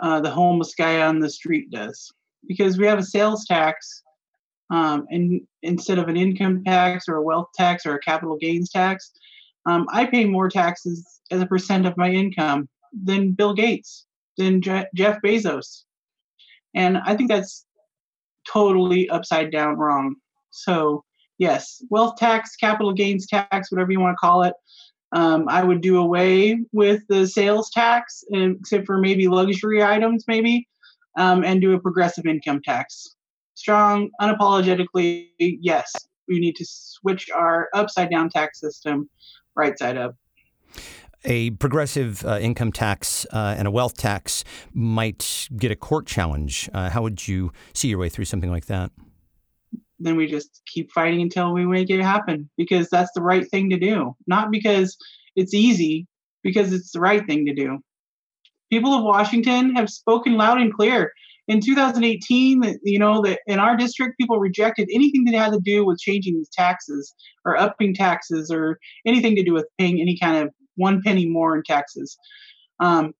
uh, 0.00 0.20
the 0.20 0.30
homeless 0.30 0.74
guy 0.74 1.00
on 1.02 1.20
the 1.20 1.30
street 1.30 1.70
does, 1.70 2.12
because 2.46 2.78
we 2.78 2.86
have 2.86 2.98
a 2.98 3.02
sales 3.02 3.44
tax, 3.46 4.02
um, 4.70 5.06
and 5.10 5.40
instead 5.62 5.98
of 5.98 6.08
an 6.08 6.16
income 6.16 6.62
tax 6.64 7.08
or 7.08 7.16
a 7.16 7.22
wealth 7.22 7.48
tax 7.54 7.86
or 7.86 7.94
a 7.94 8.00
capital 8.00 8.36
gains 8.36 8.70
tax, 8.70 9.12
um, 9.66 9.86
I 9.90 10.06
pay 10.06 10.24
more 10.24 10.48
taxes 10.48 11.20
as 11.30 11.40
a 11.40 11.46
percent 11.46 11.86
of 11.86 11.96
my 11.96 12.10
income 12.10 12.68
than 12.92 13.32
Bill 13.32 13.54
Gates, 13.54 14.06
than 14.36 14.60
Je- 14.60 14.86
Jeff 14.94 15.20
Bezos, 15.22 15.84
and 16.74 16.98
I 16.98 17.16
think 17.16 17.30
that's 17.30 17.64
totally 18.46 19.08
upside 19.08 19.50
down 19.50 19.76
wrong. 19.76 20.16
So 20.50 21.04
yes, 21.38 21.82
wealth 21.90 22.16
tax, 22.16 22.56
capital 22.56 22.92
gains 22.92 23.26
tax, 23.26 23.72
whatever 23.72 23.92
you 23.92 24.00
want 24.00 24.14
to 24.14 24.26
call 24.26 24.42
it, 24.42 24.54
um, 25.12 25.46
I 25.48 25.62
would 25.62 25.80
do 25.80 25.98
away 25.98 26.58
with 26.72 27.02
the 27.08 27.26
sales 27.26 27.70
tax, 27.70 28.24
except 28.30 28.86
for 28.86 28.98
maybe 28.98 29.28
luxury 29.28 29.82
items, 29.82 30.24
maybe, 30.26 30.68
um, 31.16 31.44
and 31.44 31.60
do 31.60 31.74
a 31.74 31.80
progressive 31.80 32.26
income 32.26 32.60
tax. 32.64 33.14
Strong, 33.54 34.10
unapologetically, 34.20 35.28
yes, 35.38 35.92
we 36.28 36.40
need 36.40 36.56
to 36.56 36.66
switch 36.66 37.30
our 37.30 37.68
upside 37.72 38.10
down 38.10 38.28
tax 38.28 38.60
system 38.60 39.08
right 39.54 39.78
side 39.78 39.96
up. 39.96 40.14
a 41.24 41.50
progressive 41.50 42.24
uh, 42.24 42.38
income 42.40 42.70
tax 42.72 43.26
uh, 43.32 43.54
and 43.58 43.66
a 43.66 43.70
wealth 43.70 43.96
tax 43.96 44.44
might 44.72 45.48
get 45.56 45.70
a 45.70 45.76
court 45.76 46.06
challenge. 46.06 46.68
Uh, 46.72 46.90
how 46.90 47.02
would 47.02 47.26
you 47.26 47.52
see 47.72 47.88
your 47.88 47.98
way 47.98 48.08
through 48.08 48.24
something 48.24 48.50
like 48.50 48.66
that? 48.66 48.90
Then 49.98 50.16
we 50.16 50.26
just 50.26 50.62
keep 50.66 50.90
fighting 50.92 51.22
until 51.22 51.52
we 51.52 51.64
make 51.64 51.90
it 51.90 52.02
happen 52.02 52.50
because 52.56 52.88
that's 52.88 53.12
the 53.14 53.22
right 53.22 53.48
thing 53.50 53.70
to 53.70 53.78
do. 53.78 54.14
Not 54.26 54.50
because 54.50 54.96
it's 55.36 55.54
easy, 55.54 56.06
because 56.42 56.72
it's 56.72 56.92
the 56.92 57.00
right 57.00 57.26
thing 57.26 57.46
to 57.46 57.54
do. 57.54 57.78
People 58.70 58.92
of 58.92 59.04
Washington 59.04 59.74
have 59.76 59.88
spoken 59.88 60.36
loud 60.36 60.60
and 60.60 60.72
clear. 60.72 61.12
In 61.48 61.60
2018, 61.60 62.80
you 62.82 62.98
know, 62.98 63.22
that 63.22 63.38
in 63.46 63.60
our 63.60 63.76
district, 63.76 64.18
people 64.18 64.38
rejected 64.38 64.88
anything 64.92 65.24
that 65.24 65.34
had 65.34 65.52
to 65.52 65.60
do 65.60 65.86
with 65.86 66.00
changing 66.00 66.44
taxes 66.52 67.14
or 67.44 67.56
upping 67.56 67.94
taxes 67.94 68.50
or 68.50 68.80
anything 69.06 69.36
to 69.36 69.44
do 69.44 69.52
with 69.52 69.66
paying 69.78 70.00
any 70.00 70.18
kind 70.18 70.36
of 70.36 70.52
one 70.74 71.00
penny 71.02 71.26
more 71.26 71.56
in 71.56 71.62
taxes. 71.62 72.16
Um, 72.80 73.12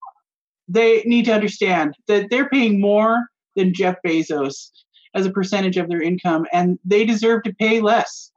they 0.69 1.03
need 1.05 1.27
to 1.27 1.35
understand 1.35 1.95
that 2.09 2.29
they're 2.29 2.49
paying 2.49 2.81
more 2.81 3.27
than 3.55 3.73
Jeff 3.73 3.97
Bezos 4.05 4.71
as 5.17 5.27
a 5.27 5.31
percentage 5.31 5.79
of 5.79 5.89
their 5.89 6.03
income, 6.03 6.47
and 6.53 6.79
they 6.85 7.05
deserve 7.05 7.43
to 7.45 7.55
pay 7.55 7.81
less. 7.81 8.31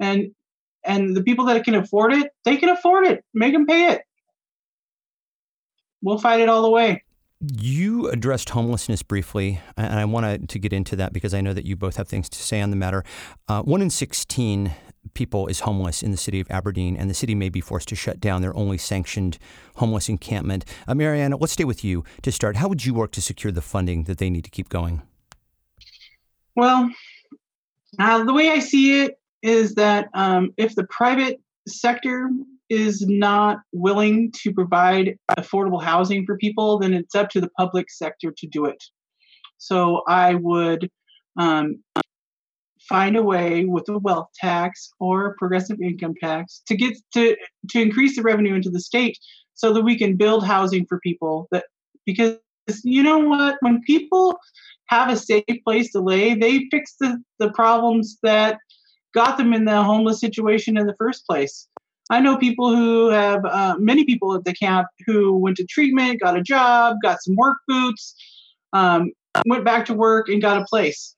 And 0.00 0.32
and 0.84 1.14
the 1.14 1.22
people 1.22 1.44
that 1.44 1.64
can 1.64 1.76
afford 1.76 2.12
it, 2.12 2.32
they 2.44 2.56
can 2.56 2.68
afford 2.68 3.06
it. 3.06 3.24
Make 3.32 3.52
them 3.52 3.66
pay 3.66 3.90
it. 3.90 4.02
We'll 6.02 6.18
fight 6.18 6.40
it 6.40 6.48
all 6.48 6.62
the 6.62 6.70
way. 6.70 7.04
You 7.40 8.08
addressed 8.08 8.50
homelessness 8.50 9.02
briefly, 9.02 9.60
and 9.76 9.98
I 9.98 10.04
wanted 10.04 10.48
to 10.48 10.58
get 10.58 10.72
into 10.72 10.96
that 10.96 11.12
because 11.12 11.34
I 11.34 11.40
know 11.40 11.52
that 11.52 11.66
you 11.66 11.76
both 11.76 11.96
have 11.96 12.08
things 12.08 12.28
to 12.30 12.42
say 12.42 12.60
on 12.60 12.70
the 12.70 12.76
matter. 12.76 13.04
Uh, 13.48 13.62
one 13.62 13.82
in 13.82 13.90
16 13.90 14.72
people 15.14 15.48
is 15.48 15.60
homeless 15.60 16.02
in 16.02 16.12
the 16.12 16.16
city 16.16 16.40
of 16.40 16.50
Aberdeen, 16.50 16.96
and 16.96 17.10
the 17.10 17.14
city 17.14 17.34
may 17.34 17.48
be 17.48 17.60
forced 17.60 17.88
to 17.88 17.96
shut 17.96 18.20
down 18.20 18.42
their 18.42 18.56
only 18.56 18.78
sanctioned 18.78 19.38
homeless 19.76 20.08
encampment. 20.08 20.64
Uh, 20.88 20.94
Marianna, 20.94 21.36
let's 21.36 21.52
stay 21.52 21.64
with 21.64 21.84
you 21.84 22.04
to 22.22 22.32
start. 22.32 22.56
How 22.56 22.68
would 22.68 22.84
you 22.86 22.94
work 22.94 23.12
to 23.12 23.20
secure 23.20 23.52
the 23.52 23.60
funding 23.60 24.04
that 24.04 24.18
they 24.18 24.30
need 24.30 24.44
to 24.44 24.50
keep 24.50 24.68
going? 24.68 25.02
Well, 26.56 26.90
uh, 27.98 28.24
the 28.24 28.32
way 28.32 28.50
I 28.50 28.58
see 28.58 29.02
it 29.02 29.14
is 29.42 29.74
that 29.74 30.08
um, 30.14 30.52
if 30.56 30.74
the 30.74 30.86
private 30.88 31.40
sector 31.66 32.30
is 32.68 33.06
not 33.06 33.58
willing 33.72 34.32
to 34.42 34.52
provide 34.52 35.18
affordable 35.38 35.82
housing 35.82 36.24
for 36.24 36.36
people, 36.38 36.78
then 36.78 36.94
it's 36.94 37.14
up 37.14 37.28
to 37.30 37.40
the 37.40 37.50
public 37.58 37.90
sector 37.90 38.32
to 38.36 38.46
do 38.46 38.64
it. 38.64 38.82
So 39.58 40.02
I 40.08 40.34
would 40.34 40.90
um, 41.38 41.82
find 42.88 43.16
a 43.16 43.22
way 43.22 43.64
with 43.64 43.88
a 43.88 43.98
wealth 43.98 44.28
tax 44.34 44.90
or 45.00 45.36
progressive 45.38 45.80
income 45.80 46.14
tax 46.20 46.62
to 46.66 46.76
get 46.76 46.96
to 47.14 47.36
to 47.70 47.80
increase 47.80 48.16
the 48.16 48.22
revenue 48.22 48.54
into 48.54 48.70
the 48.70 48.80
state 48.80 49.18
so 49.54 49.72
that 49.72 49.82
we 49.82 49.96
can 49.96 50.16
build 50.16 50.44
housing 50.44 50.86
for 50.86 50.98
people 51.00 51.46
that 51.52 51.64
because 52.06 52.38
you 52.84 53.02
know 53.02 53.18
what? 53.18 53.56
When 53.60 53.82
people 53.82 54.38
have 54.86 55.10
a 55.10 55.16
safe 55.16 55.44
place 55.64 55.90
to 55.92 56.00
lay 56.00 56.34
they 56.34 56.68
fix 56.70 56.96
the, 57.00 57.22
the 57.38 57.50
problems 57.52 58.18
that 58.22 58.58
got 59.14 59.38
them 59.38 59.52
in 59.52 59.64
the 59.64 59.82
homeless 59.82 60.20
situation 60.20 60.76
in 60.76 60.86
the 60.86 60.96
first 60.98 61.26
place. 61.26 61.68
I 62.10 62.20
know 62.20 62.36
people 62.36 62.74
who 62.74 63.08
have 63.08 63.44
uh, 63.44 63.76
many 63.78 64.04
people 64.04 64.34
at 64.34 64.44
the 64.44 64.52
camp 64.52 64.88
who 65.06 65.34
went 65.34 65.56
to 65.58 65.64
treatment 65.64 66.20
got 66.20 66.36
a 66.36 66.42
job 66.42 66.96
got 67.02 67.22
some 67.22 67.36
work 67.36 67.58
boots 67.66 68.14
um, 68.72 69.12
went 69.46 69.64
back 69.64 69.86
to 69.86 69.94
work 69.94 70.28
and 70.28 70.42
got 70.42 70.60
a 70.60 70.64
place. 70.64 71.14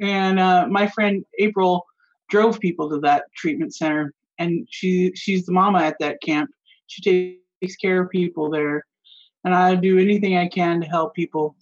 And 0.00 0.38
uh, 0.38 0.66
my 0.68 0.86
friend 0.88 1.24
April 1.38 1.86
drove 2.28 2.60
people 2.60 2.90
to 2.90 3.00
that 3.00 3.24
treatment 3.36 3.74
center, 3.74 4.12
and 4.38 4.66
she 4.70 5.12
she's 5.14 5.46
the 5.46 5.52
mama 5.52 5.80
at 5.80 5.96
that 6.00 6.20
camp. 6.20 6.50
She 6.86 7.38
takes 7.62 7.76
care 7.76 8.02
of 8.02 8.10
people 8.10 8.50
there, 8.50 8.84
and 9.44 9.54
I 9.54 9.74
do 9.74 9.98
anything 9.98 10.36
I 10.36 10.48
can 10.48 10.80
to 10.80 10.86
help 10.86 11.14
people. 11.14 11.56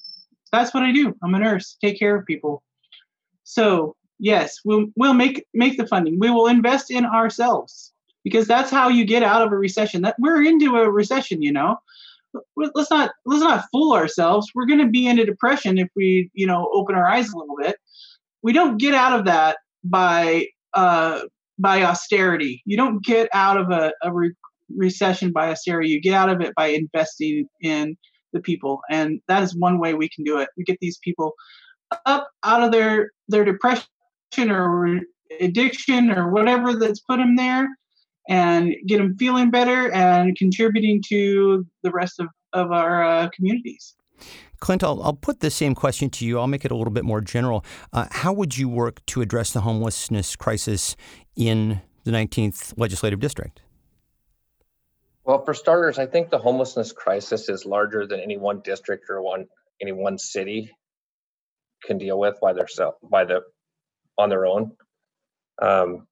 That's 0.53 0.74
what 0.74 0.83
I 0.83 0.93
do. 0.93 1.16
I'm 1.22 1.35
a 1.35 1.39
nurse, 1.39 1.76
take 1.80 1.99
care 1.99 2.16
of 2.16 2.26
people. 2.26 2.62
So 3.45 3.97
yes, 4.18 4.59
we'll 4.64 4.87
we'll 4.97 5.14
make 5.14 5.45
make 5.55 5.76
the 5.76 5.87
funding. 5.87 6.18
We 6.18 6.30
will 6.30 6.47
invest 6.47 6.91
in 6.91 7.05
ourselves 7.05 7.93
because 8.24 8.47
that's 8.47 8.70
how 8.70 8.89
you 8.89 9.05
get 9.05 9.22
out 9.22 9.43
of 9.43 9.53
a 9.53 9.57
recession. 9.57 10.03
That 10.03 10.16
we're 10.18 10.43
into 10.45 10.76
a 10.76 10.91
recession, 10.91 11.43
you 11.43 11.53
know. 11.53 11.76
Let's 12.57 12.91
not 12.91 13.12
let's 13.26 13.43
not 13.43 13.66
fool 13.70 13.93
ourselves. 13.93 14.51
We're 14.55 14.66
going 14.66 14.78
to 14.78 14.89
be 14.89 15.07
in 15.07 15.18
a 15.18 15.26
depression 15.26 15.76
if 15.78 15.89
we 15.95 16.30
you 16.33 16.47
know 16.47 16.70
open 16.72 16.95
our 16.95 17.07
eyes 17.07 17.30
a 17.30 17.37
little 17.37 17.57
bit 17.57 17.76
we 18.43 18.53
don't 18.53 18.76
get 18.76 18.95
out 18.95 19.18
of 19.18 19.24
that 19.24 19.59
by 19.85 20.47
uh, 20.74 21.22
by 21.59 21.83
austerity. 21.83 22.62
You 22.64 22.76
don't 22.76 23.03
get 23.05 23.28
out 23.33 23.57
of 23.57 23.70
a, 23.70 23.93
a 24.03 24.12
re- 24.12 24.35
recession 24.77 25.33
by 25.33 25.51
austerity. 25.51 25.91
You 25.91 26.01
get 26.01 26.14
out 26.14 26.29
of 26.29 26.41
it 26.41 26.55
by 26.55 26.68
investing 26.68 27.49
in 27.61 27.97
the 28.33 28.41
people, 28.41 28.81
and 28.91 29.20
that 29.29 29.43
is 29.43 29.57
one 29.57 29.79
way 29.79 29.95
we 29.95 30.09
can 30.09 30.25
do 30.25 30.39
it. 30.39 30.49
We 30.57 30.64
get 30.64 30.79
these 30.81 30.99
people 31.03 31.35
up 32.07 32.29
out 32.43 32.62
of 32.62 32.73
their 32.73 33.11
their 33.29 33.45
depression 33.45 33.87
or 34.39 35.01
addiction 35.41 36.11
or 36.11 36.31
whatever 36.31 36.75
that's 36.75 37.01
put 37.01 37.18
them 37.18 37.37
there, 37.37 37.68
and 38.29 38.75
get 38.87 38.99
them 38.99 39.16
feeling 39.18 39.51
better 39.51 39.91
and 39.93 40.37
contributing 40.37 41.03
to 41.09 41.66
the 41.83 41.91
rest 41.91 42.20
of 42.20 42.29
of 42.53 42.70
our 42.70 43.05
uh, 43.05 43.29
communities. 43.35 43.95
Clint, 44.61 44.85
I'll, 44.85 45.03
I'll, 45.03 45.12
put 45.12 45.41
the 45.41 45.51
same 45.51 45.75
question 45.75 46.09
to 46.11 46.25
you. 46.25 46.39
I'll 46.39 46.47
make 46.47 46.64
it 46.64 46.70
a 46.70 46.77
little 46.77 46.93
bit 46.93 47.05
more 47.05 47.20
general. 47.20 47.64
Uh, 47.93 48.07
how 48.11 48.33
would 48.33 48.57
you 48.57 48.68
work 48.68 49.05
to 49.07 49.20
address 49.20 49.53
the 49.53 49.62
homelessness 49.62 50.37
crisis 50.37 50.95
in 51.35 51.83
the 52.05 52.12
19th 52.12 52.75
legislative 52.77 53.18
district? 53.18 53.61
Well, 55.25 55.45
for 55.45 55.55
starters, 55.55 55.99
I 55.99 56.07
think 56.07 56.31
the 56.31 56.39
homelessness 56.39 56.93
crisis 56.93 57.49
is 57.49 57.64
larger 57.64 58.07
than 58.07 58.20
any 58.20 58.37
one 58.37 58.61
district 58.61 59.09
or 59.09 59.23
one 59.23 59.47
any 59.81 59.93
one 59.93 60.18
city 60.18 60.70
can 61.85 61.99
deal 61.99 62.18
with 62.18 62.39
by 62.41 62.53
their 62.53 62.66
by 63.03 63.25
the 63.25 63.43
on 64.18 64.29
their 64.29 64.47
own. 64.47 64.73
Um, 65.61 66.07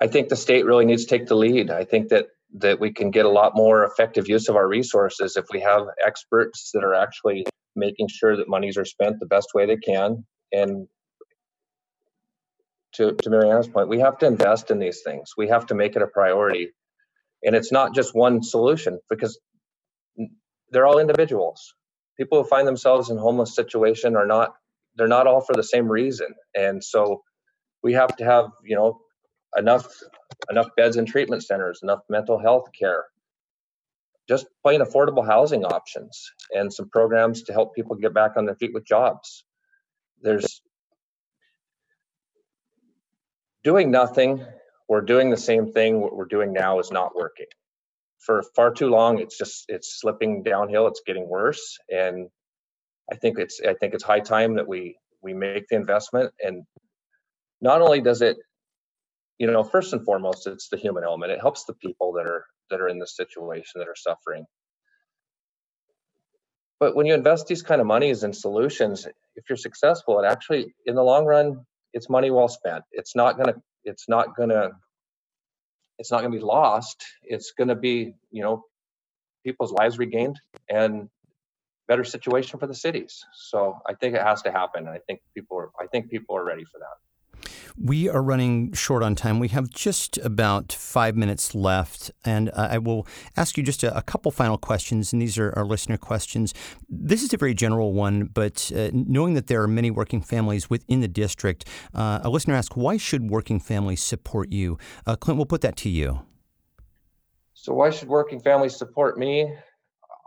I 0.00 0.06
think 0.06 0.28
the 0.28 0.36
state 0.36 0.64
really 0.64 0.84
needs 0.84 1.04
to 1.04 1.18
take 1.18 1.26
the 1.26 1.36
lead. 1.36 1.70
I 1.70 1.84
think 1.84 2.08
that 2.08 2.28
that 2.58 2.78
we 2.78 2.92
can 2.92 3.10
get 3.10 3.24
a 3.24 3.30
lot 3.30 3.56
more 3.56 3.84
effective 3.84 4.28
use 4.28 4.48
of 4.48 4.56
our 4.56 4.68
resources 4.68 5.36
if 5.36 5.46
we 5.52 5.60
have 5.60 5.86
experts 6.04 6.70
that 6.74 6.84
are 6.84 6.94
actually 6.94 7.46
making 7.74 8.08
sure 8.08 8.36
that 8.36 8.48
monies 8.48 8.76
are 8.76 8.84
spent 8.84 9.18
the 9.18 9.26
best 9.26 9.48
way 9.54 9.64
they 9.64 9.76
can 9.76 10.24
and 10.52 10.86
to, 12.92 13.12
to 13.12 13.30
Marianna's 13.30 13.68
point, 13.68 13.88
we 13.88 14.00
have 14.00 14.18
to 14.18 14.26
invest 14.26 14.70
in 14.70 14.78
these 14.78 15.00
things. 15.02 15.32
We 15.36 15.48
have 15.48 15.66
to 15.66 15.74
make 15.74 15.96
it 15.96 16.02
a 16.02 16.06
priority. 16.06 16.72
And 17.44 17.56
it's 17.56 17.72
not 17.72 17.94
just 17.94 18.14
one 18.14 18.42
solution 18.42 19.00
because 19.10 19.38
they're 20.70 20.86
all 20.86 20.98
individuals. 20.98 21.74
People 22.16 22.42
who 22.42 22.48
find 22.48 22.66
themselves 22.66 23.10
in 23.10 23.16
homeless 23.18 23.54
situation 23.54 24.16
are 24.16 24.26
not 24.26 24.54
they're 24.96 25.08
not 25.08 25.26
all 25.26 25.40
for 25.40 25.54
the 25.54 25.62
same 25.62 25.90
reason. 25.90 26.28
And 26.54 26.84
so 26.84 27.22
we 27.82 27.94
have 27.94 28.14
to 28.16 28.24
have, 28.24 28.50
you 28.64 28.76
know, 28.76 29.00
enough 29.56 29.86
enough 30.50 30.68
beds 30.76 30.96
in 30.96 31.06
treatment 31.06 31.44
centers, 31.44 31.80
enough 31.82 32.00
mental 32.08 32.38
health 32.38 32.68
care, 32.78 33.04
just 34.28 34.46
plain 34.62 34.80
affordable 34.80 35.26
housing 35.26 35.64
options, 35.64 36.30
and 36.54 36.72
some 36.72 36.88
programs 36.90 37.42
to 37.44 37.52
help 37.52 37.74
people 37.74 37.96
get 37.96 38.14
back 38.14 38.32
on 38.36 38.46
their 38.46 38.54
feet 38.56 38.72
with 38.74 38.84
jobs. 38.86 39.44
There's 40.22 40.62
doing 43.64 43.90
nothing 43.90 44.44
or 44.88 45.00
doing 45.00 45.30
the 45.30 45.36
same 45.36 45.72
thing 45.72 46.00
what 46.00 46.14
we're 46.14 46.24
doing 46.26 46.52
now 46.52 46.78
is 46.78 46.90
not 46.90 47.16
working. 47.16 47.46
For 48.18 48.42
far 48.54 48.72
too 48.72 48.88
long, 48.88 49.18
it's 49.18 49.36
just 49.36 49.64
it's 49.68 50.00
slipping 50.00 50.42
downhill. 50.42 50.86
It's 50.86 51.02
getting 51.06 51.28
worse, 51.28 51.78
and 51.88 52.28
I 53.10 53.16
think 53.16 53.38
it's 53.38 53.60
I 53.66 53.74
think 53.74 53.94
it's 53.94 54.04
high 54.04 54.20
time 54.20 54.54
that 54.56 54.68
we 54.68 54.96
we 55.22 55.34
make 55.34 55.66
the 55.68 55.76
investment. 55.76 56.32
And 56.40 56.64
not 57.60 57.80
only 57.80 58.00
does 58.00 58.22
it 58.22 58.36
you 59.38 59.50
know 59.50 59.64
first 59.64 59.92
and 59.92 60.04
foremost 60.04 60.46
it's 60.46 60.68
the 60.68 60.76
human 60.76 61.04
element 61.04 61.32
it 61.32 61.40
helps 61.40 61.64
the 61.64 61.74
people 61.74 62.12
that 62.12 62.26
are 62.26 62.44
that 62.70 62.80
are 62.80 62.88
in 62.88 62.98
this 62.98 63.16
situation 63.16 63.78
that 63.80 63.88
are 63.88 63.96
suffering 63.96 64.44
but 66.78 66.94
when 66.94 67.06
you 67.06 67.14
invest 67.14 67.46
these 67.46 67.62
kind 67.62 67.80
of 67.80 67.86
monies 67.86 68.24
in 68.24 68.32
solutions 68.32 69.06
if 69.36 69.44
you're 69.48 69.56
successful 69.56 70.20
it 70.20 70.26
actually 70.26 70.74
in 70.86 70.94
the 70.94 71.02
long 71.02 71.24
run 71.24 71.64
it's 71.92 72.08
money 72.08 72.30
well 72.30 72.48
spent 72.48 72.84
it's 72.92 73.16
not 73.16 73.36
going 73.36 73.52
to 73.52 73.60
it's 73.84 74.08
not 74.08 74.34
to 74.50 74.72
it's 75.98 76.10
not 76.10 76.22
to 76.32 76.38
be 76.38 76.40
lost. 76.40 77.04
It's 77.22 77.52
to 77.68 77.76
be 77.76 78.14
you 78.30 78.42
know 78.42 78.64
people's 79.44 79.72
lives 79.72 79.98
regained 79.98 80.40
and 80.68 81.08
better 81.88 82.04
situation 82.04 82.58
for 82.58 82.66
the 82.66 82.74
cities. 82.74 83.24
So 83.34 83.78
i 83.86 83.94
think 83.94 84.14
it 84.14 84.22
has 84.22 84.42
to 84.42 84.52
happen 84.52 84.86
and 84.86 84.94
i 84.94 85.00
think 85.06 85.20
people 85.34 85.58
are 85.58 85.70
i 85.80 85.86
think 85.86 86.10
people 86.10 86.36
are 86.36 86.44
ready 86.44 86.64
for 86.64 86.78
that 86.78 87.11
we 87.76 88.08
are 88.08 88.22
running 88.22 88.72
short 88.72 89.02
on 89.02 89.14
time. 89.14 89.38
We 89.38 89.48
have 89.48 89.70
just 89.70 90.18
about 90.18 90.72
five 90.72 91.16
minutes 91.16 91.54
left, 91.54 92.10
and 92.24 92.50
uh, 92.50 92.68
I 92.70 92.78
will 92.78 93.06
ask 93.36 93.56
you 93.56 93.62
just 93.62 93.82
a, 93.82 93.96
a, 93.96 94.02
couple 94.02 94.30
final 94.30 94.58
questions, 94.58 95.12
and 95.12 95.22
these 95.22 95.38
are 95.38 95.52
our 95.56 95.64
listener 95.64 95.96
questions. 95.96 96.54
This 96.88 97.22
is 97.22 97.32
a 97.32 97.36
very 97.36 97.54
general 97.54 97.92
one, 97.92 98.24
but 98.24 98.70
uh, 98.74 98.90
knowing 98.92 99.34
that 99.34 99.46
there 99.46 99.62
are 99.62 99.68
many 99.68 99.90
working 99.90 100.20
families 100.20 100.68
within 100.68 101.00
the 101.00 101.08
district, 101.08 101.66
uh, 101.94 102.20
a 102.22 102.30
listener 102.30 102.54
asked, 102.54 102.76
why 102.76 102.96
should 102.96 103.30
working 103.30 103.60
families 103.60 104.02
support 104.02 104.52
you? 104.52 104.78
Uh, 105.06 105.16
Clint, 105.16 105.38
we'll 105.38 105.46
put 105.46 105.62
that 105.62 105.76
to 105.78 105.88
you. 105.88 106.22
So 107.54 107.74
why 107.74 107.90
should 107.90 108.08
working 108.08 108.40
families 108.40 108.76
support 108.76 109.18
me? 109.18 109.54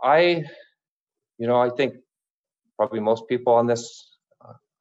I, 0.02 0.44
you 1.38 1.46
know, 1.46 1.60
I 1.60 1.70
think 1.70 1.94
probably 2.76 3.00
most 3.00 3.24
people 3.28 3.52
on 3.54 3.66
this 3.66 4.15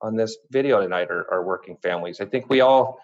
on 0.01 0.15
this 0.15 0.37
video 0.51 0.81
tonight 0.81 1.09
are, 1.09 1.31
are 1.31 1.45
working 1.45 1.77
families. 1.81 2.21
I 2.21 2.25
think 2.25 2.49
we 2.49 2.61
all. 2.61 2.99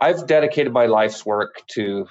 I've 0.00 0.26
dedicated 0.26 0.72
my 0.72 0.86
life's 0.86 1.26
work 1.26 1.62
to 1.72 2.06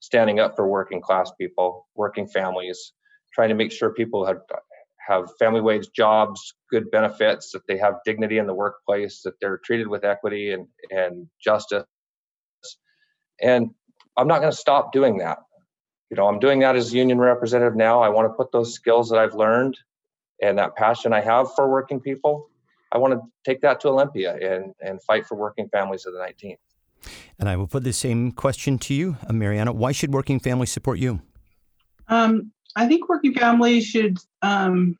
standing 0.00 0.40
up 0.40 0.56
for 0.56 0.68
working 0.68 1.00
class 1.00 1.32
people, 1.40 1.86
working 1.94 2.26
families, 2.28 2.92
trying 3.32 3.48
to 3.48 3.54
make 3.54 3.72
sure 3.72 3.92
people 3.92 4.26
have 4.26 4.38
have 5.08 5.28
family 5.38 5.62
wage 5.62 5.88
jobs, 5.96 6.54
good 6.70 6.90
benefits, 6.90 7.52
that 7.52 7.66
they 7.66 7.78
have 7.78 7.94
dignity 8.04 8.36
in 8.36 8.46
the 8.46 8.54
workplace, 8.54 9.22
that 9.22 9.32
they're 9.40 9.58
treated 9.64 9.88
with 9.88 10.04
equity 10.04 10.52
and, 10.52 10.68
and 10.90 11.26
justice. 11.42 11.84
And 13.40 13.70
I'm 14.18 14.28
not 14.28 14.40
going 14.40 14.52
to 14.52 14.56
stop 14.56 14.92
doing 14.92 15.18
that. 15.18 15.38
You 16.10 16.16
know, 16.18 16.26
I'm 16.26 16.38
doing 16.38 16.60
that 16.60 16.76
as 16.76 16.92
a 16.92 16.96
union 16.96 17.18
representative 17.18 17.74
now. 17.74 18.02
I 18.02 18.10
want 18.10 18.28
to 18.28 18.34
put 18.34 18.52
those 18.52 18.74
skills 18.74 19.08
that 19.08 19.18
I've 19.18 19.34
learned 19.34 19.78
and 20.42 20.58
that 20.58 20.76
passion 20.76 21.12
I 21.14 21.20
have 21.20 21.54
for 21.54 21.70
working 21.70 22.00
people, 22.00 22.47
I 22.92 22.98
want 22.98 23.14
to 23.14 23.20
take 23.44 23.60
that 23.62 23.80
to 23.80 23.88
Olympia 23.88 24.36
and, 24.36 24.74
and 24.80 25.02
fight 25.02 25.26
for 25.26 25.34
working 25.34 25.68
families 25.68 26.06
of 26.06 26.14
the 26.14 26.18
19th. 26.18 26.56
And 27.38 27.48
I 27.48 27.56
will 27.56 27.66
put 27.66 27.84
the 27.84 27.92
same 27.92 28.32
question 28.32 28.78
to 28.78 28.94
you, 28.94 29.16
uh, 29.28 29.32
Marianna. 29.32 29.72
Why 29.72 29.92
should 29.92 30.12
working 30.12 30.40
families 30.40 30.72
support 30.72 30.98
you? 30.98 31.20
Um, 32.08 32.52
I 32.74 32.86
think 32.86 33.08
working 33.08 33.34
families 33.34 33.84
should 33.86 34.18
um, 34.42 34.98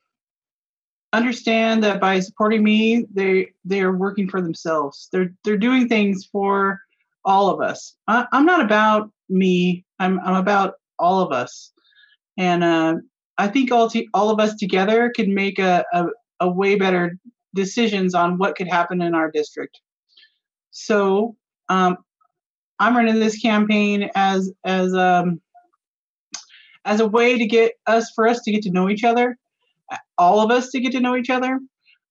understand 1.13 1.83
that 1.83 1.99
by 1.99 2.19
supporting 2.19 2.63
me, 2.63 3.05
they 3.13 3.49
they 3.65 3.81
are 3.81 3.95
working 3.95 4.29
for 4.29 4.41
themselves. 4.41 5.09
They're 5.11 5.33
they're 5.43 5.57
doing 5.57 5.87
things 5.87 6.27
for 6.31 6.79
all 7.25 7.49
of 7.49 7.61
us. 7.61 7.95
I, 8.07 8.25
am 8.31 8.45
not 8.45 8.61
about 8.61 9.11
me. 9.27 9.85
I'm 9.99 10.19
I'm 10.21 10.35
about 10.35 10.75
all 10.97 11.21
of 11.21 11.31
us, 11.31 11.71
and 12.37 12.63
uh, 12.63 12.95
I 13.37 13.47
think 13.47 13.71
all 13.71 13.89
t- 13.89 14.09
all 14.13 14.29
of 14.29 14.39
us 14.39 14.55
together 14.55 15.11
can 15.13 15.33
make 15.33 15.59
a, 15.59 15.83
a 15.93 16.05
a 16.39 16.49
way 16.49 16.75
better 16.75 17.17
decisions 17.53 18.13
on 18.13 18.37
what 18.37 18.55
could 18.55 18.67
happen 18.67 19.01
in 19.01 19.15
our 19.15 19.31
district. 19.31 19.79
So 20.71 21.35
um, 21.69 21.97
I'm 22.79 22.95
running 22.95 23.19
this 23.19 23.39
campaign 23.39 24.09
as 24.15 24.51
as 24.63 24.93
um, 24.93 25.41
as 26.85 26.99
a 26.99 27.07
way 27.07 27.37
to 27.37 27.45
get 27.45 27.73
us 27.87 28.11
for 28.15 28.27
us 28.27 28.41
to 28.41 28.51
get 28.51 28.63
to 28.63 28.71
know 28.71 28.89
each 28.89 29.03
other, 29.03 29.37
all 30.17 30.41
of 30.41 30.51
us 30.51 30.69
to 30.71 30.79
get 30.79 30.91
to 30.93 30.99
know 30.99 31.15
each 31.15 31.29
other, 31.29 31.59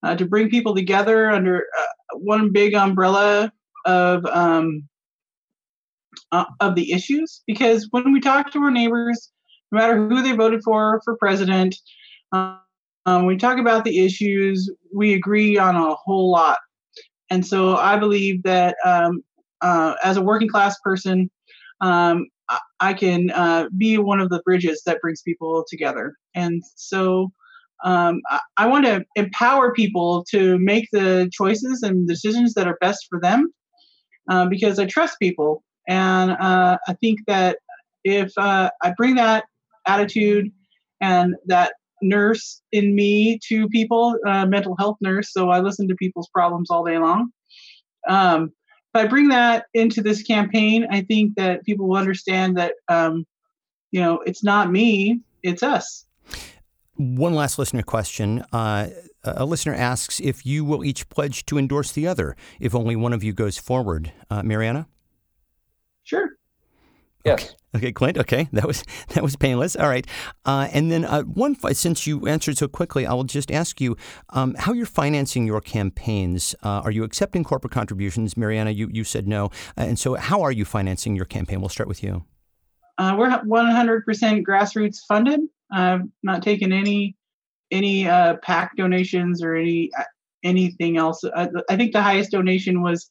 uh, 0.02 0.14
to 0.16 0.26
bring 0.26 0.50
people 0.50 0.74
together 0.74 1.30
under 1.30 1.66
uh, 1.78 2.16
one 2.18 2.52
big 2.52 2.74
umbrella 2.74 3.52
of 3.86 4.24
um, 4.26 4.88
uh, 6.32 6.44
of 6.60 6.74
the 6.74 6.92
issues. 6.92 7.42
Because 7.46 7.88
when 7.90 8.12
we 8.12 8.20
talk 8.20 8.52
to 8.52 8.60
our 8.60 8.70
neighbors, 8.70 9.30
no 9.72 9.78
matter 9.78 9.96
who 9.96 10.22
they 10.22 10.32
voted 10.32 10.62
for 10.62 11.00
for 11.04 11.16
president, 11.16 11.76
um, 12.32 12.60
we 13.24 13.36
talk 13.36 13.58
about 13.58 13.84
the 13.84 14.04
issues. 14.04 14.70
We 14.94 15.14
agree 15.14 15.58
on 15.58 15.76
a 15.76 15.94
whole 15.94 16.30
lot, 16.30 16.58
and 17.30 17.46
so 17.46 17.76
I 17.76 17.98
believe 17.98 18.42
that 18.44 18.76
um, 18.84 19.22
uh, 19.60 19.94
as 20.04 20.16
a 20.16 20.22
working 20.22 20.48
class 20.48 20.78
person, 20.80 21.30
um, 21.80 22.26
I 22.80 22.94
can 22.94 23.30
uh, 23.30 23.68
be 23.76 23.98
one 23.98 24.20
of 24.20 24.30
the 24.30 24.40
bridges 24.44 24.82
that 24.86 25.00
brings 25.00 25.22
people 25.22 25.64
together. 25.68 26.14
And 26.34 26.62
so 26.76 27.32
um, 27.84 28.20
I, 28.30 28.40
I, 28.56 28.66
want 28.66 28.86
to 28.86 29.04
empower 29.14 29.72
people 29.72 30.24
to 30.30 30.58
make 30.58 30.88
the 30.92 31.30
choices 31.32 31.82
and 31.82 32.08
decisions 32.08 32.54
that 32.54 32.66
are 32.66 32.78
best 32.80 33.06
for 33.08 33.20
them 33.20 33.52
uh, 34.28 34.46
because 34.46 34.78
I 34.78 34.86
trust 34.86 35.18
people. 35.20 35.62
And 35.86 36.32
uh, 36.32 36.78
I 36.88 36.94
think 36.94 37.20
that 37.26 37.58
if 38.04 38.32
uh, 38.36 38.70
I 38.82 38.94
bring 38.96 39.14
that 39.16 39.44
attitude 39.86 40.50
and 41.00 41.36
that 41.46 41.74
nurse 42.02 42.62
in 42.72 42.94
me 42.94 43.38
to 43.48 43.68
people, 43.68 44.16
uh, 44.26 44.46
mental 44.46 44.76
health 44.78 44.96
nurse, 45.00 45.32
so 45.32 45.50
I 45.50 45.60
listen 45.60 45.88
to 45.88 45.94
people's 45.96 46.28
problems 46.32 46.70
all 46.70 46.84
day 46.84 46.98
long. 46.98 47.30
Um, 48.08 48.52
if 48.94 49.04
I 49.04 49.06
bring 49.06 49.28
that 49.28 49.66
into 49.74 50.02
this 50.02 50.22
campaign, 50.22 50.86
I 50.90 51.02
think 51.02 51.34
that 51.36 51.64
people 51.64 51.88
will 51.88 51.98
understand 51.98 52.56
that, 52.56 52.74
um, 52.88 53.26
you 53.90 54.00
know, 54.00 54.20
it's 54.24 54.42
not 54.42 54.70
me, 54.70 55.20
it's 55.42 55.62
us. 55.62 56.06
One 56.96 57.34
last 57.34 57.58
listener 57.58 57.82
question. 57.82 58.44
Uh, 58.52 58.88
a 59.24 59.44
listener 59.44 59.74
asks 59.74 60.20
if 60.20 60.46
you 60.46 60.64
will 60.64 60.84
each 60.84 61.08
pledge 61.10 61.44
to 61.46 61.58
endorse 61.58 61.92
the 61.92 62.06
other 62.06 62.36
if 62.60 62.74
only 62.74 62.96
one 62.96 63.12
of 63.12 63.22
you 63.22 63.32
goes 63.32 63.58
forward. 63.58 64.12
Uh, 64.30 64.42
Marianna? 64.42 64.88
Sure. 66.04 66.37
Yes. 67.28 67.54
Okay. 67.74 67.86
okay, 67.86 67.92
Clint. 67.92 68.18
Okay, 68.18 68.48
that 68.52 68.66
was 68.66 68.84
that 69.10 69.22
was 69.22 69.36
painless. 69.36 69.76
All 69.76 69.88
right, 69.88 70.06
uh, 70.44 70.68
and 70.72 70.90
then 70.90 71.04
uh, 71.04 71.22
one 71.22 71.56
since 71.74 72.06
you 72.06 72.26
answered 72.26 72.58
so 72.58 72.68
quickly, 72.68 73.06
I 73.06 73.14
will 73.14 73.24
just 73.24 73.50
ask 73.50 73.80
you 73.80 73.96
um, 74.30 74.54
how 74.58 74.72
you're 74.72 74.86
financing 74.86 75.46
your 75.46 75.60
campaigns. 75.60 76.54
Uh, 76.62 76.80
are 76.84 76.90
you 76.90 77.04
accepting 77.04 77.44
corporate 77.44 77.72
contributions, 77.72 78.36
Marianna? 78.36 78.70
You 78.70 78.88
you 78.92 79.04
said 79.04 79.28
no, 79.28 79.46
uh, 79.76 79.82
and 79.82 79.98
so 79.98 80.14
how 80.14 80.42
are 80.42 80.52
you 80.52 80.64
financing 80.64 81.16
your 81.16 81.26
campaign? 81.26 81.60
We'll 81.60 81.68
start 81.68 81.88
with 81.88 82.02
you. 82.02 82.24
Uh, 82.98 83.14
we're 83.16 83.30
100% 83.30 84.04
grassroots 84.44 84.98
funded. 85.06 85.40
I've 85.70 86.02
not 86.22 86.42
taken 86.42 86.72
any 86.72 87.16
any 87.70 88.08
uh, 88.08 88.36
PAC 88.42 88.76
donations 88.76 89.42
or 89.42 89.54
any 89.54 89.90
anything 90.42 90.96
else. 90.96 91.22
I, 91.24 91.48
I 91.68 91.76
think 91.76 91.92
the 91.92 92.02
highest 92.02 92.30
donation 92.30 92.82
was 92.82 93.08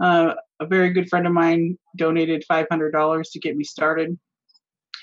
uh, 0.00 0.34
a 0.60 0.66
very 0.66 0.90
good 0.90 1.08
friend 1.08 1.26
of 1.26 1.32
mine 1.32 1.78
donated 1.96 2.44
$500 2.50 3.32
to 3.32 3.38
get 3.38 3.56
me 3.56 3.64
started. 3.64 4.18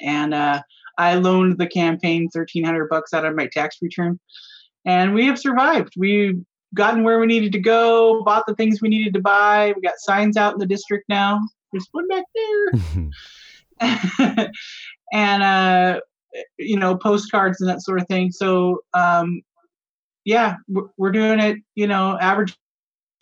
And 0.01 0.33
uh, 0.33 0.61
I 0.97 1.15
loaned 1.15 1.57
the 1.57 1.67
campaign 1.67 2.29
1300 2.31 2.89
bucks 2.89 3.13
out 3.13 3.25
of 3.25 3.35
my 3.35 3.47
tax 3.47 3.77
return. 3.81 4.19
And 4.85 5.13
we 5.13 5.25
have 5.25 5.39
survived. 5.39 5.93
We've 5.97 6.39
gotten 6.73 7.03
where 7.03 7.19
we 7.19 7.27
needed 7.27 7.51
to 7.53 7.59
go, 7.59 8.23
bought 8.23 8.45
the 8.47 8.55
things 8.55 8.81
we 8.81 8.89
needed 8.89 9.13
to 9.13 9.21
buy. 9.21 9.73
We 9.75 9.81
got 9.81 9.95
signs 9.97 10.37
out 10.37 10.53
in 10.53 10.59
the 10.59 10.65
district 10.65 11.05
now. 11.09 11.39
There's 11.71 11.87
one 11.91 12.07
back 12.07 12.23
there. 12.35 13.09
and, 15.13 15.43
uh, 15.43 15.99
you 16.57 16.77
know, 16.77 16.95
postcards 16.95 17.61
and 17.61 17.69
that 17.69 17.81
sort 17.81 18.01
of 18.01 18.07
thing. 18.07 18.31
So, 18.31 18.81
um, 18.93 19.41
yeah, 20.25 20.55
we're, 20.67 20.87
we're 20.97 21.11
doing 21.11 21.39
it, 21.39 21.57
you 21.75 21.87
know, 21.87 22.17
average 22.19 22.55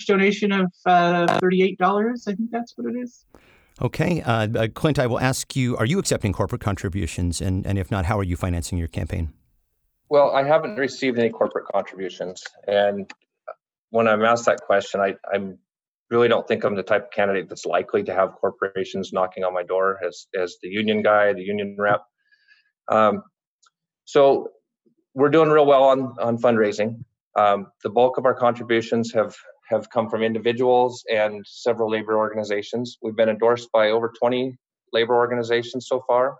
donation 0.05 0.51
of 0.51 0.71
uh, 0.85 1.39
$38. 1.41 1.77
I 2.27 2.33
think 2.33 2.51
that's 2.51 2.73
what 2.75 2.93
it 2.93 2.97
is. 2.97 3.25
Okay. 3.81 4.21
Uh, 4.21 4.47
uh, 4.55 4.67
Clint, 4.73 4.99
I 4.99 5.07
will 5.07 5.19
ask 5.19 5.55
you 5.55 5.75
are 5.77 5.85
you 5.85 5.99
accepting 5.99 6.33
corporate 6.33 6.61
contributions? 6.61 7.41
And, 7.41 7.65
and 7.65 7.77
if 7.77 7.91
not, 7.91 8.05
how 8.05 8.17
are 8.19 8.23
you 8.23 8.35
financing 8.35 8.77
your 8.77 8.87
campaign? 8.87 9.33
Well, 10.09 10.31
I 10.31 10.43
haven't 10.43 10.75
received 10.77 11.17
any 11.17 11.29
corporate 11.29 11.65
contributions. 11.73 12.43
And 12.67 13.11
when 13.89 14.07
I'm 14.07 14.23
asked 14.23 14.45
that 14.45 14.61
question, 14.61 15.01
I 15.01 15.15
I'm 15.33 15.57
really 16.09 16.27
don't 16.27 16.47
think 16.47 16.63
I'm 16.63 16.75
the 16.75 16.83
type 16.83 17.05
of 17.05 17.11
candidate 17.11 17.49
that's 17.49 17.65
likely 17.65 18.03
to 18.03 18.13
have 18.13 18.33
corporations 18.35 19.11
knocking 19.11 19.43
on 19.43 19.53
my 19.53 19.63
door 19.63 19.99
as, 20.05 20.27
as 20.39 20.55
the 20.61 20.69
union 20.69 21.01
guy, 21.01 21.33
the 21.33 21.41
union 21.41 21.75
rep. 21.79 22.03
Um, 22.91 23.23
so 24.05 24.49
we're 25.15 25.29
doing 25.29 25.49
real 25.49 25.65
well 25.65 25.85
on, 25.85 26.13
on 26.19 26.37
fundraising. 26.37 27.03
Um, 27.35 27.67
the 27.83 27.89
bulk 27.89 28.17
of 28.17 28.25
our 28.25 28.35
contributions 28.35 29.13
have 29.13 29.35
have 29.67 29.89
come 29.89 30.09
from 30.09 30.21
individuals 30.21 31.03
and 31.11 31.45
several 31.45 31.89
labor 31.89 32.17
organizations. 32.17 32.97
We've 33.01 33.15
been 33.15 33.29
endorsed 33.29 33.71
by 33.71 33.89
over 33.89 34.11
20 34.19 34.55
labor 34.93 35.15
organizations 35.15 35.87
so 35.87 36.03
far, 36.07 36.37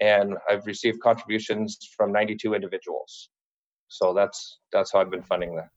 and 0.00 0.36
I've 0.48 0.66
received 0.66 1.00
contributions 1.00 1.78
from 1.96 2.12
92 2.12 2.54
individuals. 2.54 3.30
So 3.88 4.14
that's 4.14 4.58
that's 4.72 4.92
how 4.92 5.00
I've 5.00 5.10
been 5.10 5.22
funding 5.22 5.56
that. 5.56 5.68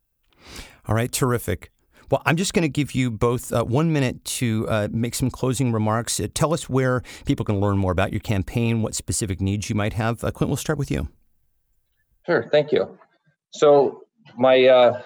All 0.87 0.95
right, 0.95 1.11
terrific. 1.11 1.71
Well, 2.09 2.21
I'm 2.25 2.37
just 2.37 2.53
going 2.53 2.61
to 2.61 2.69
give 2.69 2.95
you 2.95 3.11
both 3.11 3.51
uh, 3.51 3.65
one 3.65 3.91
minute 3.91 4.23
to 4.23 4.65
uh, 4.69 4.87
make 4.91 5.13
some 5.13 5.29
closing 5.29 5.73
remarks. 5.73 6.19
Uh, 6.19 6.27
tell 6.33 6.53
us 6.53 6.69
where 6.69 7.01
people 7.25 7.43
can 7.43 7.59
learn 7.59 7.77
more 7.77 7.91
about 7.91 8.13
your 8.13 8.21
campaign, 8.21 8.81
what 8.81 8.95
specific 8.95 9.41
needs 9.41 9.69
you 9.69 9.75
might 9.75 9.93
have. 9.93 10.23
Uh, 10.23 10.31
Clint, 10.31 10.49
we'll 10.49 10.55
start 10.55 10.79
with 10.79 10.89
you. 10.89 11.09
Sure, 12.25 12.47
thank 12.49 12.71
you. 12.71 12.97
So 13.51 14.03
my 14.37 14.65
uh, 14.67 15.01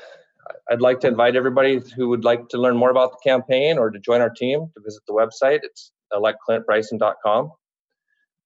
I'd 0.69 0.81
like 0.81 1.01
to 1.01 1.07
invite 1.07 1.35
everybody 1.35 1.81
who 1.95 2.09
would 2.09 2.23
like 2.23 2.49
to 2.49 2.57
learn 2.57 2.77
more 2.77 2.89
about 2.89 3.11
the 3.11 3.29
campaign 3.29 3.77
or 3.77 3.91
to 3.91 3.99
join 3.99 4.21
our 4.21 4.29
team 4.29 4.71
to 4.73 4.81
visit 4.83 5.01
the 5.07 5.13
website. 5.13 5.59
It's 5.63 5.91
electclintbryson.com. 6.13 7.51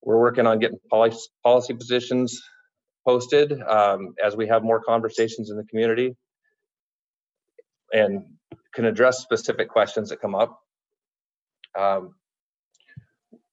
We're 0.02 0.20
working 0.20 0.48
on 0.48 0.60
getting 0.60 0.80
policy, 0.90 1.20
policy 1.44 1.74
positions 1.74 2.42
posted 3.08 3.62
um, 3.62 4.16
as 4.24 4.36
we 4.36 4.48
have 4.48 4.64
more 4.64 4.82
conversations 4.82 5.50
in 5.50 5.58
the 5.58 5.64
community 5.64 6.16
and 7.92 8.26
can 8.74 8.86
address 8.86 9.20
specific 9.20 9.70
questions 9.70 10.10
that 10.10 10.22
come 10.22 10.36
up. 10.36 10.60
Um, 11.78 12.16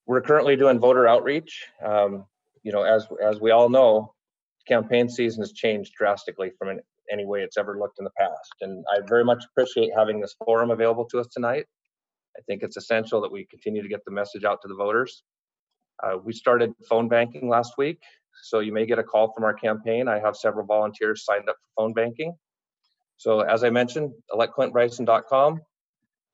we're 0.07 0.21
currently 0.21 0.57
doing 0.57 0.79
voter 0.79 1.07
outreach. 1.07 1.67
Um, 1.85 2.27
you 2.63 2.73
know, 2.73 2.83
as 2.83 3.07
as 3.23 3.41
we 3.41 3.51
all 3.51 3.69
know, 3.69 4.15
campaign 4.67 5.09
season 5.09 5.43
has 5.43 5.53
changed 5.53 5.95
drastically 5.95 6.51
from 6.59 6.69
an 6.69 6.81
any 7.13 7.27
way 7.27 7.41
it's 7.41 7.59
ever 7.59 7.79
looked 7.79 7.99
in 7.99 8.05
the 8.05 8.11
past. 8.19 8.55
And 8.61 8.85
I 8.93 9.01
very 9.07 9.25
much 9.25 9.45
appreciate 9.45 9.91
having 9.97 10.21
this 10.21 10.35
forum 10.45 10.71
available 10.71 11.05
to 11.07 11.21
us 11.21 11.27
tonight. 11.29 11.67
I 12.37 12.41
think 12.47 12.63
it's 12.63 12.77
essential 12.77 13.21
that 13.21 13.31
we 13.31 13.47
continue 13.47 13.83
to 13.83 13.89
get 13.89 14.05
the 14.05 14.11
message 14.11 14.45
out 14.45 14.63
to 14.63 14.69
the 14.69 14.75
voters. 14.75 15.23
Uh, 16.03 16.17
we 16.25 16.33
started 16.33 16.73
phone 16.89 17.09
banking 17.09 17.49
last 17.49 17.75
week, 17.77 18.01
so 18.43 18.61
you 18.61 18.73
may 18.73 18.87
get 18.87 18.99
a 18.99 19.03
call 19.03 19.33
from 19.33 19.45
our 19.45 19.55
campaign. 19.55 20.09
I 20.09 20.19
have 20.19 20.37
several 20.37 20.67
volunteers 20.67 21.25
signed 21.25 21.49
up 21.49 21.57
for 21.57 21.83
phone 21.83 21.93
banking. 21.93 22.35
So 23.19 23.41
as 23.41 23.63
I 23.63 23.71
mentioned, 23.71 24.13
electclintbryson.com. 24.33 25.61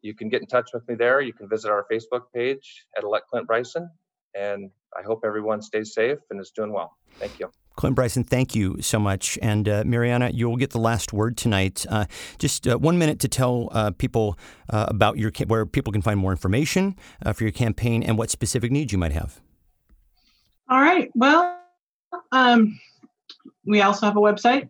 You 0.01 0.15
can 0.15 0.29
get 0.29 0.41
in 0.41 0.47
touch 0.47 0.71
with 0.73 0.87
me 0.89 0.95
there. 0.95 1.21
You 1.21 1.33
can 1.33 1.49
visit 1.49 1.71
our 1.71 1.85
Facebook 1.91 2.23
page 2.33 2.87
at 2.97 3.03
Elect 3.03 3.27
Clint 3.29 3.47
Bryson. 3.47 3.91
And 4.35 4.71
I 4.97 5.03
hope 5.03 5.23
everyone 5.25 5.61
stays 5.61 5.93
safe 5.93 6.19
and 6.31 6.41
is 6.41 6.53
doing 6.55 6.73
well. 6.73 6.97
Thank 7.19 7.41
you. 7.41 7.51
Clint 7.79 7.95
Bryson, 7.95 8.25
thank 8.25 8.57
you 8.57 8.77
so 8.81 8.99
much. 8.99 9.39
And 9.41 9.69
uh, 9.69 9.85
Marianna, 9.87 10.31
you'll 10.35 10.57
get 10.57 10.71
the 10.71 10.81
last 10.81 11.13
word 11.13 11.37
tonight. 11.37 11.87
Uh, 11.89 12.07
just 12.41 12.67
uh, 12.67 12.77
one 12.77 12.99
minute 12.99 13.21
to 13.21 13.29
tell 13.29 13.69
uh, 13.71 13.93
people 13.93 14.37
uh, 14.69 14.87
about 14.89 15.17
your 15.17 15.31
where 15.47 15.65
people 15.65 15.93
can 15.93 16.03
find 16.03 16.19
more 16.19 16.33
information 16.33 16.97
uh, 17.25 17.33
for 17.33 17.45
your 17.45 17.53
campaign 17.53 18.03
and 18.03 18.19
what 18.19 18.31
specific 18.31 18.73
needs 18.73 18.91
you 18.91 18.99
might 18.99 19.13
have. 19.13 19.41
All 20.69 20.81
right. 20.81 21.09
Well, 21.15 21.57
um, 22.33 22.81
we 23.65 23.81
also 23.83 24.07
have 24.07 24.17
a 24.17 24.21
website, 24.21 24.69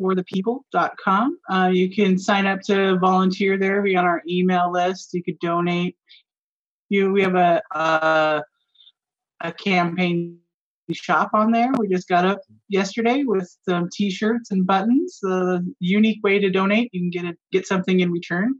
mariannaforthepeople.com. 0.00 1.38
Uh, 1.48 1.70
you 1.72 1.88
can 1.88 2.18
sign 2.18 2.46
up 2.46 2.62
to 2.62 2.98
volunteer 2.98 3.56
there. 3.58 3.80
We 3.80 3.94
on 3.94 4.04
our 4.04 4.24
email 4.28 4.72
list. 4.72 5.14
You 5.14 5.22
could 5.22 5.38
donate. 5.38 5.96
You 6.88 7.12
we 7.12 7.22
have 7.22 7.36
a 7.36 7.62
a, 7.70 8.42
a 9.40 9.52
campaign 9.52 10.40
shop 10.92 11.30
on 11.32 11.50
there. 11.50 11.72
We 11.78 11.88
just 11.88 12.08
got 12.08 12.26
up 12.26 12.40
yesterday 12.68 13.22
with 13.24 13.50
some 13.68 13.88
T-shirts 13.92 14.50
and 14.50 14.66
buttons. 14.66 15.18
A 15.24 15.60
unique 15.78 16.22
way 16.22 16.38
to 16.38 16.50
donate. 16.50 16.90
You 16.92 17.00
can 17.00 17.10
get 17.10 17.24
a, 17.24 17.36
get 17.52 17.66
something 17.66 18.00
in 18.00 18.12
return. 18.12 18.54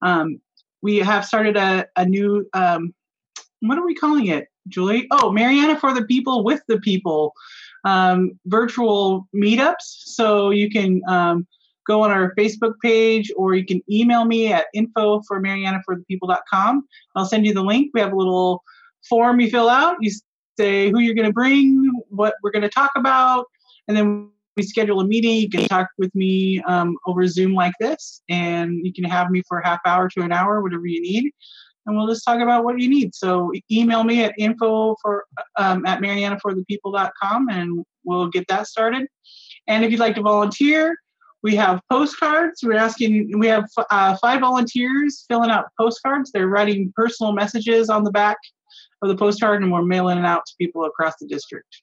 Um, 0.00 0.40
we 0.80 0.98
have 0.98 1.24
started 1.24 1.56
a, 1.56 1.86
a 1.96 2.06
new 2.06 2.48
um, 2.54 2.94
what 3.60 3.78
are 3.78 3.86
we 3.86 3.94
calling 3.94 4.26
it, 4.26 4.48
Julie? 4.68 5.06
Oh, 5.10 5.30
Marianna 5.30 5.78
for 5.78 5.94
the 5.94 6.04
People 6.04 6.44
with 6.44 6.62
the 6.66 6.80
People 6.80 7.32
um, 7.84 8.32
virtual 8.46 9.28
meetups. 9.34 9.74
So 9.82 10.50
you 10.50 10.70
can 10.70 11.00
um, 11.08 11.46
go 11.86 12.02
on 12.02 12.10
our 12.10 12.34
Facebook 12.36 12.74
page 12.82 13.32
or 13.36 13.54
you 13.54 13.64
can 13.64 13.80
email 13.90 14.24
me 14.24 14.52
at 14.52 14.66
info 14.74 15.22
for 15.26 15.40
Marianna 15.40 15.80
for 15.84 15.96
the 15.96 16.04
mariannaforthepeople.com. 16.16 16.84
I'll 17.16 17.26
send 17.26 17.46
you 17.46 17.54
the 17.54 17.62
link. 17.62 17.90
We 17.94 18.00
have 18.00 18.12
a 18.12 18.16
little 18.16 18.62
form 19.08 19.40
you 19.40 19.50
fill 19.50 19.68
out. 19.68 19.96
You 20.00 20.12
say 20.58 20.90
who 20.90 21.00
you're 21.00 21.14
going 21.14 21.26
to 21.26 21.32
bring, 21.32 21.90
what 22.08 22.34
we're 22.42 22.50
going 22.50 22.62
to 22.62 22.68
talk 22.68 22.90
about, 22.96 23.46
and 23.88 23.96
then 23.96 24.30
we 24.56 24.62
schedule 24.62 25.00
a 25.00 25.06
meeting. 25.06 25.36
You 25.36 25.48
can 25.48 25.66
talk 25.66 25.88
with 25.98 26.14
me 26.14 26.60
um, 26.68 26.96
over 27.06 27.26
Zoom 27.26 27.54
like 27.54 27.72
this, 27.80 28.22
and 28.28 28.84
you 28.84 28.92
can 28.92 29.04
have 29.04 29.30
me 29.30 29.42
for 29.48 29.58
a 29.58 29.66
half 29.66 29.80
hour 29.86 30.08
to 30.10 30.22
an 30.22 30.32
hour, 30.32 30.62
whatever 30.62 30.86
you 30.86 31.00
need, 31.00 31.32
and 31.86 31.96
we'll 31.96 32.08
just 32.08 32.24
talk 32.24 32.40
about 32.40 32.64
what 32.64 32.78
you 32.78 32.88
need. 32.88 33.14
So 33.14 33.52
email 33.70 34.04
me 34.04 34.22
at 34.24 34.34
info 34.38 34.96
for 35.02 35.24
um, 35.58 35.86
at 35.86 36.00
mariannaforthepeople.com, 36.00 37.48
and 37.48 37.84
we'll 38.04 38.28
get 38.28 38.46
that 38.48 38.66
started. 38.66 39.06
And 39.66 39.84
if 39.84 39.90
you'd 39.90 40.00
like 40.00 40.16
to 40.16 40.22
volunteer, 40.22 40.96
we 41.42 41.56
have 41.56 41.80
postcards. 41.90 42.62
We're 42.62 42.76
asking, 42.76 43.38
we 43.38 43.48
have 43.48 43.64
uh, 43.90 44.16
five 44.20 44.40
volunteers 44.40 45.24
filling 45.28 45.50
out 45.50 45.66
postcards. 45.78 46.30
They're 46.30 46.48
writing 46.48 46.92
personal 46.94 47.32
messages 47.32 47.88
on 47.88 48.04
the 48.04 48.10
back 48.10 48.36
of 49.02 49.08
the 49.08 49.16
postcard, 49.16 49.62
and 49.62 49.72
we're 49.72 49.82
mailing 49.82 50.18
it 50.18 50.24
out 50.24 50.46
to 50.46 50.54
people 50.58 50.84
across 50.84 51.14
the 51.20 51.26
district. 51.26 51.82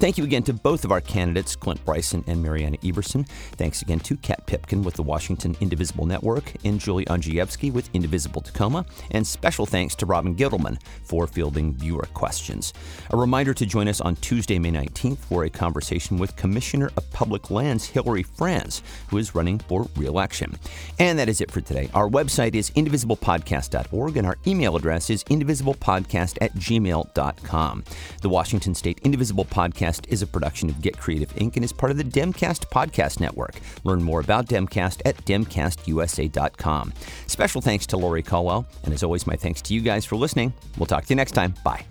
Thank 0.00 0.16
you 0.16 0.24
again 0.24 0.42
to 0.44 0.54
both 0.54 0.86
of 0.86 0.92
our 0.92 1.02
candidates, 1.02 1.54
Clint 1.54 1.84
Bryson 1.84 2.24
and 2.26 2.42
Marianna 2.42 2.78
Everson. 2.82 3.24
Thanks 3.58 3.82
again 3.82 4.00
to 4.00 4.16
Kat 4.16 4.46
Pipkin 4.46 4.82
with 4.82 4.94
the 4.94 5.02
Washington 5.02 5.54
Indivisible 5.60 6.06
Network 6.06 6.54
and 6.64 6.80
Julie 6.80 7.04
Andrzejewski 7.04 7.70
with 7.70 7.90
Indivisible 7.92 8.40
Tacoma. 8.40 8.86
And 9.10 9.26
special 9.26 9.66
thanks 9.66 9.94
to 9.96 10.06
Robin 10.06 10.34
Gittleman 10.34 10.80
for 11.02 11.26
fielding 11.26 11.74
viewer 11.74 12.08
questions. 12.14 12.72
A 13.10 13.16
reminder 13.18 13.52
to 13.52 13.66
join 13.66 13.88
us 13.88 14.00
on 14.00 14.16
Tuesday, 14.16 14.58
May 14.58 14.70
19th 14.70 15.18
for 15.18 15.44
a 15.44 15.50
conversation 15.50 16.16
with 16.16 16.34
Commissioner 16.34 16.90
of 16.96 17.12
Public 17.12 17.50
Lands 17.50 17.84
Hilary 17.84 18.22
Franz, 18.22 18.82
who 19.10 19.18
is 19.18 19.34
running 19.34 19.58
for 19.58 19.86
re-election. 19.96 20.56
And 20.98 21.18
that 21.18 21.28
is 21.28 21.42
it 21.42 21.50
for 21.50 21.60
today. 21.60 21.90
Our 21.92 22.08
website 22.08 22.54
is 22.54 22.70
indivisiblepodcast.org 22.70 24.16
and 24.16 24.26
our 24.26 24.38
email 24.46 24.76
address 24.76 25.10
is 25.10 25.24
indivisiblepodcast 25.24 26.38
at 26.40 26.54
gmail.com. 26.54 27.84
The 28.22 28.28
Washington 28.30 28.74
State 28.74 28.98
Indivisible 29.04 29.44
Podcast 29.44 29.89
Demcast 29.90 30.08
is 30.08 30.22
a 30.22 30.26
production 30.26 30.68
of 30.70 30.80
Get 30.80 30.98
Creative 30.98 31.32
Inc. 31.34 31.56
and 31.56 31.64
is 31.64 31.72
part 31.72 31.90
of 31.90 31.98
the 31.98 32.04
Demcast 32.04 32.68
Podcast 32.70 33.20
Network. 33.20 33.56
Learn 33.84 34.02
more 34.02 34.20
about 34.20 34.46
Demcast 34.46 35.02
at 35.04 35.16
demcastusa.com. 35.24 36.92
Special 37.26 37.60
thanks 37.60 37.86
to 37.88 37.96
Lori 37.96 38.22
Caldwell, 38.22 38.66
and 38.84 38.94
as 38.94 39.02
always, 39.02 39.26
my 39.26 39.36
thanks 39.36 39.62
to 39.62 39.74
you 39.74 39.80
guys 39.80 40.04
for 40.04 40.16
listening. 40.16 40.52
We'll 40.78 40.86
talk 40.86 41.04
to 41.04 41.10
you 41.10 41.16
next 41.16 41.32
time. 41.32 41.54
Bye. 41.64 41.89